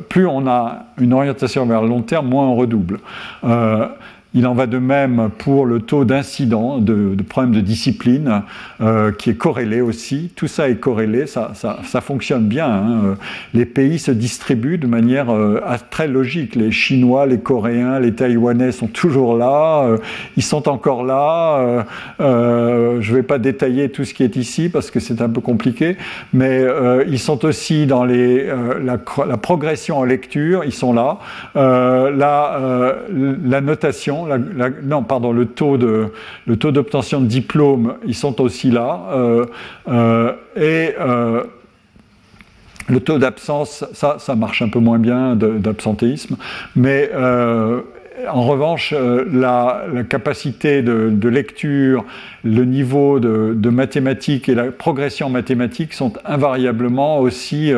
[0.08, 2.98] Plus on a une orientation vers le long terme, moins on redouble.
[4.34, 8.42] Il en va de même pour le taux d'incident, de, de, problèmes de discipline,
[8.80, 10.32] euh, qui est corrélé aussi.
[10.34, 11.52] Tout ça est corrélé, ça,
[12.00, 12.66] fonctionne bien.
[12.66, 13.16] Hein.
[13.54, 15.60] Les pays se distribuent de manière euh,
[15.90, 16.54] très logique.
[16.54, 19.98] Les Chinois, les Coréens, les Taïwanais sont toujours là, euh,
[20.36, 21.84] ils sont encore là.
[22.20, 25.28] Euh, je ne vais pas détailler tout ce qui est ici parce que c'est un
[25.28, 25.96] peu compliqué,
[26.32, 26.64] mais
[27.08, 31.18] ils sont aussi dans la, progression en lecture, ils sont là.
[31.54, 34.21] la notation,
[34.82, 36.12] non, pardon, le taux de,
[36.46, 39.00] le taux d'obtention de diplôme, ils sont aussi là.
[39.12, 39.46] Euh,
[39.88, 41.44] euh, et euh,
[42.88, 46.36] le taux d'absence, ça, ça marche un peu moins bien d'absentéisme,
[46.76, 47.10] mais
[48.30, 48.92] en revanche,
[49.32, 52.04] la, capacité de, lecture,
[52.44, 57.72] le niveau de, de, mathématiques et la progression mathématique sont invariablement aussi,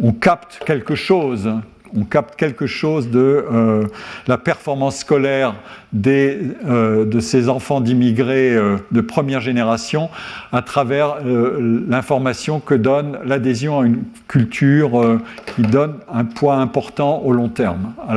[0.00, 1.50] on capte quelque chose
[1.94, 3.84] on capte quelque chose de euh,
[4.26, 5.54] la performance scolaire
[5.92, 10.10] des, euh, de ces enfants d'immigrés euh, de première génération
[10.52, 15.18] à travers l'information que donne l'adhésion à une culture
[15.54, 18.14] qui donne un poids important au long terme, à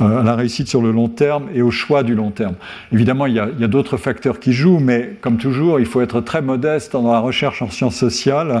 [0.00, 2.54] la, réussite sur le long terme et au choix du long terme.
[2.92, 6.20] Évidemment, il y a, a d'autres facteurs qui jouent, mais comme toujours, il faut être
[6.20, 8.60] très modeste dans la recherche en sciences sociales.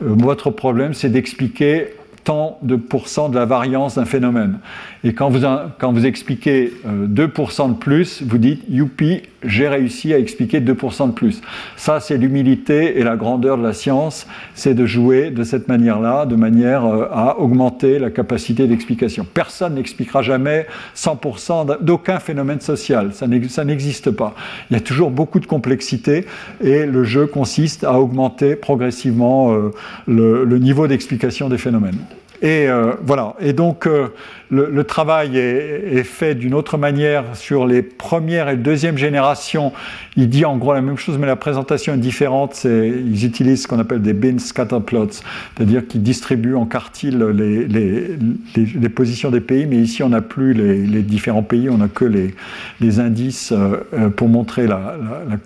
[0.00, 1.94] votre problème, c'est d'expliquer
[2.24, 4.58] tant de pourcents de la variance d'un phénomène.
[5.06, 5.46] Et quand vous,
[5.78, 11.08] quand vous expliquez 2% euh, de plus, vous dites youpi, j'ai réussi à expliquer 2%
[11.08, 11.42] de plus.
[11.76, 16.24] Ça, c'est l'humilité et la grandeur de la science, c'est de jouer de cette manière-là,
[16.24, 19.26] de manière euh, à augmenter la capacité d'explication.
[19.32, 20.66] Personne n'expliquera jamais
[20.96, 24.34] 100% d'aucun phénomène social, ça n'existe pas.
[24.70, 26.24] Il y a toujours beaucoup de complexité
[26.62, 29.70] et le jeu consiste à augmenter progressivement euh,
[30.06, 31.98] le, le niveau d'explication des phénomènes.
[32.44, 33.36] Et euh, voilà.
[33.40, 34.08] Et donc, euh,
[34.50, 39.72] le, travail est, fait d'une autre manière sur les premières et deuxième générations.
[40.18, 42.64] Il dit en gros la même chose, mais la présentation est différente.
[42.64, 48.88] ils utilisent ce qu'on appelle des bin scatter plots, c'est-à-dire qu'ils distribuent en quartile les,
[48.90, 53.00] positions des pays, mais ici on n'a plus les, différents pays, on n'a que les,
[53.00, 54.96] indices euh, pour montrer la,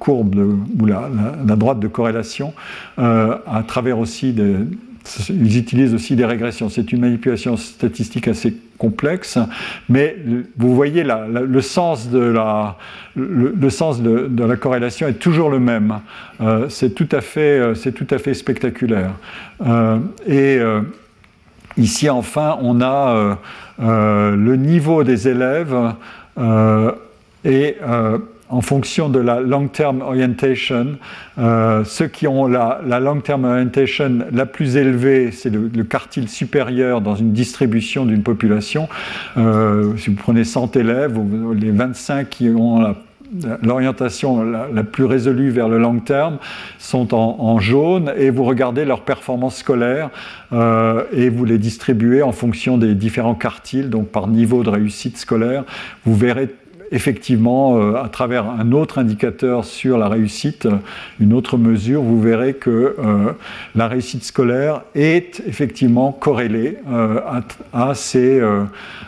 [0.01, 0.35] courbe
[0.81, 1.09] ou la,
[1.57, 2.53] droite de corrélation
[2.99, 4.57] à travers aussi des
[5.29, 6.69] ils utilisent aussi des régressions.
[6.69, 9.39] C'est une manipulation statistique assez complexe,
[9.89, 10.17] mais
[10.57, 12.77] vous voyez le sens, de la,
[13.17, 16.01] le, sens de, la corrélation est toujours le même.
[16.41, 19.13] Euh, c'est tout, à fait, euh, tout à fait spectaculaire.
[19.67, 20.61] Euh, et
[21.77, 23.39] ici, enfin, on a
[23.79, 25.75] le niveau des élèves
[27.45, 27.77] et
[28.49, 30.97] en fonction de la long-term orientation.
[31.39, 37.15] Euh, ceux qui ont la, long-term orientation la plus élevée, c'est le, quartile supérieur dans
[37.15, 38.89] une distribution d'une population.
[39.37, 41.19] Euh, si vous prenez 100 élèves,
[41.55, 42.95] les 25 qui ont
[43.63, 46.39] l'orientation la, plus résolue vers le long terme
[46.79, 50.11] sont en, jaune et vous regardez leurs performances scolaires
[50.53, 55.19] euh, et vous les distribuez en fonction des différents quartiles, donc par niveau de réussite
[55.19, 55.65] scolaire.
[56.05, 56.49] Vous verrez
[56.91, 60.69] effectivement, euh, à travers un autre indicateur sur la réussite,
[61.21, 63.33] une autre mesure, vous verrez que euh,
[63.75, 66.79] la réussite scolaire est effectivement corrélée
[67.73, 68.41] à, ces,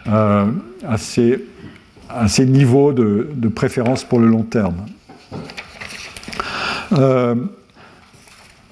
[0.07, 1.41] à ces
[2.15, 4.87] à ces niveaux de, préférence pour le long terme.
[6.93, 7.35] Euh,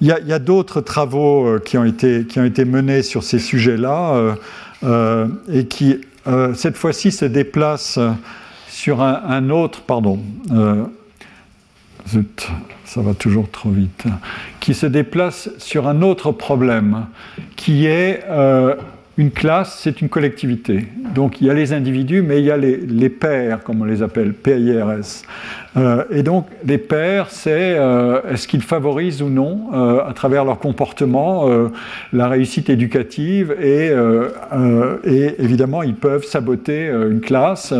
[0.01, 3.39] il y a, d'autres travaux euh, qui ont, été, qui ont été menés sur ces
[3.39, 4.35] sujets-là
[4.83, 5.99] euh, et qui,
[6.53, 7.99] cette fois-ci, se déplacent
[8.79, 10.19] sur un, autre, pardon,
[12.85, 14.05] ça va toujours trop vite,
[14.61, 17.07] qui se déplace sur un autre problème,
[17.57, 18.23] qui est
[19.19, 20.85] une classe, c'est une collectivité.
[21.13, 24.01] Donc il y a les individus, mais il y a les, pairs, comme on les
[24.01, 25.25] appelle, PIRS.
[25.75, 30.45] Euh, et donc les pairs, c'est euh, est-ce qu'ils favorisent ou non, euh, à travers
[30.45, 31.49] leur comportement,
[32.13, 33.91] la réussite éducative et,
[35.03, 37.73] et, évidemment ils peuvent saboter une classe.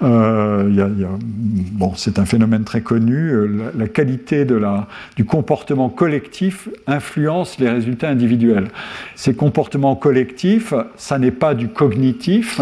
[0.00, 3.32] bon, c'est un phénomène très connu.
[3.58, 4.86] La, la, qualité de la,
[5.16, 8.68] du comportement collectif influence les résultats individuels.
[9.14, 12.60] Ces comportements collectifs ça n'est pas du cognitif,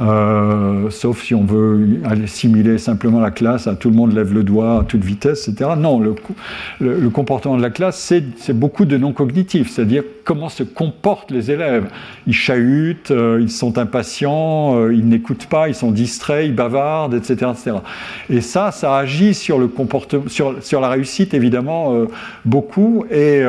[0.00, 4.42] euh, sauf si on veut aller simuler simplement la classe tout le monde lève le
[4.42, 5.70] doigt à toute vitesse, etc.
[5.78, 11.50] Non, le, comportement de la classe, c'est beaucoup de non-cognitif, c'est-à-dire comment se comportent les
[11.50, 11.88] élèves.
[12.26, 17.14] Ils chahutent, euh, ils sont impatients, euh, ils n'écoutent pas, ils sont distraits, ils bavardent,
[17.14, 17.52] etc.
[18.30, 22.06] Et ça, ça agit sur, la réussite, évidemment,
[22.44, 23.44] beaucoup, et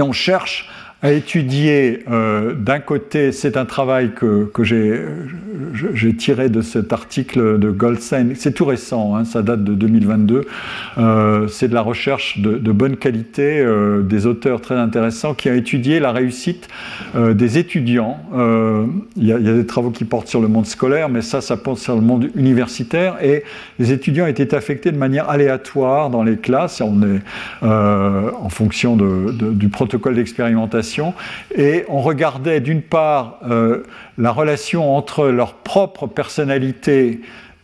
[0.00, 0.68] on cherche
[1.00, 7.60] à étudier, euh, d'un côté, c'est un travail que, que j'ai tiré de cet article
[7.60, 10.44] de Goldstein, c'est tout récent, hein, ça date de 2022,
[10.98, 15.54] euh, c'est de la recherche de, bonne qualité, euh, des auteurs très intéressants qui ont
[15.54, 16.68] étudié la réussite
[17.14, 18.18] des étudiants.
[19.16, 21.56] Il y, a, a des travaux qui portent sur le monde scolaire, mais ça, ça
[21.56, 23.44] porte sur le monde universitaire, et
[23.78, 27.20] les étudiants étaient affectés de manière aléatoire dans les classes, on est
[27.62, 30.87] en fonction du protocole d'expérimentation
[31.56, 33.82] et on regardait d'une part euh,
[34.16, 37.20] la relation entre leur propre personnalité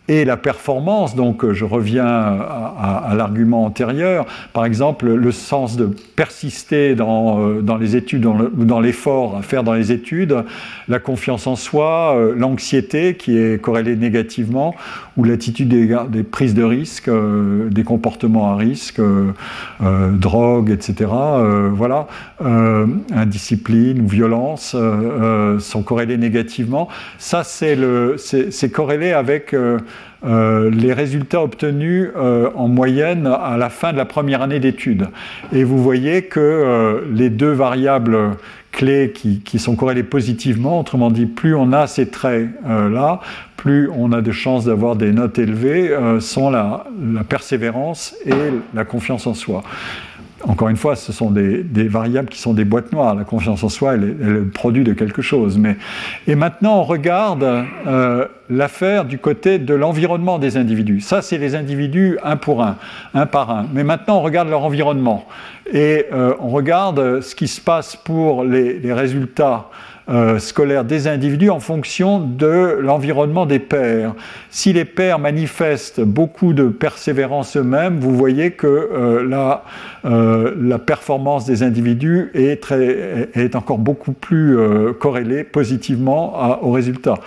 [0.06, 5.88] et la performance, donc euh, je reviens à, l'argument antérieur, par exemple le sens de
[6.14, 10.44] persister dans, euh, dans les études ou dans l'effort à faire dans les études,
[10.88, 14.74] la confiance en soi, l'anxiété qui est corrélée négativement,
[15.16, 17.10] ou l'attitude des, des, prises de risque,
[17.70, 19.00] des comportements à risque,
[19.80, 21.10] drogue, etc.
[21.72, 22.06] voilà,
[22.40, 24.76] indiscipline ou violence
[25.58, 26.88] sont corrélés négativement.
[27.18, 29.54] Ça, c'est corrélé avec
[30.26, 35.08] euh, les résultats obtenus euh, en moyenne à la fin de la première année d'études.
[35.52, 38.16] Et vous voyez que euh, les deux variables
[38.74, 43.20] clés qui, sont corrélées positivement, autrement dit, plus on a ces traits-là,
[43.56, 46.84] plus on a de chances d'avoir des notes élevées, sont la,
[47.14, 48.34] la persévérance et
[48.74, 49.62] la confiance en soi
[50.46, 53.14] encore une fois, ce sont des, variables qui sont des boîtes noires.
[53.14, 55.58] La confiance en soi, elle est, le produit de quelque chose.
[55.58, 55.76] Mais...
[56.26, 57.44] Et maintenant, on regarde
[57.86, 61.00] euh, l'affaire du côté de l'environnement des individus.
[61.00, 62.76] Ça, c'est les individus un pour un,
[63.14, 63.66] un par un.
[63.72, 65.26] Mais maintenant, on regarde leur environnement.
[65.72, 69.70] Et euh, on regarde ce qui se passe pour les, résultats
[70.10, 74.14] euh, scolaire des individus en fonction de l'environnement des pères.
[74.50, 79.62] Si les pères manifestent beaucoup de persévérance eux-mêmes, vous voyez que euh,
[80.04, 84.58] la, performance des individus est encore beaucoup plus
[85.00, 87.20] corrélée positivement aux résultats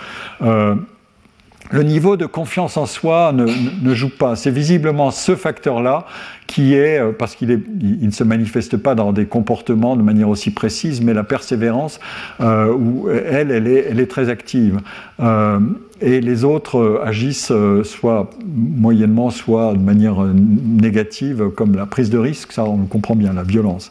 [1.70, 4.36] le niveau de confiance en soi ne, joue pas.
[4.36, 6.06] C'est visiblement ce facteur-là
[6.46, 10.30] qui est, euh, parce qu'il il ne se manifeste pas dans des comportements de manière
[10.30, 12.00] aussi précise, mais la persévérance,
[12.40, 13.66] euh, où elle, elle
[14.00, 14.80] est, très active.
[15.20, 15.58] Euh,
[16.00, 22.52] et les autres agissent soit moyennement, soit de manière négative, comme la prise de risque,
[22.52, 23.90] ça on le comprend bien, la violence.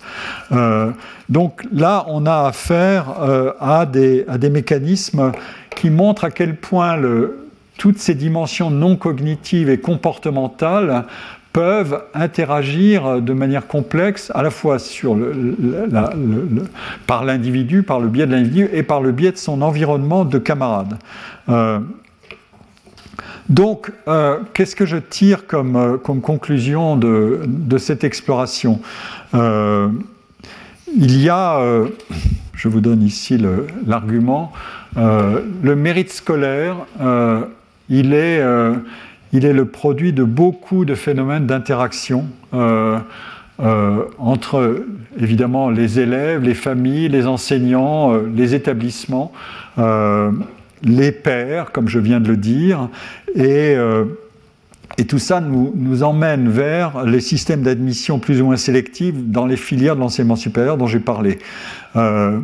[1.30, 3.14] donc là, on a affaire
[3.60, 5.34] à des mécanismes
[5.76, 7.47] qui montrent à quel point le,
[7.78, 11.06] toutes ces dimensions non cognitives et comportementales
[11.58, 14.78] peuvent interagir de manière complexe à la fois
[17.08, 20.38] par l'individu, par le biais de l'individu et par le biais de son environnement de
[20.38, 21.00] camarades.
[21.50, 21.80] Euh,
[23.50, 28.80] donc, euh, qu'est-ce que je tire comme, euh, conclusion de, cette exploration?
[29.34, 31.60] Il y a,
[32.54, 33.44] je vous donne ici
[33.88, 34.54] l'argument,
[34.96, 36.76] le, mérite scolaire,
[37.90, 38.42] il est
[39.34, 42.26] il est le produit de beaucoup de phénomènes d'interaction
[43.60, 44.86] entre
[45.20, 49.32] évidemment les élèves, les familles, les enseignants, les établissements,
[50.84, 52.90] les pères, comme je viens de le dire,
[53.36, 59.58] et tout ça nous, emmène vers les systèmes d'admission plus ou moins sélectifs dans les
[59.58, 61.40] filières de l'enseignement supérieur dont j'ai parlé.
[61.96, 62.40] Euh,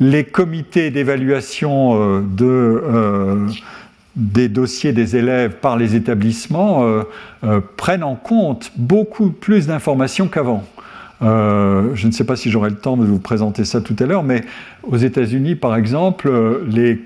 [0.00, 3.46] les comités d'évaluation euh, de, euh,
[4.16, 6.84] des dossiers des élèves par les établissements
[7.76, 10.64] prennent en compte beaucoup plus d'informations qu'avant.
[11.24, 14.22] Je ne sais pas si j'aurai le temps de vous présenter ça tout à l'heure,
[14.22, 14.42] mais
[14.82, 16.30] aux États-Unis, par exemple,
[16.68, 17.00] les,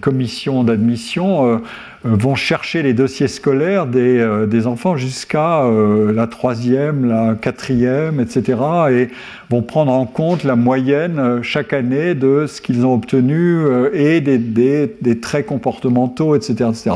[0.00, 1.58] commissions d'admission euh,
[2.02, 8.58] vont chercher les dossiers scolaires des, euh, enfants jusqu'à euh, la troisième, la quatrième, etc.
[8.90, 9.08] et
[9.50, 13.62] vont prendre en compte la moyenne chaque année de ce qu'ils ont obtenu
[13.92, 16.70] et des, traits comportementaux, etc.
[16.70, 16.90] etc.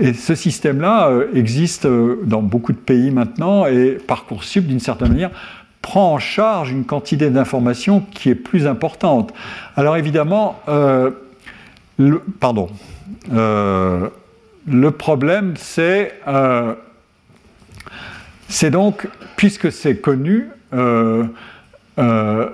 [0.00, 5.30] Et ce système-là existe dans beaucoup de pays maintenant et Parcoursup, d'une certaine manière,
[5.84, 9.32] prend en charge une quantité d'informations qui est plus importante.
[9.76, 12.68] Alors évidemment, le, pardon,
[13.32, 14.08] euh,
[14.66, 16.74] le problème, euh,
[18.48, 21.24] c'est donc, puisque c'est connu, euh,
[21.98, 22.48] euh,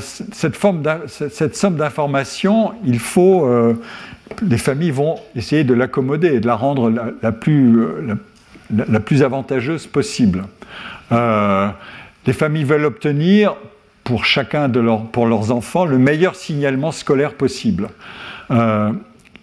[0.00, 0.82] cette, somme
[1.76, 3.48] d'informations, il faut,
[4.42, 6.90] les familles vont essayer de l'accommoder et de la rendre
[7.22, 7.82] la, plus,
[9.22, 10.44] avantageuse possible.
[11.10, 13.54] Les familles veulent obtenir
[14.02, 17.88] pour chacun de leurs, pour leurs enfants le meilleur signalement scolaire possible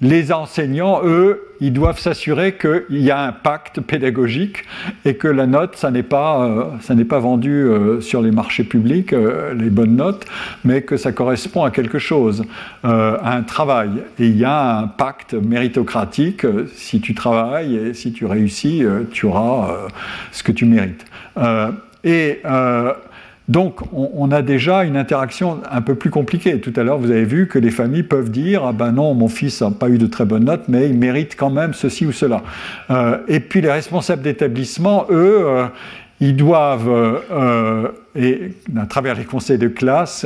[0.01, 4.63] les enseignants, eux, ils doivent s'assurer qu'il y a un pacte pédagogique
[5.05, 9.13] et que la note, ça n'est pas, euh, pas vendu euh, sur les marchés publics,
[9.13, 10.25] euh, les bonnes notes,
[10.65, 12.43] mais que ça correspond à quelque chose,
[12.83, 13.91] à un travail.
[14.17, 16.47] Et il y a un pacte méritocratique.
[16.73, 19.87] Si tu travailles et si tu réussis, tu auras
[20.31, 21.05] ce que tu mérites.
[22.03, 22.41] et
[23.51, 26.61] donc, on, a déjà une interaction un peu plus compliquée.
[26.61, 29.27] Tout à l'heure, vous avez vu que les familles peuvent dire Ah ben non, mon
[29.27, 32.13] fils n'a pas eu de très bonnes notes, mais il mérite quand même ceci ou
[32.13, 32.43] cela.
[32.91, 35.65] Euh, et puis, les responsables d'établissement, eux, euh,
[36.21, 40.25] ils doivent, euh, et à travers les conseils de classe,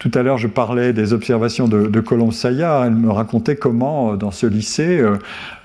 [0.00, 4.30] tout à l'heure je parlais des observations de, de Colombe elle me racontait comment dans
[4.30, 5.04] ce lycée,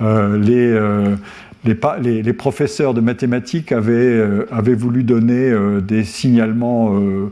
[0.02, 0.78] les
[1.64, 7.32] les, professeurs de mathématiques avaient, euh, voulu donner euh, des signalements euh,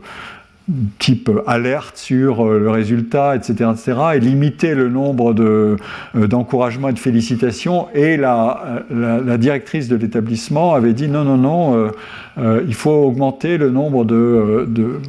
[0.98, 5.76] type alerte sur euh, le résultat, etc., etc., et limiter le nombre euh,
[6.14, 7.88] d'encouragements et de félicitations.
[7.94, 11.90] Et la, la, directrice de l'établissement avait dit non, non, non,
[12.38, 15.00] euh, il faut augmenter le nombre de, de,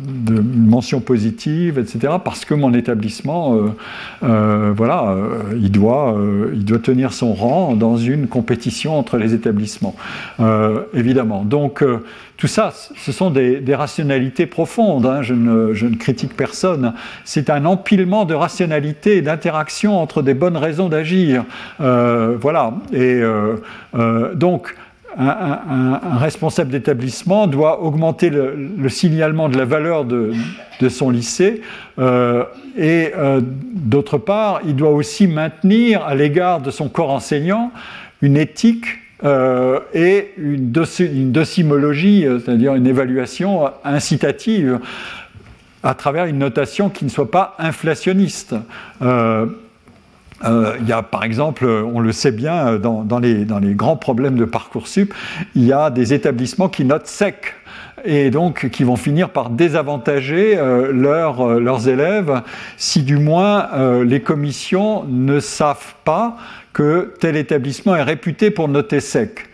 [0.41, 3.57] mentions positives, etc., parce que mon établissement,
[4.21, 5.15] voilà,
[5.55, 6.17] il doit,
[6.53, 9.95] il doit tenir son rang dans une compétition entre les établissements,
[10.93, 11.43] évidemment.
[11.43, 11.83] Donc,
[12.41, 15.21] tout ça, ce sont des, rationalités profondes, hein.
[15.21, 16.95] je, ne, critique personne.
[17.23, 21.45] C'est un empilement de rationalités et d'interactions entre des bonnes raisons d'agir.
[21.81, 22.73] Euh, voilà.
[22.93, 23.57] Et euh,
[23.93, 24.75] euh, donc,
[25.19, 30.33] un, responsable d'établissement doit augmenter le, signalement de la valeur de,
[30.79, 31.61] de son lycée
[32.75, 33.11] et
[33.71, 37.71] d'autre part, il doit aussi maintenir à l'égard de son corps enseignant
[38.23, 44.79] une éthique euh, et une, docimologie, euh, c'est-à-dire une évaluation incitative
[45.83, 48.55] à travers une notation qui ne soit pas inflationniste.
[49.01, 49.45] Euh,
[50.43, 53.45] il y a par exemple, on le sait bien, dans, les,
[53.75, 55.13] grands problèmes de Parcoursup,
[55.53, 57.53] il y a des établissements qui notent sec
[58.03, 62.41] et donc qui vont finir par désavantager leurs élèves
[62.77, 66.37] si du moins les commissions ne savent pas
[66.73, 69.49] que tel établissement est réputé pour noter sec.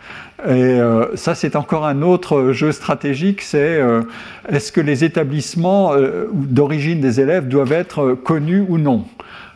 [0.46, 4.02] Et euh, ça, c'est encore un autre jeu stratégique, c'est euh,
[4.48, 9.04] est-ce que les établissements euh, d'origine des élèves doivent être connus ou non?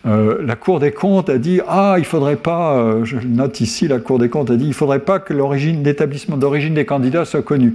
[0.05, 3.87] Euh, la Cour des comptes a dit ah il faudrait pas, euh, je note ici
[3.87, 7.24] la Cour des comptes a dit il faudrait pas que l'origine d'établissement d'origine des candidats
[7.24, 7.74] soit connue.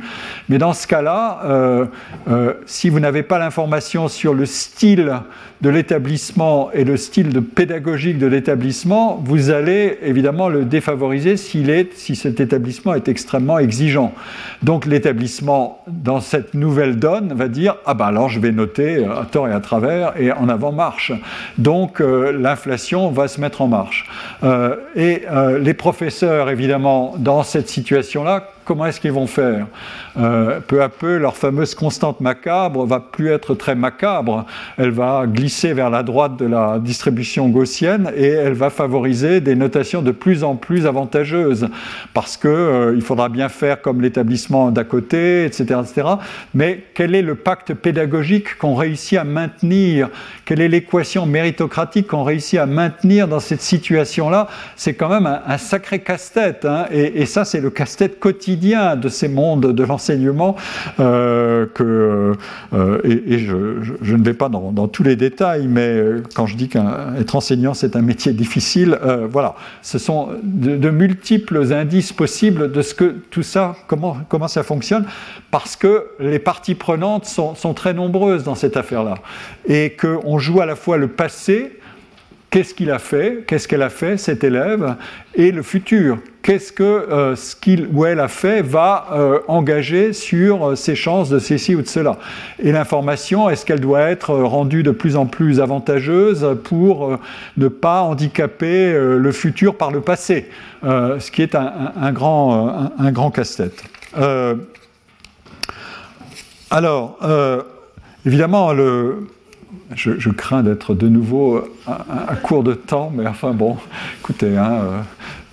[0.50, 5.14] Mais dans ce cas-là, euh, si vous n'avez pas l'information sur le style
[5.62, 12.16] de l'établissement et le style pédagogique de l'établissement, vous allez évidemment le défavoriser est, si
[12.16, 14.14] cet établissement est extrêmement exigeant.
[14.62, 19.26] Donc l'établissement dans cette nouvelle donne va dire ah ben alors je vais noter à
[19.26, 21.14] tort et à travers et en avant marche.
[21.58, 24.06] Donc l'inflation va se mettre en marche.
[24.44, 29.68] Euh, et euh, les professeurs, évidemment, dans cette situation-là, comment est-ce qu'ils vont faire?
[30.18, 34.46] Euh, Peu à peu, leur fameuse constante macabre va plus être très macabre.
[34.78, 39.56] Elle va glisser vers la droite de la distribution gaussienne et elle va favoriser des
[39.56, 41.70] notations de plus en plus avantageuses
[42.14, 46.08] parce que euh, il faudra bien faire comme l'établissement d'à côté, etc., etc.
[46.54, 50.10] Mais quel est le pacte pédagogique qu'on réussit à maintenir?
[50.46, 54.48] Quelle est l'équation méritocratique qu'on réussit à maintenir dans cette situation-là?
[54.76, 56.66] C'est quand même un, sacré casse-tête.
[56.66, 56.86] Hein.
[56.92, 60.07] et, ça, c'est le casse-tête quotidien de ces mondes de l'enseignement.
[61.00, 62.34] Euh, que,
[62.74, 66.70] euh, et, je, ne vais pas dans, tous les détails, mais euh, quand je dis
[66.70, 68.98] qu'être enseignant, c'est un métier difficile,
[69.30, 74.64] voilà, ce sont de, multiples indices possibles de ce que tout ça, comment, comment ça
[74.64, 75.06] fonctionne,
[75.52, 79.16] parce que les parties prenantes sont, sont très nombreuses dans cette affaire-là.
[79.68, 81.77] Et qu'on joue à la fois le passé,
[82.50, 84.96] qu'est-ce qu'il a fait, qu'est-ce qu'elle a fait, cet élève,
[85.36, 86.18] et le futur?
[86.48, 90.96] Qu'est-ce que euh, ce qu'il ou elle a fait va euh, engager sur euh, ses
[90.96, 92.18] chances de ceci ou de cela?
[92.64, 97.20] Et l'information, est-ce qu'elle doit être rendue de plus en plus avantageuse pour
[97.58, 100.50] ne pas handicaper le futur par le passé,
[100.84, 103.84] ce qui est un, grand, un grand casse-tête.
[106.72, 107.20] alors,
[108.26, 109.28] évidemment, le,
[109.96, 113.78] je, crains d'être de nouveau à, court de temps, mais enfin bon,
[114.20, 115.00] écoutez, hein, euh,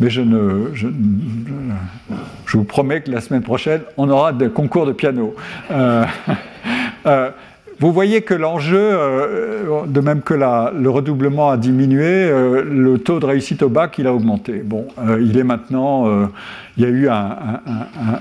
[0.01, 0.87] mais je ne, je,
[2.53, 5.35] vous promets que la semaine prochaine, on aura des concours de piano.
[5.71, 6.05] Euh,
[7.07, 7.31] euh,
[7.81, 13.19] vous voyez que l'enjeu, euh, de même que le redoublement a diminué, euh, le taux
[13.19, 14.63] de réussite au bac, il a augmenté.
[14.65, 16.31] Bon, euh, il est maintenant,
[16.77, 17.09] il y a eu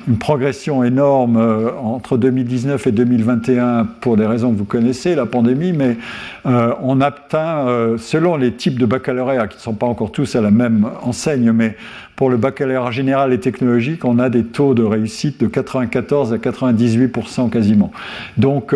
[0.08, 1.38] une progression énorme
[1.82, 5.98] entre 2019 et 2021 pour des raisons que vous connaissez, la pandémie, mais
[6.46, 10.52] on atteint, selon les types de baccalauréat, qui ne sont pas encore tous à la
[10.52, 11.76] même enseigne, mais
[12.16, 16.38] pour le baccalauréat général et technologique, on a des taux de réussite de 94 à
[16.38, 17.92] 98% quasiment.
[18.38, 18.76] Donc,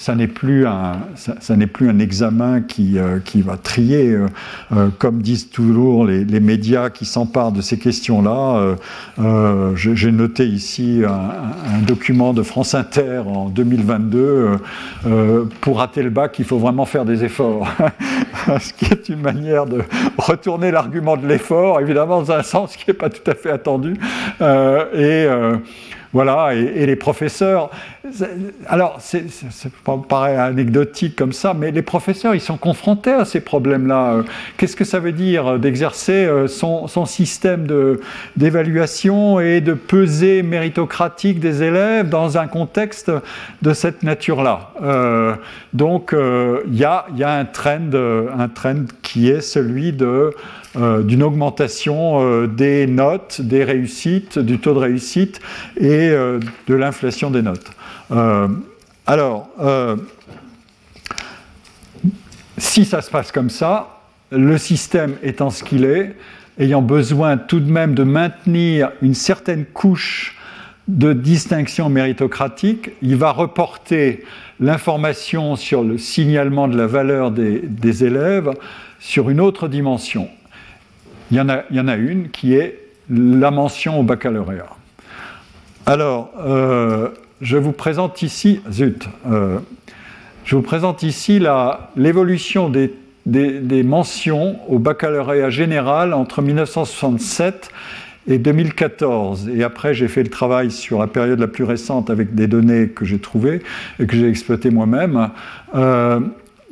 [0.00, 4.28] ça n'est plus un, ça, n'est plus un examen qui, euh, qui va trier, euh,
[4.74, 8.76] euh, comme disent toujours les, médias qui s'emparent de ces questions-là.
[9.74, 14.56] J'ai noté ici un, document de France Inter en 2022.
[15.60, 17.68] pour rater le bac, il faut vraiment faire des efforts.
[18.58, 19.82] Ce qui est une manière de
[20.16, 23.96] retourner l'argument de l'effort, évidemment dans un sens qui n'est pas tout à fait attendu.
[24.40, 25.26] et
[26.12, 27.70] voilà, et, les professeurs.
[28.66, 29.24] Alors, c'est
[30.08, 34.22] paraît anecdotique comme ça, mais les professeurs, ils sont confrontés à ces problèmes-là.
[34.56, 37.66] Qu'est-ce que ça veut dire d'exercer euh, son, système
[38.36, 43.12] d'évaluation et de pesée méritocratique des élèves dans un contexte
[43.62, 44.72] de cette nature-là?
[44.82, 45.34] Euh,
[45.72, 47.90] Donc, euh, il y, a, un trend,
[48.36, 50.32] un trend qui est celui de
[50.76, 55.40] euh, d'une augmentation euh, des notes, des réussites, du taux de réussite
[55.76, 56.38] et euh,
[56.68, 57.72] de l'inflation des notes.
[59.06, 59.48] alors,
[62.56, 63.98] si ça se passe comme ça,
[64.30, 66.14] le système étant ce qu'il est,
[66.60, 70.36] ayant besoin tout de même de maintenir une certaine couche
[70.86, 74.24] de distinction méritocratique, il va reporter
[74.60, 78.52] l'information sur le signalement de la valeur des élèves
[79.00, 80.28] sur une autre dimension.
[81.30, 84.76] Il y, en a, une qui est la mention au baccalauréat.
[85.86, 89.58] Alors, euh, je vous présente ici, zut, euh,
[90.44, 91.40] je vous présente ici
[91.96, 92.92] l'évolution des,
[93.26, 97.70] des, mentions au baccalauréat général entre 1967
[98.28, 99.50] et 2014.
[99.54, 102.88] Et après, j'ai fait le travail sur la période la plus récente avec des données
[102.88, 103.62] que j'ai trouvées
[103.98, 105.30] et que j'ai exploitées moi-même.
[105.74, 106.20] Euh,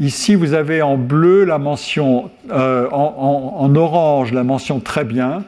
[0.00, 5.42] Ici, vous avez en bleu la mention, euh, en, orange la mention très bien.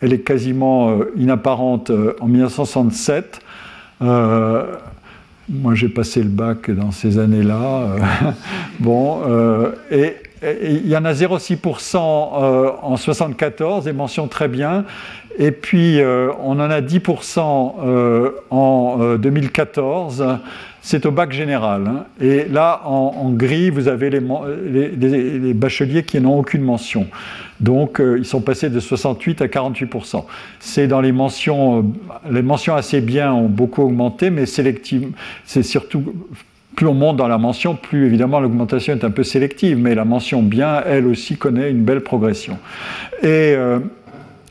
[0.00, 3.40] Elle est quasiment euh, inapparente euh, en 1967.
[4.00, 7.96] moi, j'ai passé le bac dans ces années-là.
[8.78, 9.20] bon,
[9.90, 10.14] et
[10.62, 14.84] il y en a 0,6% en 74, et mention très bien.
[15.40, 15.98] Et puis,
[16.40, 20.24] on en a 10% en 2014
[20.82, 21.84] c'est au bac général.
[21.86, 22.04] Hein.
[22.20, 27.06] Et là, en, gris, vous avez les, bacheliers qui n'ont aucune mention.
[27.60, 30.24] Donc, euh, ils sont passés de 68 à 48%
[30.60, 31.82] C'est dans les mentions, euh,
[32.30, 35.10] les mentions assez bien ont beaucoup augmenté, mais sélectives,
[35.44, 36.14] c'est surtout
[36.76, 40.04] plus on monte dans la mention, plus évidemment l'augmentation est un peu sélective, mais la
[40.04, 42.56] mention bien, elle aussi, connaît une belle progression.
[43.22, 43.26] Et
[43.56, 43.80] euh,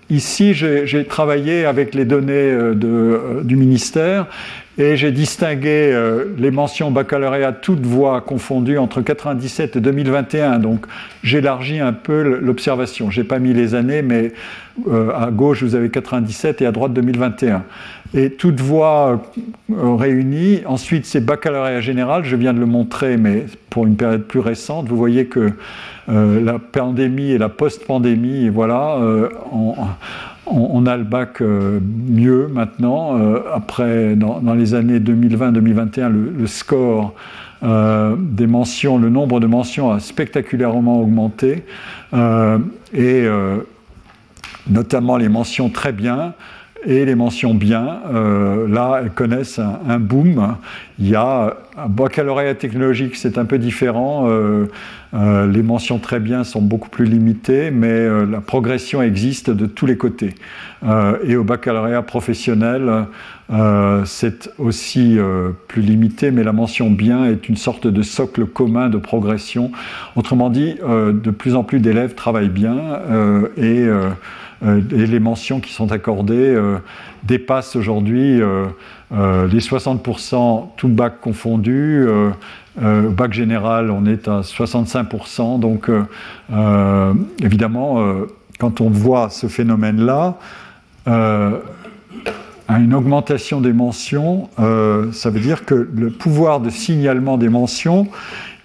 [0.10, 4.28] ici, j'ai travaillé avec les données du ministère
[4.80, 10.60] Et j'ai distingué euh, les mentions baccalauréat toutes voix confondues entre 97 et 2021.
[10.60, 10.86] Donc
[11.24, 13.10] j'élargis un peu l'observation.
[13.10, 14.34] Je n'ai pas mis les années, mais
[14.88, 17.64] euh, à gauche vous avez 97 et à droite 2021.
[18.14, 19.24] Et toutes voix
[19.72, 20.62] euh, réunies.
[20.68, 22.24] Ensuite c'est baccalauréat général.
[22.24, 24.88] Je viens de le montrer, mais pour une période plus récente.
[24.90, 25.54] Vous voyez que
[26.10, 28.98] la pandémie et la post-pandémie, voilà,
[30.52, 33.18] on, a le bac euh, mieux maintenant.
[33.18, 37.14] Euh, après, dans, les années 2020-2021, le, score
[37.64, 41.64] euh, des mentions, le nombre de mentions a spectaculairement augmenté.
[42.94, 43.28] et
[44.70, 46.34] notamment les mentions très bien
[46.86, 48.00] et les mentions bien,
[48.68, 50.56] là, elles connaissent un, boom.
[51.00, 54.28] Il y a un baccalauréat technologique, c'est un peu différent.
[55.14, 59.66] Euh, les mentions très bien sont beaucoup plus limitées, mais euh, la progression existe de
[59.66, 60.36] tous les côtés.
[60.86, 63.06] Euh, et au baccalauréat professionnel,
[64.04, 65.18] c'est aussi
[65.70, 69.72] plus limité, mais la mention bien est une sorte de socle commun de progression.
[70.18, 73.00] Autrement dit, de plus en plus d'élèves travaillent bien
[73.56, 73.88] et,
[74.62, 76.60] les mentions qui sont accordées
[77.24, 78.42] dépassent aujourd'hui
[79.12, 82.08] les 60% tout bac confondu,
[82.82, 85.60] euh, au bac général, on est à 65%.
[85.60, 86.04] Donc, euh,
[86.52, 88.04] euh, évidemment,
[88.60, 90.38] quand on voit ce phénomène-là,
[92.70, 94.50] une augmentation des mentions,
[95.12, 98.08] ça veut dire que le pouvoir de signalement des mentions,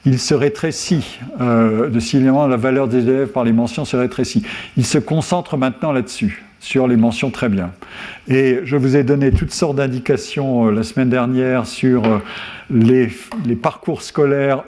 [0.04, 4.42] il se rétrécit, de signalement la valeur des élèves par les mentions se rétrécit.
[4.76, 7.70] Il se concentre maintenant là-dessus sur les mentions très bien.
[8.28, 12.02] Et je vous ai donné toutes sortes d'indications la semaine dernière sur
[12.72, 13.10] les,
[13.54, 14.64] parcours scolaires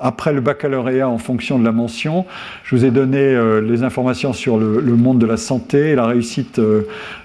[0.00, 2.26] après le baccalauréat en fonction de la mention.
[2.64, 6.06] Je vous ai donné euh, les informations sur le, monde de la santé et la
[6.06, 6.82] réussite euh,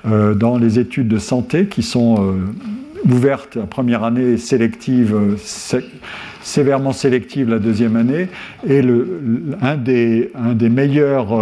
[0.07, 2.35] euh, dans les études de santé qui sont
[3.05, 5.15] ouvertes la première année sélective,
[6.47, 8.29] sévèrement sélective la deuxième année.
[8.67, 8.81] Et
[9.61, 11.33] un, des, un, des, meilleurs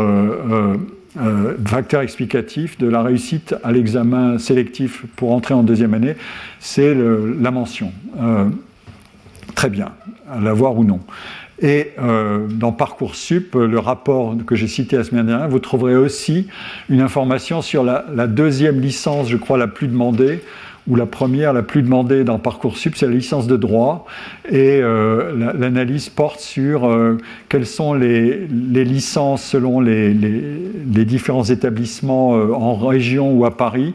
[1.18, 6.16] euh, facteur explicatif de la réussite à l'examen sélectif pour entrer en deuxième année,
[6.60, 7.94] c'est la mention.
[8.22, 8.50] Euh,
[9.54, 9.92] très bien,
[10.30, 11.00] à l'avoir ou non.
[11.62, 16.48] Et euh, dans Parcoursup, le rapport que j'ai cité la semaine dernière, vous trouverez aussi
[16.90, 20.42] une information sur la deuxième licence, je crois, la plus demandée,
[20.88, 24.06] où la première, la plus demandée dans Parcoursup, c'est la licence de droit.
[24.50, 27.18] Et euh, l'analyse porte sur euh,
[27.50, 30.14] quelles sont les, licences selon les,
[31.06, 33.94] différents établissements euh, en région ou à Paris.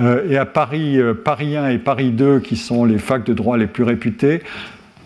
[0.00, 3.66] et à Paris, Paris 1 et Paris 2, qui sont les facs de droit les
[3.66, 4.42] plus réputées,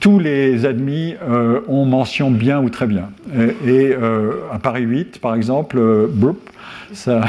[0.01, 1.15] tous les admis
[1.69, 3.09] ont mention bien ou très bien.
[3.67, 3.95] Et,
[4.53, 5.79] à Paris 8, par exemple,
[6.93, 7.23] ça,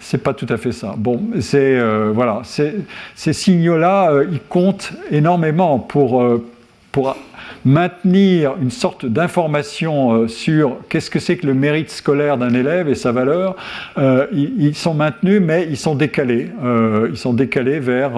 [0.00, 0.94] c'est pas tout à fait ça.
[0.96, 1.20] Bon,
[1.54, 6.44] euh, voilà, ces signaux-là, euh, ils comptent énormément pour euh,
[6.92, 7.14] pour
[7.64, 12.94] maintenir une sorte d'information sur qu'est-ce que c'est que le mérite scolaire d'un élève et
[12.94, 13.56] sa valeur,
[14.32, 16.48] ils, sont maintenus, mais ils sont décalés.
[17.10, 18.12] ils sont décalés vers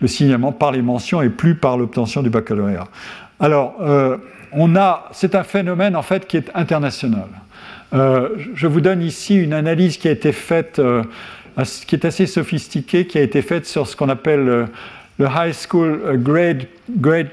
[0.00, 2.86] le signalement par les mentions et plus par l'obtention du baccalauréat.
[3.40, 3.74] Alors,
[4.52, 7.26] on a, c'est un phénomène en fait qui est international.
[7.94, 11.02] Euh, je vous donne ici une analyse qui a été faite, euh,
[11.86, 14.66] qui est assez sophistiquée, qui a été faite sur ce qu'on appelle euh,
[15.18, 17.28] le High School Grade, grade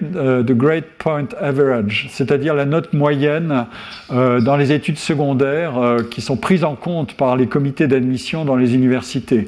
[0.45, 3.65] the Grade Point Average, c'est-à-dire la note moyenne
[4.11, 5.73] dans les études secondaires
[6.11, 9.47] qui sont prises en compte par les comités d'admission dans les universités.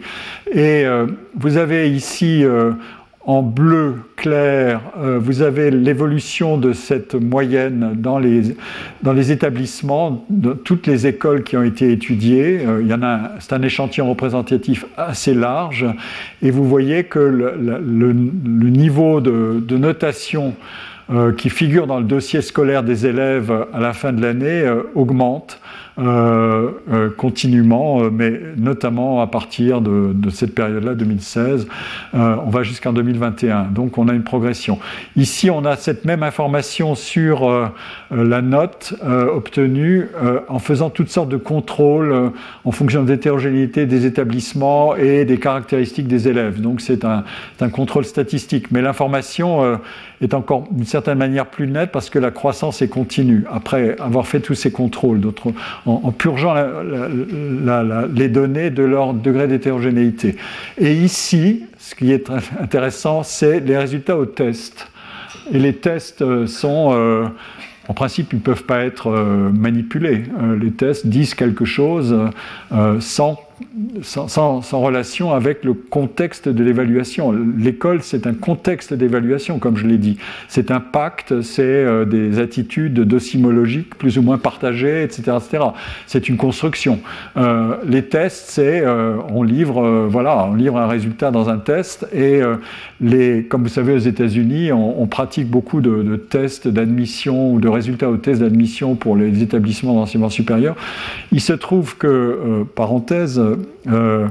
[0.51, 0.83] Et
[1.37, 2.43] vous avez ici
[3.25, 8.55] en bleu clair, euh, vous avez l'évolution de cette moyenne dans les,
[9.01, 12.65] dans établissements, de toutes les écoles qui ont été étudiées.
[12.65, 12.81] Euh,
[13.39, 15.85] c'est un échantillon représentatif assez large,
[16.41, 20.53] et vous voyez que le, niveau de, de notation
[21.09, 25.61] euh, qui figure dans le dossier scolaire des élèves à la fin de l'année augmente.
[25.99, 31.67] Euh, euh, continuellement, euh, mais notamment à partir de, cette période-là, 2016,
[32.13, 33.65] on va jusqu'en 2021.
[33.65, 34.79] Donc on a une progression.
[35.15, 37.71] Ici, on a cette même information sur
[38.11, 40.07] la note obtenue
[40.47, 42.31] en faisant toutes sortes de contrôles
[42.65, 46.61] en fonction de l'hétérogénéité des établissements et des caractéristiques des élèves.
[46.61, 47.23] Donc c'est un,
[47.61, 48.71] un, contrôle statistique.
[48.71, 49.79] Mais l'information
[50.21, 54.25] est encore d'une certaine manière plus nette parce que la croissance est continue après avoir
[54.25, 55.19] fait tous ces contrôles
[55.85, 56.55] en, purgeant
[58.13, 60.35] les données de leur degré d'hétérogénéité.
[60.77, 62.29] Et ici, ce qui est
[62.59, 64.87] intéressant, c'est les résultats au test.
[65.51, 67.25] Et les tests euh, sont, euh,
[67.87, 70.23] en principe, ils ne peuvent pas être euh, manipulés.
[70.61, 72.15] les tests disent quelque chose
[72.99, 73.39] sans
[74.01, 77.31] sans, relation avec le contexte de l'évaluation.
[77.31, 80.17] L'école, c'est un contexte d'évaluation, comme je l'ai dit.
[80.47, 85.37] C'est un pacte, c'est euh, des attitudes docimologiques plus ou moins partagées, etc.
[86.07, 86.99] C'est une construction.
[87.37, 92.07] Euh, les tests, c'est euh, on livre, voilà, on livre un résultat dans un test
[92.13, 92.41] et
[93.01, 98.09] les, comme vous savez aux États-Unis, on, pratique beaucoup de tests d'admission ou de résultats
[98.09, 100.75] aux tests d'admission pour les établissements d'enseignement supérieur.
[101.31, 103.39] Il se trouve que, parenthèse,
[103.87, 104.27] euh,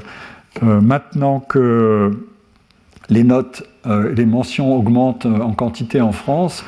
[0.63, 2.11] euh, maintenant que
[3.09, 6.65] les notes euh, les mentions augmentent en quantité en France,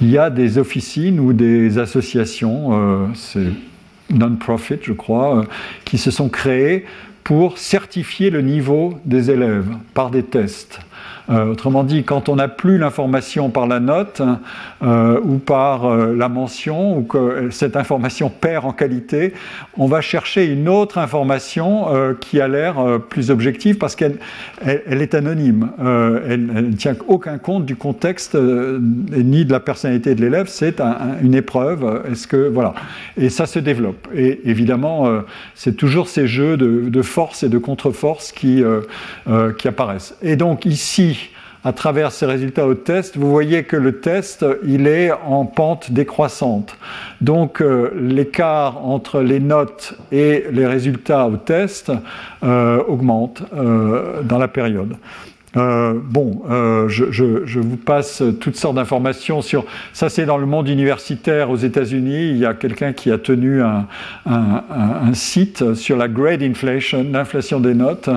[0.00, 3.48] il y a des officines ou des associations, c'est
[4.10, 5.44] non-profit je crois,
[5.84, 6.84] qui se sont créées
[7.24, 10.80] pour certifier le niveau des élèves par des tests.
[11.28, 14.22] Euh, autrement dit, quand on n'a plus l'information par la note
[14.82, 19.32] euh, ou par euh, la mention, ou que cette information perd en qualité,
[19.76, 21.86] on va chercher une autre information
[22.20, 22.76] qui a l'air
[23.08, 24.18] plus objective parce qu'elle
[24.64, 25.70] elle, est anonyme.
[25.78, 30.46] elle ne tient aucun compte du contexte ni de la personnalité de l'élève.
[30.48, 30.80] C'est
[31.22, 32.02] une épreuve.
[32.10, 32.74] Est-ce que voilà
[33.16, 34.08] Et ça se développe.
[34.14, 35.22] Et évidemment,
[35.54, 38.62] c'est toujours ces jeux de, de force et de contre-force qui,
[39.58, 40.16] qui apparaissent.
[40.22, 40.95] Et donc ici,
[41.66, 45.90] à travers ces résultats au test, vous voyez que le test, il est en pente
[45.90, 46.76] décroissante.
[47.20, 51.90] Donc euh, l'écart entre les notes et les résultats au test
[52.44, 54.94] euh, augmente euh, dans la période.
[55.56, 59.64] Euh, bon, euh, je, vous passe toutes sortes d'informations sur.
[59.92, 62.30] Ça, c'est dans le monde universitaire aux États-Unis.
[62.30, 63.86] Il y a quelqu'un qui a tenu un,
[65.14, 68.10] site sur la grade inflation, l'inflation des notes.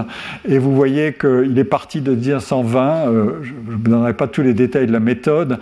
[0.48, 2.80] Et vous voyez qu'il est parti de 1920.
[2.80, 5.60] Euh, je ne vous donnerai pas tous les détails de la méthode.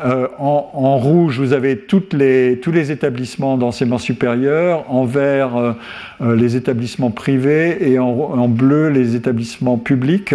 [0.00, 5.74] en, rouge, vous avez tous les établissements d'enseignement supérieur, en vert,
[6.20, 10.34] les établissements privés, et en, bleu, les établissements publics.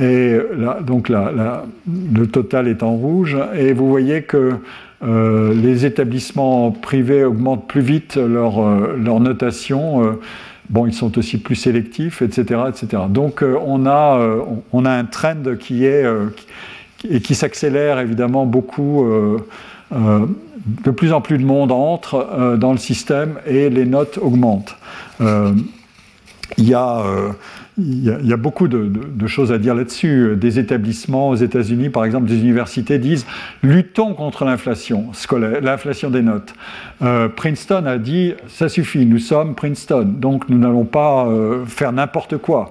[0.00, 0.38] Et
[0.86, 3.36] donc le total est en rouge.
[3.56, 4.54] Et vous voyez que
[5.04, 10.04] euh, les établissements privés augmentent plus vite leur, euh, notation.
[10.04, 10.12] Euh,
[10.70, 12.62] bon, ils sont aussi plus sélectifs, etc.
[12.68, 13.02] etc.
[13.08, 14.38] Donc on, a,
[14.72, 16.04] on a un trend qui est
[17.08, 19.06] et qui s'accélère évidemment beaucoup.
[19.90, 24.76] de plus en plus de monde entre dans le système et les notes augmentent.
[25.20, 27.02] il y a
[27.76, 30.36] il y, a, beaucoup de, choses à dire là-dessus.
[30.36, 33.26] Des établissements aux États-Unis, par exemple, des universités disent
[33.62, 35.10] luttons contre l'inflation
[35.60, 36.54] l'inflation des notes.
[37.02, 41.90] Euh, Princeton a dit ça suffit, nous sommes Princeton, donc nous n'allons pas euh, faire
[41.90, 42.70] n'importe quoi.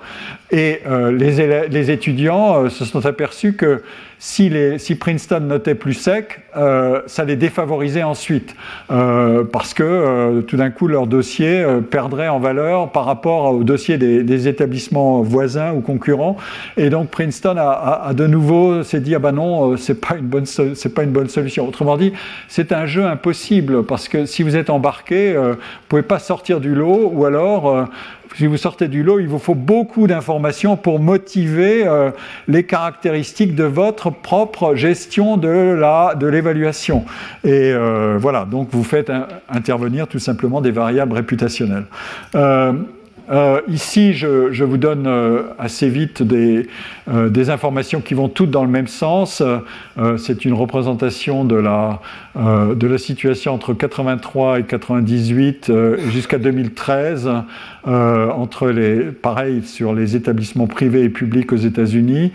[0.54, 3.82] Et euh, les, étudiants se sont aperçus que
[4.20, 4.50] si,
[4.98, 8.56] Princeton notait plus sec, ça les défavorisait ensuite,
[8.88, 14.48] parce que tout d'un coup leur dossier perdrait en valeur par rapport au dossier des,
[14.48, 16.38] établissements voisins ou concurrents.
[16.78, 20.46] Et donc Princeton a, de nouveau s'est dit ah ben non, c'est pas une bonne
[20.46, 21.68] c'est pas une bonne solution.
[21.68, 22.14] Autrement dit,
[22.48, 25.56] c'est un jeu impossible parce que si vous êtes embarqué, euh, vous ne
[25.90, 27.86] pouvez pas sortir du lot, ou alors, euh,
[28.36, 32.12] si vous sortez du lot, il vous faut beaucoup d'informations pour motiver euh,
[32.48, 37.06] les caractéristiques de votre propre gestion de l'évaluation.
[37.44, 37.74] Et
[38.18, 39.12] voilà, donc vous faites
[39.50, 41.86] intervenir tout simplement des variables réputationnelles.
[43.30, 46.68] Euh, ici, je, vous donne euh, assez vite des,
[47.08, 49.42] euh, des, informations qui vont toutes dans le même sens.
[50.18, 52.00] C'est une représentation de la,
[52.36, 55.72] de la situation entre 83 et 98
[56.10, 57.30] jusqu'à 2013,
[57.86, 62.32] entre les, pareil sur les établissements privés et publics aux États-Unis.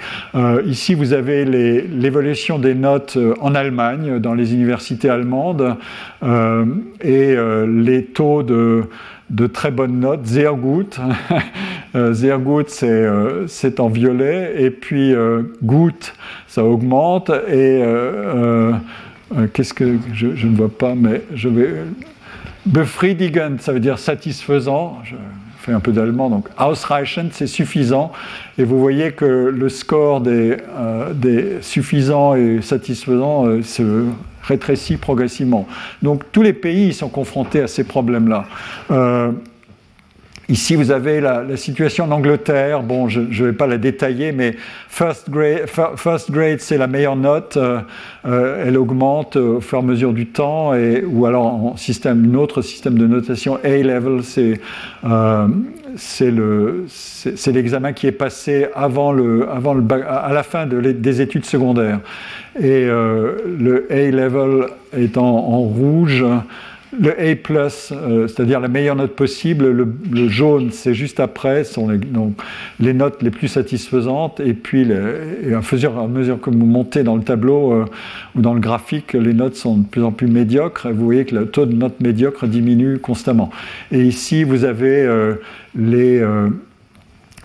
[0.66, 5.76] ici, vous avez l'évolution des notes en Allemagne, dans les universités allemandes,
[6.22, 7.36] et
[7.66, 8.84] les taux de
[9.30, 10.26] de très bonnes notes.
[10.26, 10.98] Sehr gut.
[11.94, 12.38] Euh, sehr
[12.82, 14.52] euh, c'est en violet.
[14.58, 16.12] Et puis euh, gut,
[16.46, 17.30] ça augmente.
[17.50, 17.82] Et
[19.54, 21.74] qu'est-ce que je, ne vois pas, mais je vais.
[22.66, 24.98] Befriedigend, ça veut dire satisfaisant.
[25.04, 25.14] Je
[25.60, 28.12] fais un peu d'allemand, donc ausreichend, c'est suffisant.
[28.58, 30.58] Et vous voyez que le score des,
[31.14, 34.04] des suffisants et satisfaisants se
[34.48, 35.68] rétrécit progressivement.
[36.02, 38.46] Donc tous les pays sont confrontés à ces problèmes-là.
[38.90, 39.32] Euh,
[40.48, 42.82] ici, vous avez la, situation en Angleterre.
[42.82, 44.56] Bon, je ne vais pas la détailler, mais
[44.88, 45.66] first grade,
[45.96, 47.56] first grade c'est la meilleure note.
[47.56, 47.80] Euh,
[48.26, 52.30] euh, elle augmente au fur et à mesure du temps, et, ou alors en système,
[52.32, 54.60] un autre système de notation A-level, c'est
[55.96, 61.44] c'est l'examen qui est passé avant le, avant le, à la fin de, des études
[61.44, 62.00] secondaires.
[62.60, 64.66] Et euh, le A-level
[64.96, 66.24] est en, rouge,
[66.98, 67.36] le A+,
[67.92, 72.40] euh, c'est-à-dire la meilleure note possible, le, jaune c'est juste après, sont les, donc,
[72.80, 77.02] les notes les plus satisfaisantes, et puis et à, mesure, à, mesure, que vous montez
[77.02, 77.84] dans le tableau euh,
[78.34, 81.24] ou dans le graphique, les notes sont de plus en plus médiocres, et vous voyez
[81.24, 83.50] que le taux de notes médiocres diminue constamment.
[83.92, 85.34] Et ici, vous avez euh,
[85.76, 86.22] les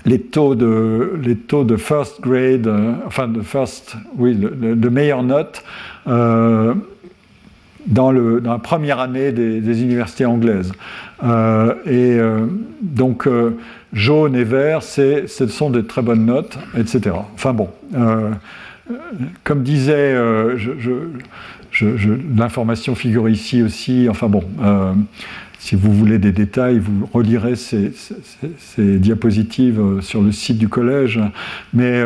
[0.06, 2.70] les taux de, les taux de first grade,
[3.08, 5.64] enfin de first, oui, de, de meilleures notes,
[7.88, 10.72] dans, la première année des, universités anglaises.
[11.24, 12.48] Euh, et euh,
[12.82, 13.58] donc, euh,
[13.94, 17.16] jaune et vert, ce sont de très bonnes notes, etc.
[17.34, 17.70] Enfin bon,
[19.44, 20.16] comme disait,
[22.36, 24.44] l'information figure ici aussi, enfin bon,
[25.60, 27.94] si vous voulez des détails, vous relirez ces,
[28.58, 31.20] ces diapositives sur le site du collège,
[31.74, 32.04] mais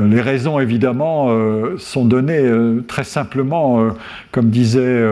[0.00, 3.88] les raisons, évidemment, euh, sont données euh, très simplement,
[4.32, 5.04] comme disaient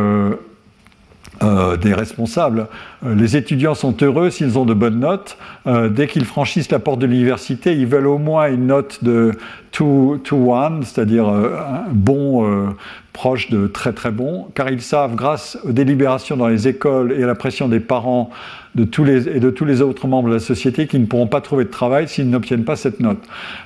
[1.82, 2.68] des responsables.
[3.04, 5.36] les étudiants sont heureux s'ils ont de bonnes notes.
[5.66, 9.32] dès qu'ils franchissent la porte de l'université, ils veulent au moins une note de
[9.76, 12.74] 2-1, c'est-à-dire un bon
[13.12, 17.24] proche de très très bon, car ils savent, grâce aux délibérations dans les écoles et
[17.24, 18.30] à la pression des parents
[18.76, 21.26] de tous les, et de tous les autres membres de la société, qu'ils ne pourront
[21.26, 23.18] pas trouver de travail s'ils n'obtiennent pas cette note.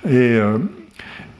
[0.08, 0.40] Et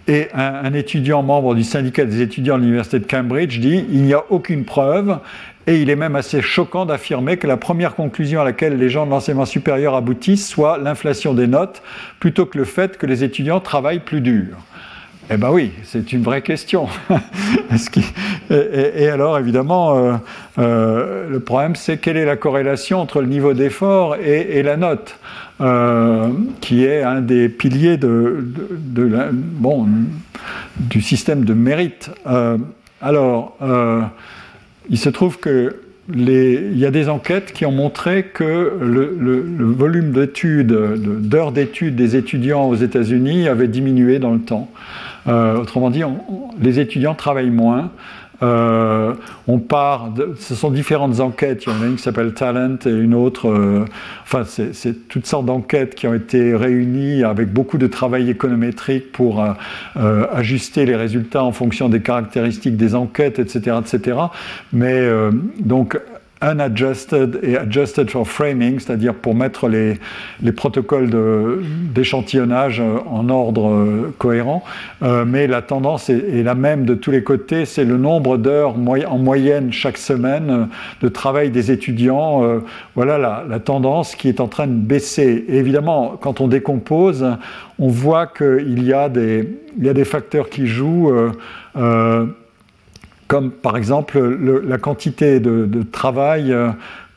[0.09, 4.15] et un, étudiant membre du syndicat des étudiants de l'université de Cambridge dit il n'y
[4.15, 5.19] a aucune preuve,
[5.67, 9.05] et il est même assez choquant d'affirmer que la première conclusion à laquelle les gens
[9.05, 11.83] de l'enseignement supérieur aboutissent soit l'inflation des notes,
[12.21, 14.57] plutôt que le fait que les étudiants travaillent plus dur.
[15.29, 16.87] Eh bien oui, c'est une vraie question.
[18.51, 20.13] et, alors, évidemment, euh,
[20.59, 25.19] euh, le problème, c'est quelle est la corrélation entre le niveau d'effort et, la note?
[25.59, 28.45] Euh, qui est un des piliers de,
[29.33, 29.89] bon,
[30.79, 32.11] du système de mérite.
[32.27, 32.59] Euh,
[33.01, 34.03] alors, euh,
[34.91, 35.77] il se trouve que
[36.15, 42.15] il y a des enquêtes qui ont montré que le, volume d'études, d'heures d'études des
[42.15, 44.71] étudiants aux États-Unis avait diminué dans le temps.
[45.27, 46.03] autrement dit,
[46.61, 47.91] les étudiants travaillent moins.
[48.43, 49.15] Euh,
[49.47, 51.65] on part, ce sont différentes enquêtes.
[51.65, 53.49] Il y en a une qui s'appelle Talent et une autre.
[53.49, 53.85] Euh,
[54.23, 59.43] enfin, c'est toutes sortes d'enquêtes qui ont été réunies avec beaucoup de travail économétrique pour
[59.43, 64.19] euh, ajuster les résultats en fonction des caractéristiques des enquêtes, etc., etc.
[64.73, 65.09] Mais
[65.61, 65.99] donc
[66.43, 69.99] unadjusted et adjusted for framing, c'est-à-dire pour mettre les,
[70.43, 71.11] les protocoles
[71.95, 74.63] d'échantillonnage en ordre euh, cohérent.
[75.03, 78.75] Euh, mais la tendance est, la même de tous les côtés, c'est le nombre d'heures
[78.75, 80.65] en moyenne chaque semaine euh,
[81.01, 82.43] de travail des étudiants.
[82.95, 85.45] voilà la, tendance qui est en train de baisser.
[85.49, 87.27] Évidemment, quand on décompose,
[87.79, 91.13] on voit qu'il y a des facteurs qui jouent
[93.29, 96.69] comme par exemple la quantité de, travail euh,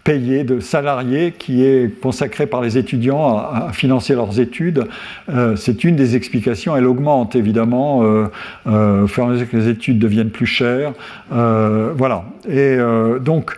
[0.03, 4.85] payé de salariés qui est consacré par les étudiants à, financer leurs études.
[5.29, 6.75] Euh, c'est une des explications.
[6.75, 10.93] Elle augmente évidemment euh, au fur et à mesure que les études deviennent plus chères.
[11.29, 12.23] voilà.
[12.49, 12.77] Et
[13.21, 13.57] donc,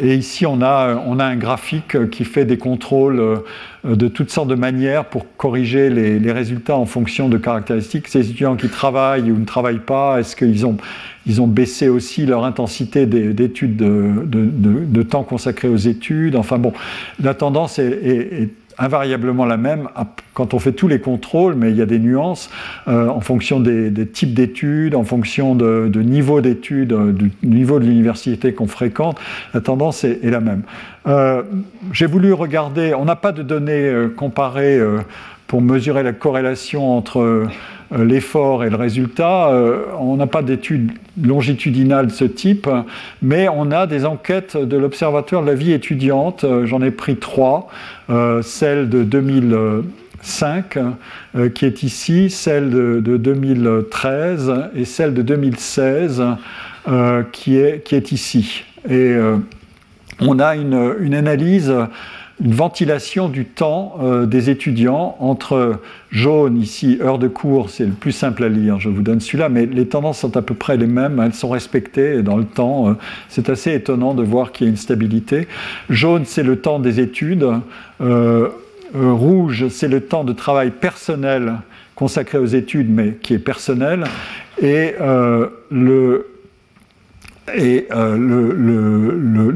[0.00, 3.36] et ici, on a, on a un graphique qui fait des contrôles euh,
[3.84, 8.06] de toutes sortes de manières pour corriger les, résultats en fonction de caractéristiques.
[8.06, 10.76] Ces étudiants qui travaillent ou ne travaillent pas, est-ce qu'ils ont,
[11.26, 16.36] ils ont baissé aussi leur intensité d'études, de, temps consacré aux études?
[16.36, 16.72] Enfin bon,
[17.20, 19.88] la tendance est invariablement la même
[20.34, 22.48] quand on fait tous les contrôles, mais il y a des nuances
[22.86, 27.84] euh, en fonction des, types d'études, en fonction de, niveau d'études, euh, du niveau de
[27.84, 29.18] l'université qu'on fréquente,
[29.52, 30.62] la tendance est, la même.
[31.08, 31.42] Euh,
[31.92, 34.78] j'ai voulu regarder, on n'a pas de données comparées
[35.48, 37.48] pour mesurer la corrélation entre
[37.96, 39.48] l'effort et le résultat.
[39.48, 42.68] Euh, on n'a pas d'études longitudinales de ce type,
[43.22, 46.44] mais on a des enquêtes de l'Observatoire de la vie étudiante.
[46.44, 47.68] Euh, j'en ai pris trois.
[48.42, 50.78] celle de 2005,
[51.54, 56.22] qui est ici, celle de, 2013 et celle de 2016,
[57.32, 58.64] qui, est, qui est ici.
[58.88, 59.14] Et
[60.20, 61.70] on a une analyse
[62.42, 67.92] une ventilation du temps euh, des étudiants entre jaune ici, heure de cours, c'est le
[67.92, 70.76] plus simple à lire, je vous donne celui-là, mais les tendances sont à peu près
[70.76, 72.90] les mêmes, elles sont respectées dans le temps.
[72.90, 72.92] Euh,
[73.28, 75.48] c'est assez étonnant de voir qu'il y a une stabilité.
[75.90, 77.46] Jaune, c'est le temps des études.
[78.00, 78.48] Euh,
[78.94, 81.54] rouge, c'est le temps de travail personnel
[81.94, 84.04] consacré aux études, mais qui est personnel.
[84.62, 84.94] Et
[85.70, 86.26] le
[87.54, 88.16] et euh,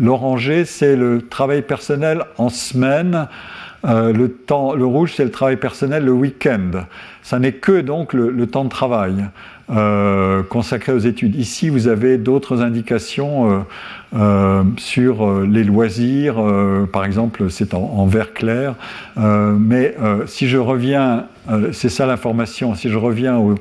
[0.01, 3.29] l'oranger, c'est le travail personnel en semaine.
[3.85, 6.85] Euh, le, temps, le rouge, c'est le travail personnel le week-end.
[7.23, 9.27] Ça n'est que donc le, temps de travail
[9.71, 11.35] euh, consacré aux études.
[11.35, 13.65] Ici, vous avez d'autres indications
[14.77, 16.37] sur les loisirs,
[16.93, 18.75] par exemple, c'est en, vert clair.
[19.17, 19.95] mais
[20.27, 21.27] si je reviens
[21.73, 22.75] c'est ça l'information.
[22.75, 23.57] Si je reviens au,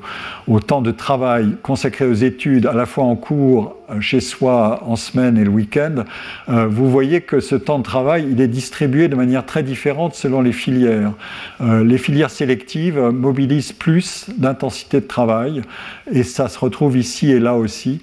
[0.48, 4.84] au, temps de travail consacré aux études, à la fois en cours euh, chez soi
[4.86, 6.04] en semaine et le week-end,
[6.50, 10.14] euh, vous voyez que ce temps de travail, il est distribué de manière très différente
[10.14, 11.14] selon les filières.
[11.62, 15.62] Euh, les filières sélectives mobilisent plus d'intensité de travail,
[16.12, 18.02] et ça se retrouve ici et là aussi,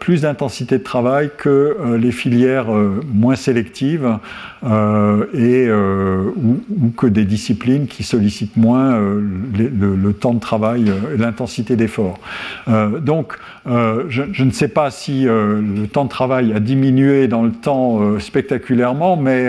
[0.00, 1.57] plus d'intensité de travail que
[1.98, 2.70] les filières
[3.12, 4.18] moins sélectives
[4.64, 12.18] et, ou, que des disciplines qui sollicitent moins le, temps de travail et l'intensité d'effort.
[12.66, 17.52] donc, je, ne sais pas si euh, le temps de travail a diminué dans le
[17.52, 19.48] temps euh, spectaculairement, mais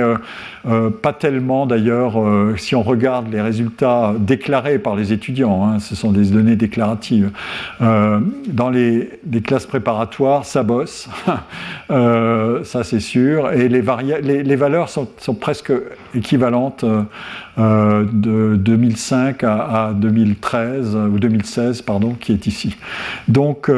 [0.68, 2.16] euh, pas tellement d'ailleurs
[2.58, 5.66] si on regarde les résultats déclarés par les étudiants.
[5.66, 7.32] Hein, ce sont des données déclaratives.
[7.80, 9.10] dans les,
[9.44, 11.10] classes préparatoires, ça bosse,
[11.90, 14.99] ça c'est sûr, et les, valeurs sont,
[15.40, 15.72] presque
[16.14, 16.86] équivalentes
[17.58, 22.76] de 2005 à, 2013 ou 2016, pardon, qui est ici.
[23.28, 23.70] Donc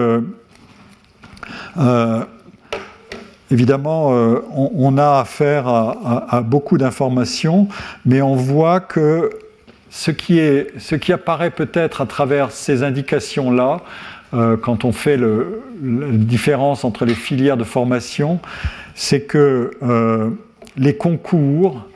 [1.78, 2.24] euh,
[3.50, 7.68] évidemment, euh, on, a affaire à, beaucoup d'informations,
[8.06, 9.30] mais on voit que
[9.90, 13.82] ce qui, est, ce qui apparaît peut-être à travers ces indications-là,
[14.34, 15.44] euh, quand on fait la
[16.12, 18.40] différence entre les filières de formation,
[18.96, 19.72] c'est que
[20.82, 21.88] les concours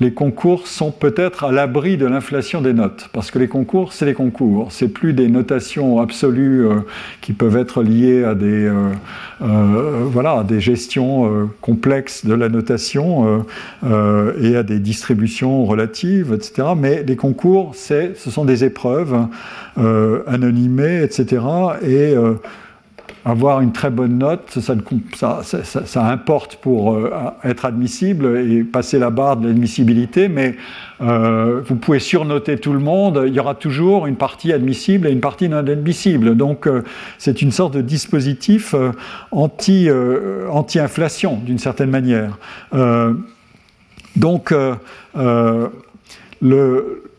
[0.00, 4.06] les concours sont peut-être à l'abri de l'inflation des notes, parce que les concours, c'est
[4.06, 6.76] les concours, c'est plus des notations absolues euh,
[7.20, 8.88] qui peuvent être liées à des, euh,
[9.42, 13.44] euh, voilà, des gestions complexes de la notation
[13.84, 16.68] et à des distributions relatives, etc.
[16.76, 19.26] Mais les concours, ce sont des épreuves
[19.76, 21.42] anonymées, etc.
[21.82, 22.14] Et
[23.24, 27.12] avoir une très bonne note, ça, importe pour euh,
[27.44, 30.56] être admissible et passer la barre de l'admissibilité, mais
[31.02, 35.12] euh, vous pouvez surnoter tout le monde, il y aura toujours une partie admissible et
[35.12, 36.36] une partie non admissible.
[36.36, 36.82] Donc euh,
[37.18, 38.74] c'est une sorte de dispositif
[39.30, 39.88] anti,
[40.50, 42.38] anti-inflation d'une certaine manière.
[44.16, 44.54] donc
[46.42, 47.09] le,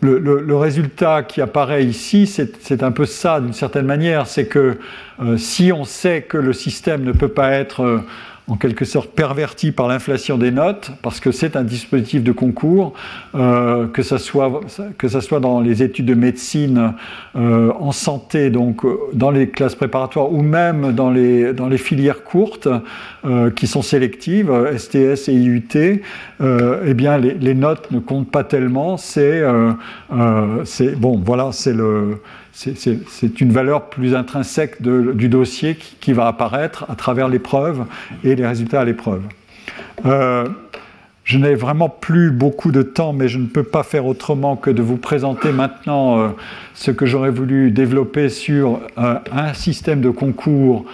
[0.00, 4.78] le, résultat qui apparaît ici, c'est un peu ça d'une certaine manière, c'est que
[5.20, 8.00] euh, si on sait que le système ne peut pas être euh,
[8.48, 12.94] en quelque sorte perverti par l'inflation des notes, parce que c'est un dispositif de concours,
[13.34, 14.60] euh, que, ça soit,
[14.98, 16.94] que ça soit dans les études de médecine,
[17.36, 21.78] euh, en santé, donc euh, dans les classes préparatoires, ou même dans les, dans les
[21.78, 22.68] filières courtes,
[23.54, 25.68] qui sont sélectives, STS et IUT,
[26.40, 28.96] eh bien les, les, notes ne comptent pas tellement.
[28.96, 29.42] C'est
[30.08, 32.20] bon, voilà, c'est le
[32.52, 37.84] c'est une valeur plus intrinsèque du dossier qui, va apparaître à travers l'épreuve
[38.24, 39.22] et les résultats à l'épreuve.
[40.04, 40.48] Euh,
[41.24, 44.70] je n'ai vraiment plus beaucoup de temps, mais je ne peux pas faire autrement que
[44.70, 46.28] de vous présenter maintenant euh,
[46.74, 50.86] ce que j'aurais voulu développer sur euh, un système de concours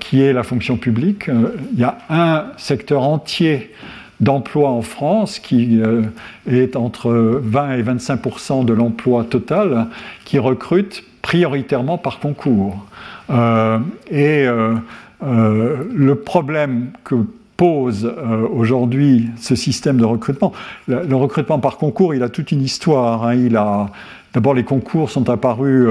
[0.00, 1.30] qui est la fonction publique.
[1.74, 3.70] il y a un secteur entier
[4.20, 6.02] d'emploi en France, qui euh,
[6.50, 7.10] est entre
[7.42, 9.88] 20 et 25% de l'emploi total,
[10.24, 12.84] qui recrute prioritairement par concours.
[13.30, 13.78] Euh,
[14.10, 14.76] et euh,
[15.20, 17.16] le problème que
[17.56, 18.12] pose
[18.52, 20.52] aujourd'hui ce système de recrutement,
[20.88, 23.28] le, recrutement par concours, il a toute une histoire.
[23.28, 23.86] Hein.
[24.34, 25.88] D'abord, les concours sont apparus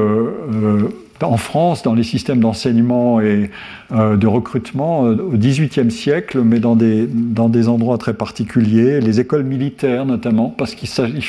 [1.22, 3.49] en France, dans les systèmes d'enseignement et
[3.94, 8.99] euh, de recrutement euh, au XVIIIe siècle, mais dans des, dans des endroits très particuliers,
[8.99, 11.22] les écoles militaires notamment, parce qu'il ne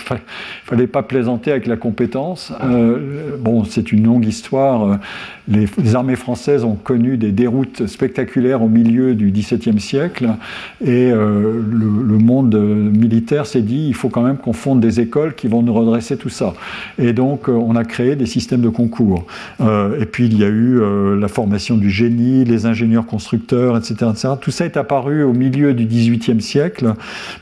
[0.64, 2.52] fallait pas plaisanter avec la compétence.
[2.62, 4.98] Euh, bon, c'est une longue histoire.
[5.46, 10.30] Les, armées françaises ont connu des déroutes spectaculaires au milieu du XVIIe siècle,
[10.82, 15.46] et le, monde militaire s'est dit il faut quand même qu'on fonde des écoles qui
[15.46, 16.54] vont nous redresser tout ça.
[16.98, 19.26] Et donc, on a créé des systèmes de concours.
[19.98, 20.80] Et puis, il y a eu
[21.18, 25.74] la formation du génie, les ingénieurs constructeurs, etc., etc., Tout ça est apparu au milieu
[25.74, 26.94] du XVIIIe siècle,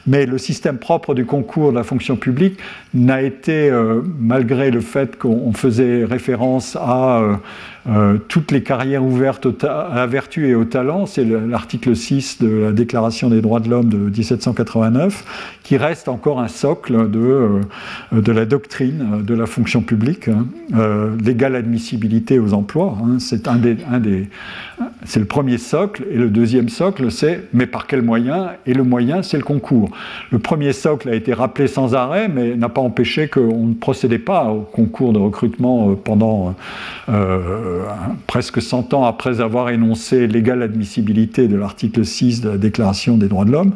[0.07, 2.59] mais le système propre du concours de la fonction publique
[2.95, 7.41] n'a été, euh, malgré le fait qu'on faisait référence à
[7.89, 12.49] euh, toutes les carrières ouvertes à la vertu et au talent, c'est l'article 6 de
[12.49, 17.61] la Déclaration des droits de l'homme de 1789, qui reste encore un socle de, euh,
[18.13, 20.47] de la doctrine de la fonction publique, hein.
[20.75, 22.97] euh, l'égale admissibilité aux emplois.
[23.03, 23.19] Hein.
[23.19, 23.47] c'est
[25.19, 29.23] le premier socle, et le deuxième socle, c'est mais par quel moyen Et le moyen,
[29.23, 29.91] c'est le concours.
[30.31, 34.19] Le premier socle a été rappelé sans arrêt, mais n'a pas empêché qu'on ne procédait
[34.19, 36.55] pas au concours de recrutement euh, pendant
[38.27, 43.29] presque 100 ans après avoir énoncé l'égale admissibilité de l'article 6 de la Déclaration des
[43.29, 43.73] droits de l'homme.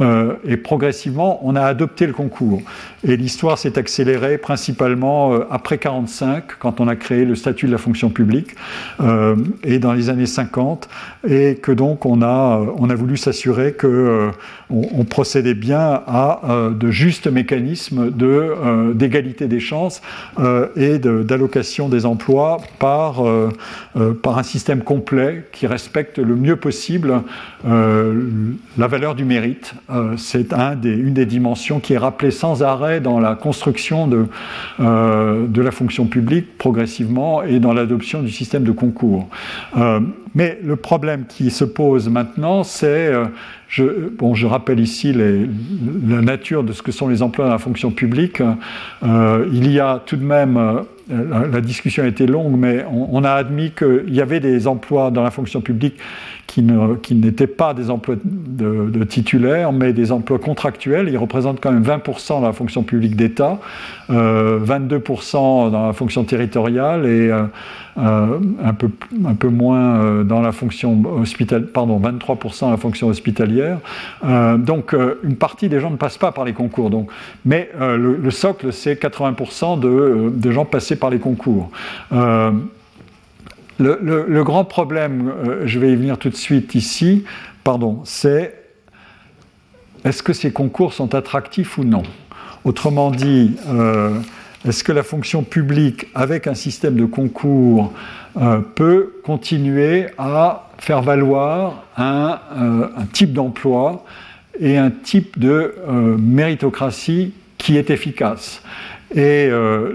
[0.00, 2.62] Euh, et progressivement, on a adopté le concours.
[3.06, 7.78] Et l'histoire s'est accélérée principalement après 1945, quand on a créé le statut de la
[7.78, 8.56] fonction publique,
[9.62, 10.88] et dans les années 50
[11.28, 14.30] et que donc on a, euh, on a voulu s'assurer euh,
[14.70, 18.10] on procédait bien à euh, de justes mécanismes
[18.94, 20.02] d'égalité des chances
[20.76, 23.22] et d'allocation des emplois par,
[24.22, 27.22] par un système complet qui respecte le mieux possible
[27.64, 29.74] la valeur du mérite.
[30.16, 34.26] c'est une des dimensions qui est rappelée sans arrêt dans la construction de,
[34.78, 39.28] la fonction publique progressivement et dans l'adoption du système de concours.
[40.36, 43.24] Mais le problème qui se pose maintenant, c'est, euh,
[43.68, 47.58] je, bon, je rappelle ici la nature de ce que sont les emplois dans la
[47.58, 48.42] fonction publique.
[49.02, 53.30] Euh, il y a tout de même, la, discussion a été longue, mais on, a
[53.30, 55.98] admis qu'il y avait des emplois dans la fonction publique
[56.46, 61.08] qui, n'étaient pas des emplois de, titulaires, mais des emplois contractuels.
[61.08, 63.58] Ils représentent quand même 20% dans la fonction publique d'État,
[64.10, 67.32] 22% dans la fonction territoriale et
[67.98, 68.90] euh, un, peu,
[69.24, 73.78] un peu moins euh, dans la fonction hospitalière, pardon, 23% dans la fonction hospitalière.
[74.22, 76.90] Euh, donc une partie des gens ne passent pas par les concours.
[76.90, 77.10] Donc,
[77.46, 81.70] mais le, socle, c'est 80% de, de, gens passés par les concours.
[83.78, 85.32] Le, grand problème,
[85.64, 87.24] je vais y venir tout de suite ici,
[87.62, 88.54] pardon, c'est
[90.04, 92.02] est-ce que ces concours sont attractifs ou non?
[92.64, 93.56] Autrement dit,
[94.66, 97.92] est-ce que la fonction publique, avec un système de concours,
[98.36, 104.04] euh, peut continuer à faire valoir un, euh, type d'emploi
[104.58, 108.62] et un type de euh, méritocratie qui est efficace?
[109.14, 109.48] Et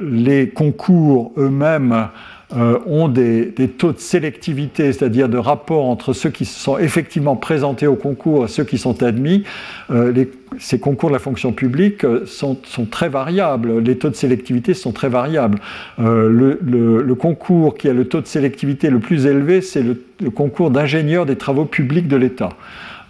[0.10, 2.08] les concours eux-mêmes
[2.56, 7.88] euh, ont des, taux de sélectivité, c'est-à-dire de rapport entre ceux qui sont effectivement présentés
[7.88, 9.44] au concours et ceux qui sont admis.
[9.90, 10.26] Euh,
[10.60, 12.58] ces concours de la fonction publique euh, sont,
[12.90, 13.80] très variables.
[13.80, 15.60] Les taux de sélectivité sont très variables.
[15.98, 21.26] Le, concours qui a le taux de sélectivité le plus élevé, c'est le concours d'ingénieur
[21.26, 22.50] des travaux publics de l'État.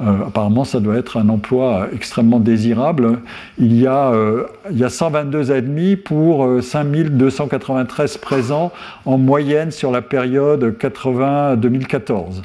[0.02, 3.20] Euh, apparemment, ça doit être un emploi extrêmement désirable.
[3.60, 8.72] Il y a, euh, il y a 122 admis pour 5293 euh, présents
[9.06, 12.42] en moyenne sur la période 80-2014.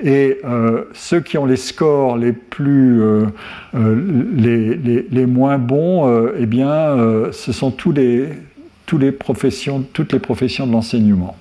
[0.00, 0.40] Et
[0.92, 3.02] ceux qui ont les scores les plus,
[3.74, 6.96] les, moins bons, eh bien,
[7.32, 8.28] ce sont tous les,
[8.92, 11.36] les professions, toutes les professions de l'enseignement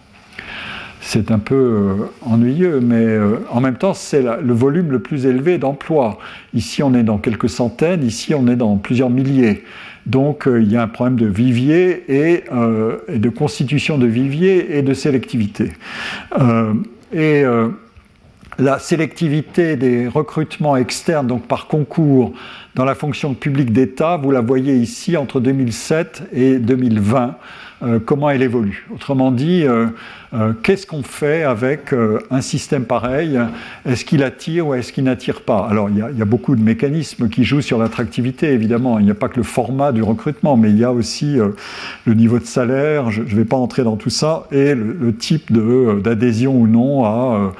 [1.01, 5.25] c'est un peu euh, ennuyeux, mais euh, en même temps, c'est le volume le plus
[5.25, 6.17] élevé d'emplois.
[6.53, 9.63] Ici, on est dans quelques centaines, ici, on est dans plusieurs milliers.
[10.05, 14.81] Donc, euh, il y a un problème de vivier et, de constitution de vivier et
[14.81, 15.73] de sélectivité.
[17.13, 17.43] et
[18.59, 22.33] la sélectivité des recrutements externes, donc par concours,
[22.73, 27.35] dans la fonction publique d'État, vous la voyez ici entre 2007 et 2020.
[28.05, 28.87] Comment elle évolue?
[28.93, 29.65] Autrement dit,
[30.33, 33.39] euh, qu'est-ce qu'on fait avec euh, un système pareil?
[33.85, 35.65] Est-ce qu'il attire ou est-ce qu'il n'attire pas?
[35.69, 38.99] Alors, il y, a, beaucoup de mécanismes qui jouent sur l'attractivité, évidemment.
[38.99, 41.49] Il n'y a pas que le format du recrutement, mais il y a aussi euh,
[42.05, 45.51] le niveau de salaire, je ne vais pas entrer dans tout ça, et le, type
[46.03, 47.51] d'adhésion ou non à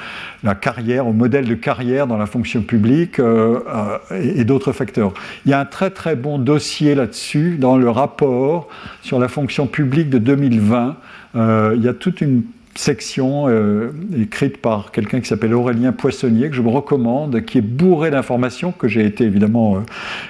[0.48, 5.14] la carrière, au modèle de carrière dans la fonction publique et, et d'autres facteurs.
[5.46, 8.68] Il y a un très très bon dossier là-dessus dans le rapport
[9.02, 10.98] sur la fonction publique de 2020.
[11.36, 12.44] il y a toute une
[12.78, 17.62] section euh, écrite par quelqu'un qui s'appelle Aurélien Poissonnier, que je vous recommande, qui est
[17.62, 19.80] bourré d'informations que j'ai été évidemment euh,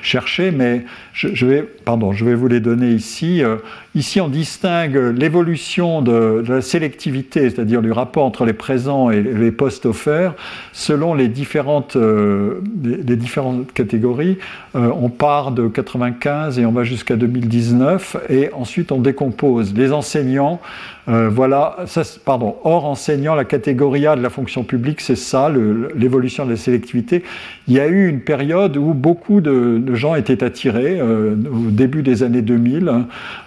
[0.02, 3.44] chercher, mais je, vais, pardon, je vais vous les donner ici.
[3.44, 3.57] Euh,
[3.95, 9.52] ici, on distingue l'évolution de, la sélectivité, c'est-à-dire du rapport entre les présents et les
[9.52, 10.34] postes offerts,
[10.72, 14.38] selon les différentes, les, différentes catégories.
[14.76, 20.61] on part de 95 et on va jusqu'à 2019, et ensuite on décompose les enseignants.
[21.08, 25.50] Voilà, ça, pardon, Or, enseignant, la catégorie A de la fonction publique, c'est ça,
[25.96, 27.24] l'évolution de la sélectivité.
[27.68, 32.04] Il y a eu une période où beaucoup de, gens étaient attirés, euh, au début
[32.04, 32.92] des années 2000,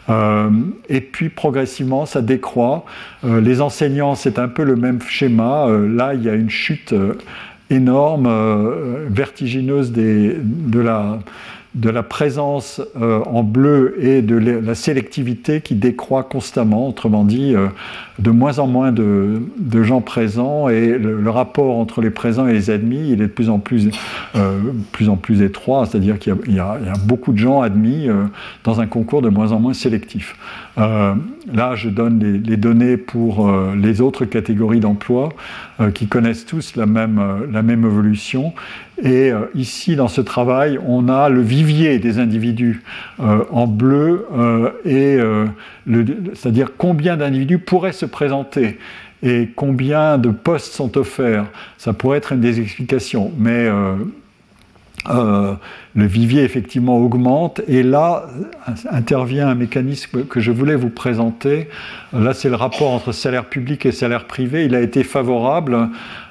[0.09, 0.49] euh,
[0.89, 2.85] et puis progressivement, ça décroît.
[3.25, 5.69] Euh, les enseignants, c'est un peu le même schéma.
[5.69, 6.95] là, il y a une chute
[7.69, 8.29] énorme,
[9.11, 11.19] vertigineuse de la
[11.75, 16.89] de la présence euh, en bleu et de la sélectivité qui décroît constamment.
[16.89, 17.69] Autrement dit, euh,
[18.21, 19.41] de moins en moins de,
[19.83, 23.49] gens présents et le, rapport entre les présents et les admis, il est de plus
[23.49, 23.89] en plus,
[24.35, 24.59] euh,
[24.93, 28.25] plus, en plus étroit, c'est-à-dire qu'il y, a beaucoup de gens admis euh,
[28.65, 30.37] dans un concours de moins en moins sélectif.
[30.79, 31.15] Euh,
[31.53, 35.31] là, je donne les, données pour les autres catégories d'emplois
[35.95, 37.21] qui connaissent tous la même,
[37.51, 38.53] la même évolution.
[39.03, 42.83] Et ici, dans ce travail, on a le vivier des individus
[43.19, 44.27] en bleu
[44.85, 45.19] et
[46.35, 48.79] c'est-à-dire combien d'individus pourraient se présenter
[49.23, 51.47] et combien de postes sont offerts.
[51.79, 53.97] Ça pourrait être une des explications, mais euh,
[55.09, 55.55] euh,
[55.95, 58.27] le vivier effectivement augmente et là
[58.91, 61.69] intervient un mécanisme que je voulais vous présenter.
[62.13, 64.67] Là, c'est le rapport entre salaire public et salaire privé.
[64.67, 65.89] Il a été favorable.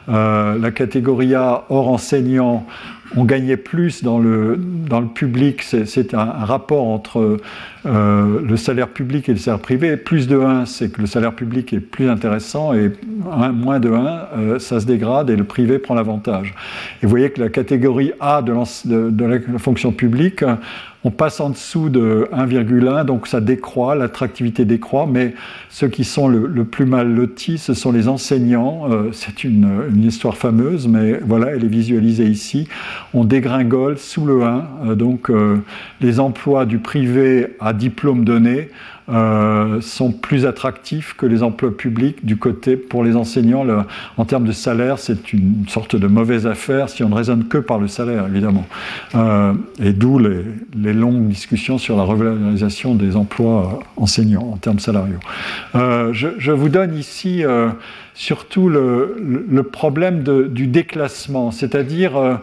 [0.07, 2.65] Euh, la catégorie A hors enseignant
[3.15, 4.57] on gagnait plus dans le
[5.13, 7.37] public, c'est un, rapport entre
[7.85, 9.95] euh, le salaire public et le salaire privé.
[9.95, 12.91] Plus de 1, c'est que le salaire public est plus intéressant, et
[13.53, 16.53] moins de 1, euh, ça se dégrade et le privé prend l'avantage.
[17.01, 18.53] Et vous voyez que la catégorie A de,
[19.25, 20.43] la fonction publique
[21.05, 25.33] on passe en dessous de 1,1, donc ça décroît, l'attractivité décroît, mais
[25.69, 28.91] ceux qui sont le, plus mal lotis, ce sont les enseignants.
[28.91, 32.67] Euh, c'est une, histoire fameuse, mais voilà, elle est visualisée ici.
[33.13, 35.31] On dégringole sous le 1, euh, donc
[36.01, 38.69] les emplois du privé à diplôme donné
[39.11, 43.65] euh, sont plus attractifs que les emplois publics du côté pour les enseignants.
[44.17, 47.57] en termes de salaire, c'est une sorte de mauvaise affaire si on ne raisonne que
[47.57, 48.67] par le salaire, évidemment.
[49.15, 55.19] Euh, et d'où les, longues discussions sur la revalorisation des emplois enseignants en termes salariaux.
[55.73, 57.43] Euh, je, vous donne ici
[58.13, 62.39] surtout le, problème du déclassement, c'est-à-dire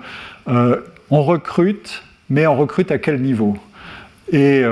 [0.48, 3.56] on recrute, mais on recrute à quel niveau?
[4.32, 4.64] Et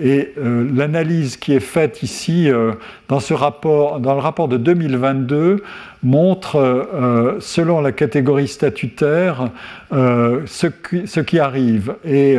[0.00, 2.72] et euh, l'analyse qui est faite ici euh,
[3.08, 5.62] dans, ce rapport, dans le rapport de 2022
[6.02, 9.50] montre, euh, selon la catégorie statutaire,
[9.92, 11.94] ce qui, arrive.
[12.04, 12.36] Et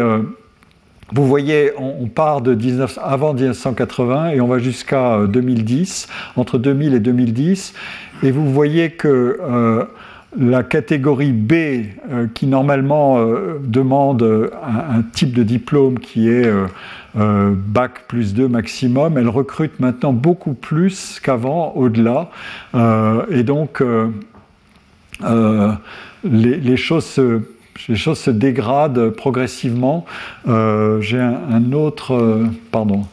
[1.14, 6.94] vous voyez, on, part de 19, avant 1980 et on va jusqu'à 2010, entre 2000
[6.96, 7.74] et 2010.
[8.24, 9.88] Et vous voyez que
[10.38, 11.54] la catégorie B,
[12.34, 13.20] qui normalement
[13.62, 16.50] demande un, un, type de diplôme qui est
[17.18, 22.30] euh, bac plus 2 maximum, elle recrute maintenant beaucoup plus qu'avant, au-delà.
[22.74, 24.08] Euh, et donc, euh,
[26.24, 27.42] les, choses se,
[27.90, 30.06] les, choses se, dégradent progressivement.
[30.46, 32.48] J'ai un, autre.
[32.72, 33.06] pardon.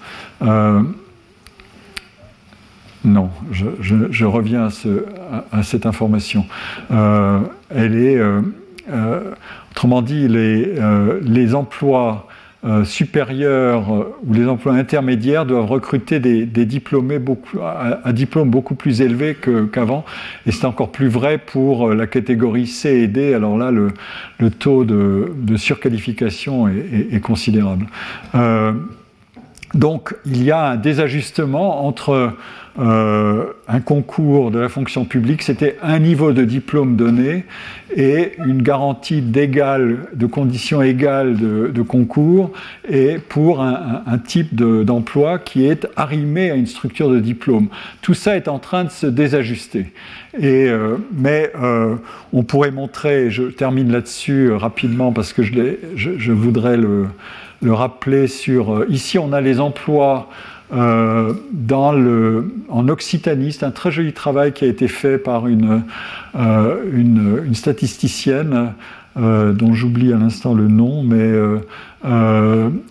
[3.05, 5.05] Non, je, reviens à, ce,
[5.53, 6.47] à, cette information.
[6.91, 8.21] elle est.
[9.71, 12.29] autrement dit, les, emplois
[12.65, 18.75] euh, supérieurs euh, ou les emplois intermédiaires doivent recruter des, diplômés beaucoup, à, diplôme beaucoup
[18.75, 19.37] plus élevé
[19.73, 20.05] qu'avant.
[20.45, 23.33] et c'est encore plus vrai pour euh, la catégorie C et D.
[23.33, 23.93] Alors là, le,
[24.51, 27.87] taux de, surqualification est, considérable.
[29.75, 32.33] donc il y a un désajustement entre
[32.79, 37.45] euh, un concours de la fonction publique, c'était un niveau de diplôme donné
[37.97, 42.53] et une garantie d'égal, de conditions égales de, concours
[42.89, 47.69] et pour un, type d'emploi qui est arrimé à une structure de diplôme.
[48.01, 49.93] Tout ça est en train de se désajuster.
[50.39, 51.97] Et, euh, mais euh,
[52.33, 55.53] on pourrait montrer, je termine là-dessus rapidement parce que je,
[55.97, 57.07] je voudrais le,
[57.61, 58.85] le rappeler sur...
[58.89, 60.29] ici, on a les emplois
[60.73, 61.95] euh, dans
[62.69, 63.53] en Occitanie.
[63.53, 65.83] C'est un très joli travail qui a été fait par une,
[66.37, 68.75] euh, statisticienne
[69.19, 71.33] euh, dont j'oublie à l'instant le nom, mais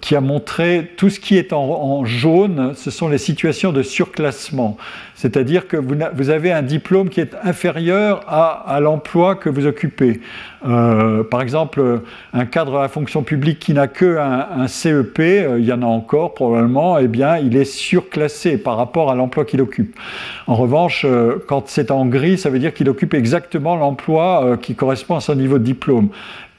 [0.02, 4.78] qui a montré tout ce qui est en, jaune, ce sont les situations de surclassement.
[5.18, 10.22] C'est-à-dire que vous, avez un diplôme qui est inférieur à, l'emploi que vous occupez.
[10.68, 12.02] Euh, par exemple,
[12.34, 15.82] un cadre à la fonction publique qui n'a que un, CEP, euh, il y en
[15.82, 19.98] a encore probablement, eh bien, il est surclassé par rapport à l'emploi qu'il occupe.
[20.46, 24.76] En revanche, euh, quand c'est en gris, ça veut dire qu'il occupe exactement l'emploi qui
[24.76, 26.10] correspond à son niveau de diplôme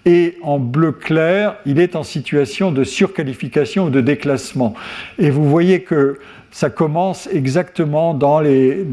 [0.09, 4.73] et en bleu clair, il est en situation de surqualification ou de déclassement.
[5.19, 6.19] Et vous voyez que
[6.51, 8.87] ça commence exactement dans les,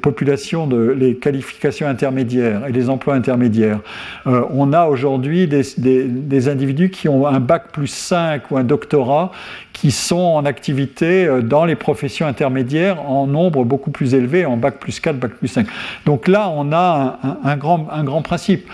[0.00, 3.80] populations, de, les qualifications intermédiaires et les emplois intermédiaires.
[4.28, 9.32] Euh, on a aujourd'hui des, individus qui ont un bac plus 5 ou un doctorat
[9.72, 14.56] qui sont en activité euh, dans les professions intermédiaires en nombre beaucoup plus élevé, en
[14.56, 15.66] bac plus 4, bac plus 5.
[16.06, 17.18] Donc là, on a
[17.56, 18.68] grand, un grand principe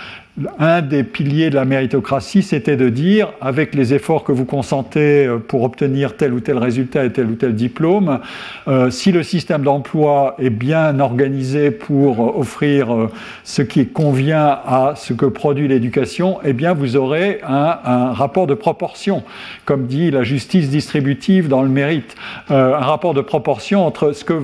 [0.59, 5.27] un des piliers de la méritocratie, c'était de dire, avec les efforts que vous consentez
[5.27, 8.21] euh, pour obtenir tel ou tel résultat et tel ou tel diplôme,
[8.69, 13.11] euh, si le système d'emploi est bien organisé pour offrir euh,
[13.45, 18.55] ce qui convient à ce que produit l'éducation, eh bien vous aurez un, rapport de
[18.55, 19.23] proportion,
[19.65, 22.15] comme dit la justice distributive dans le mérite,
[22.49, 24.37] un rapport de proportion entre ce qu'est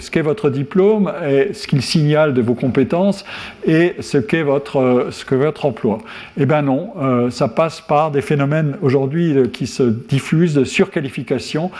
[0.00, 3.24] ce votre diplôme et ce qu'il signale de vos compétences
[3.66, 5.98] et ce qu'est votre, que votre emploi.
[6.38, 10.64] Eh bien non, euh, ça passe par des phénomènes aujourd'hui euh, qui se diffusent de
[10.64, 11.70] surqualification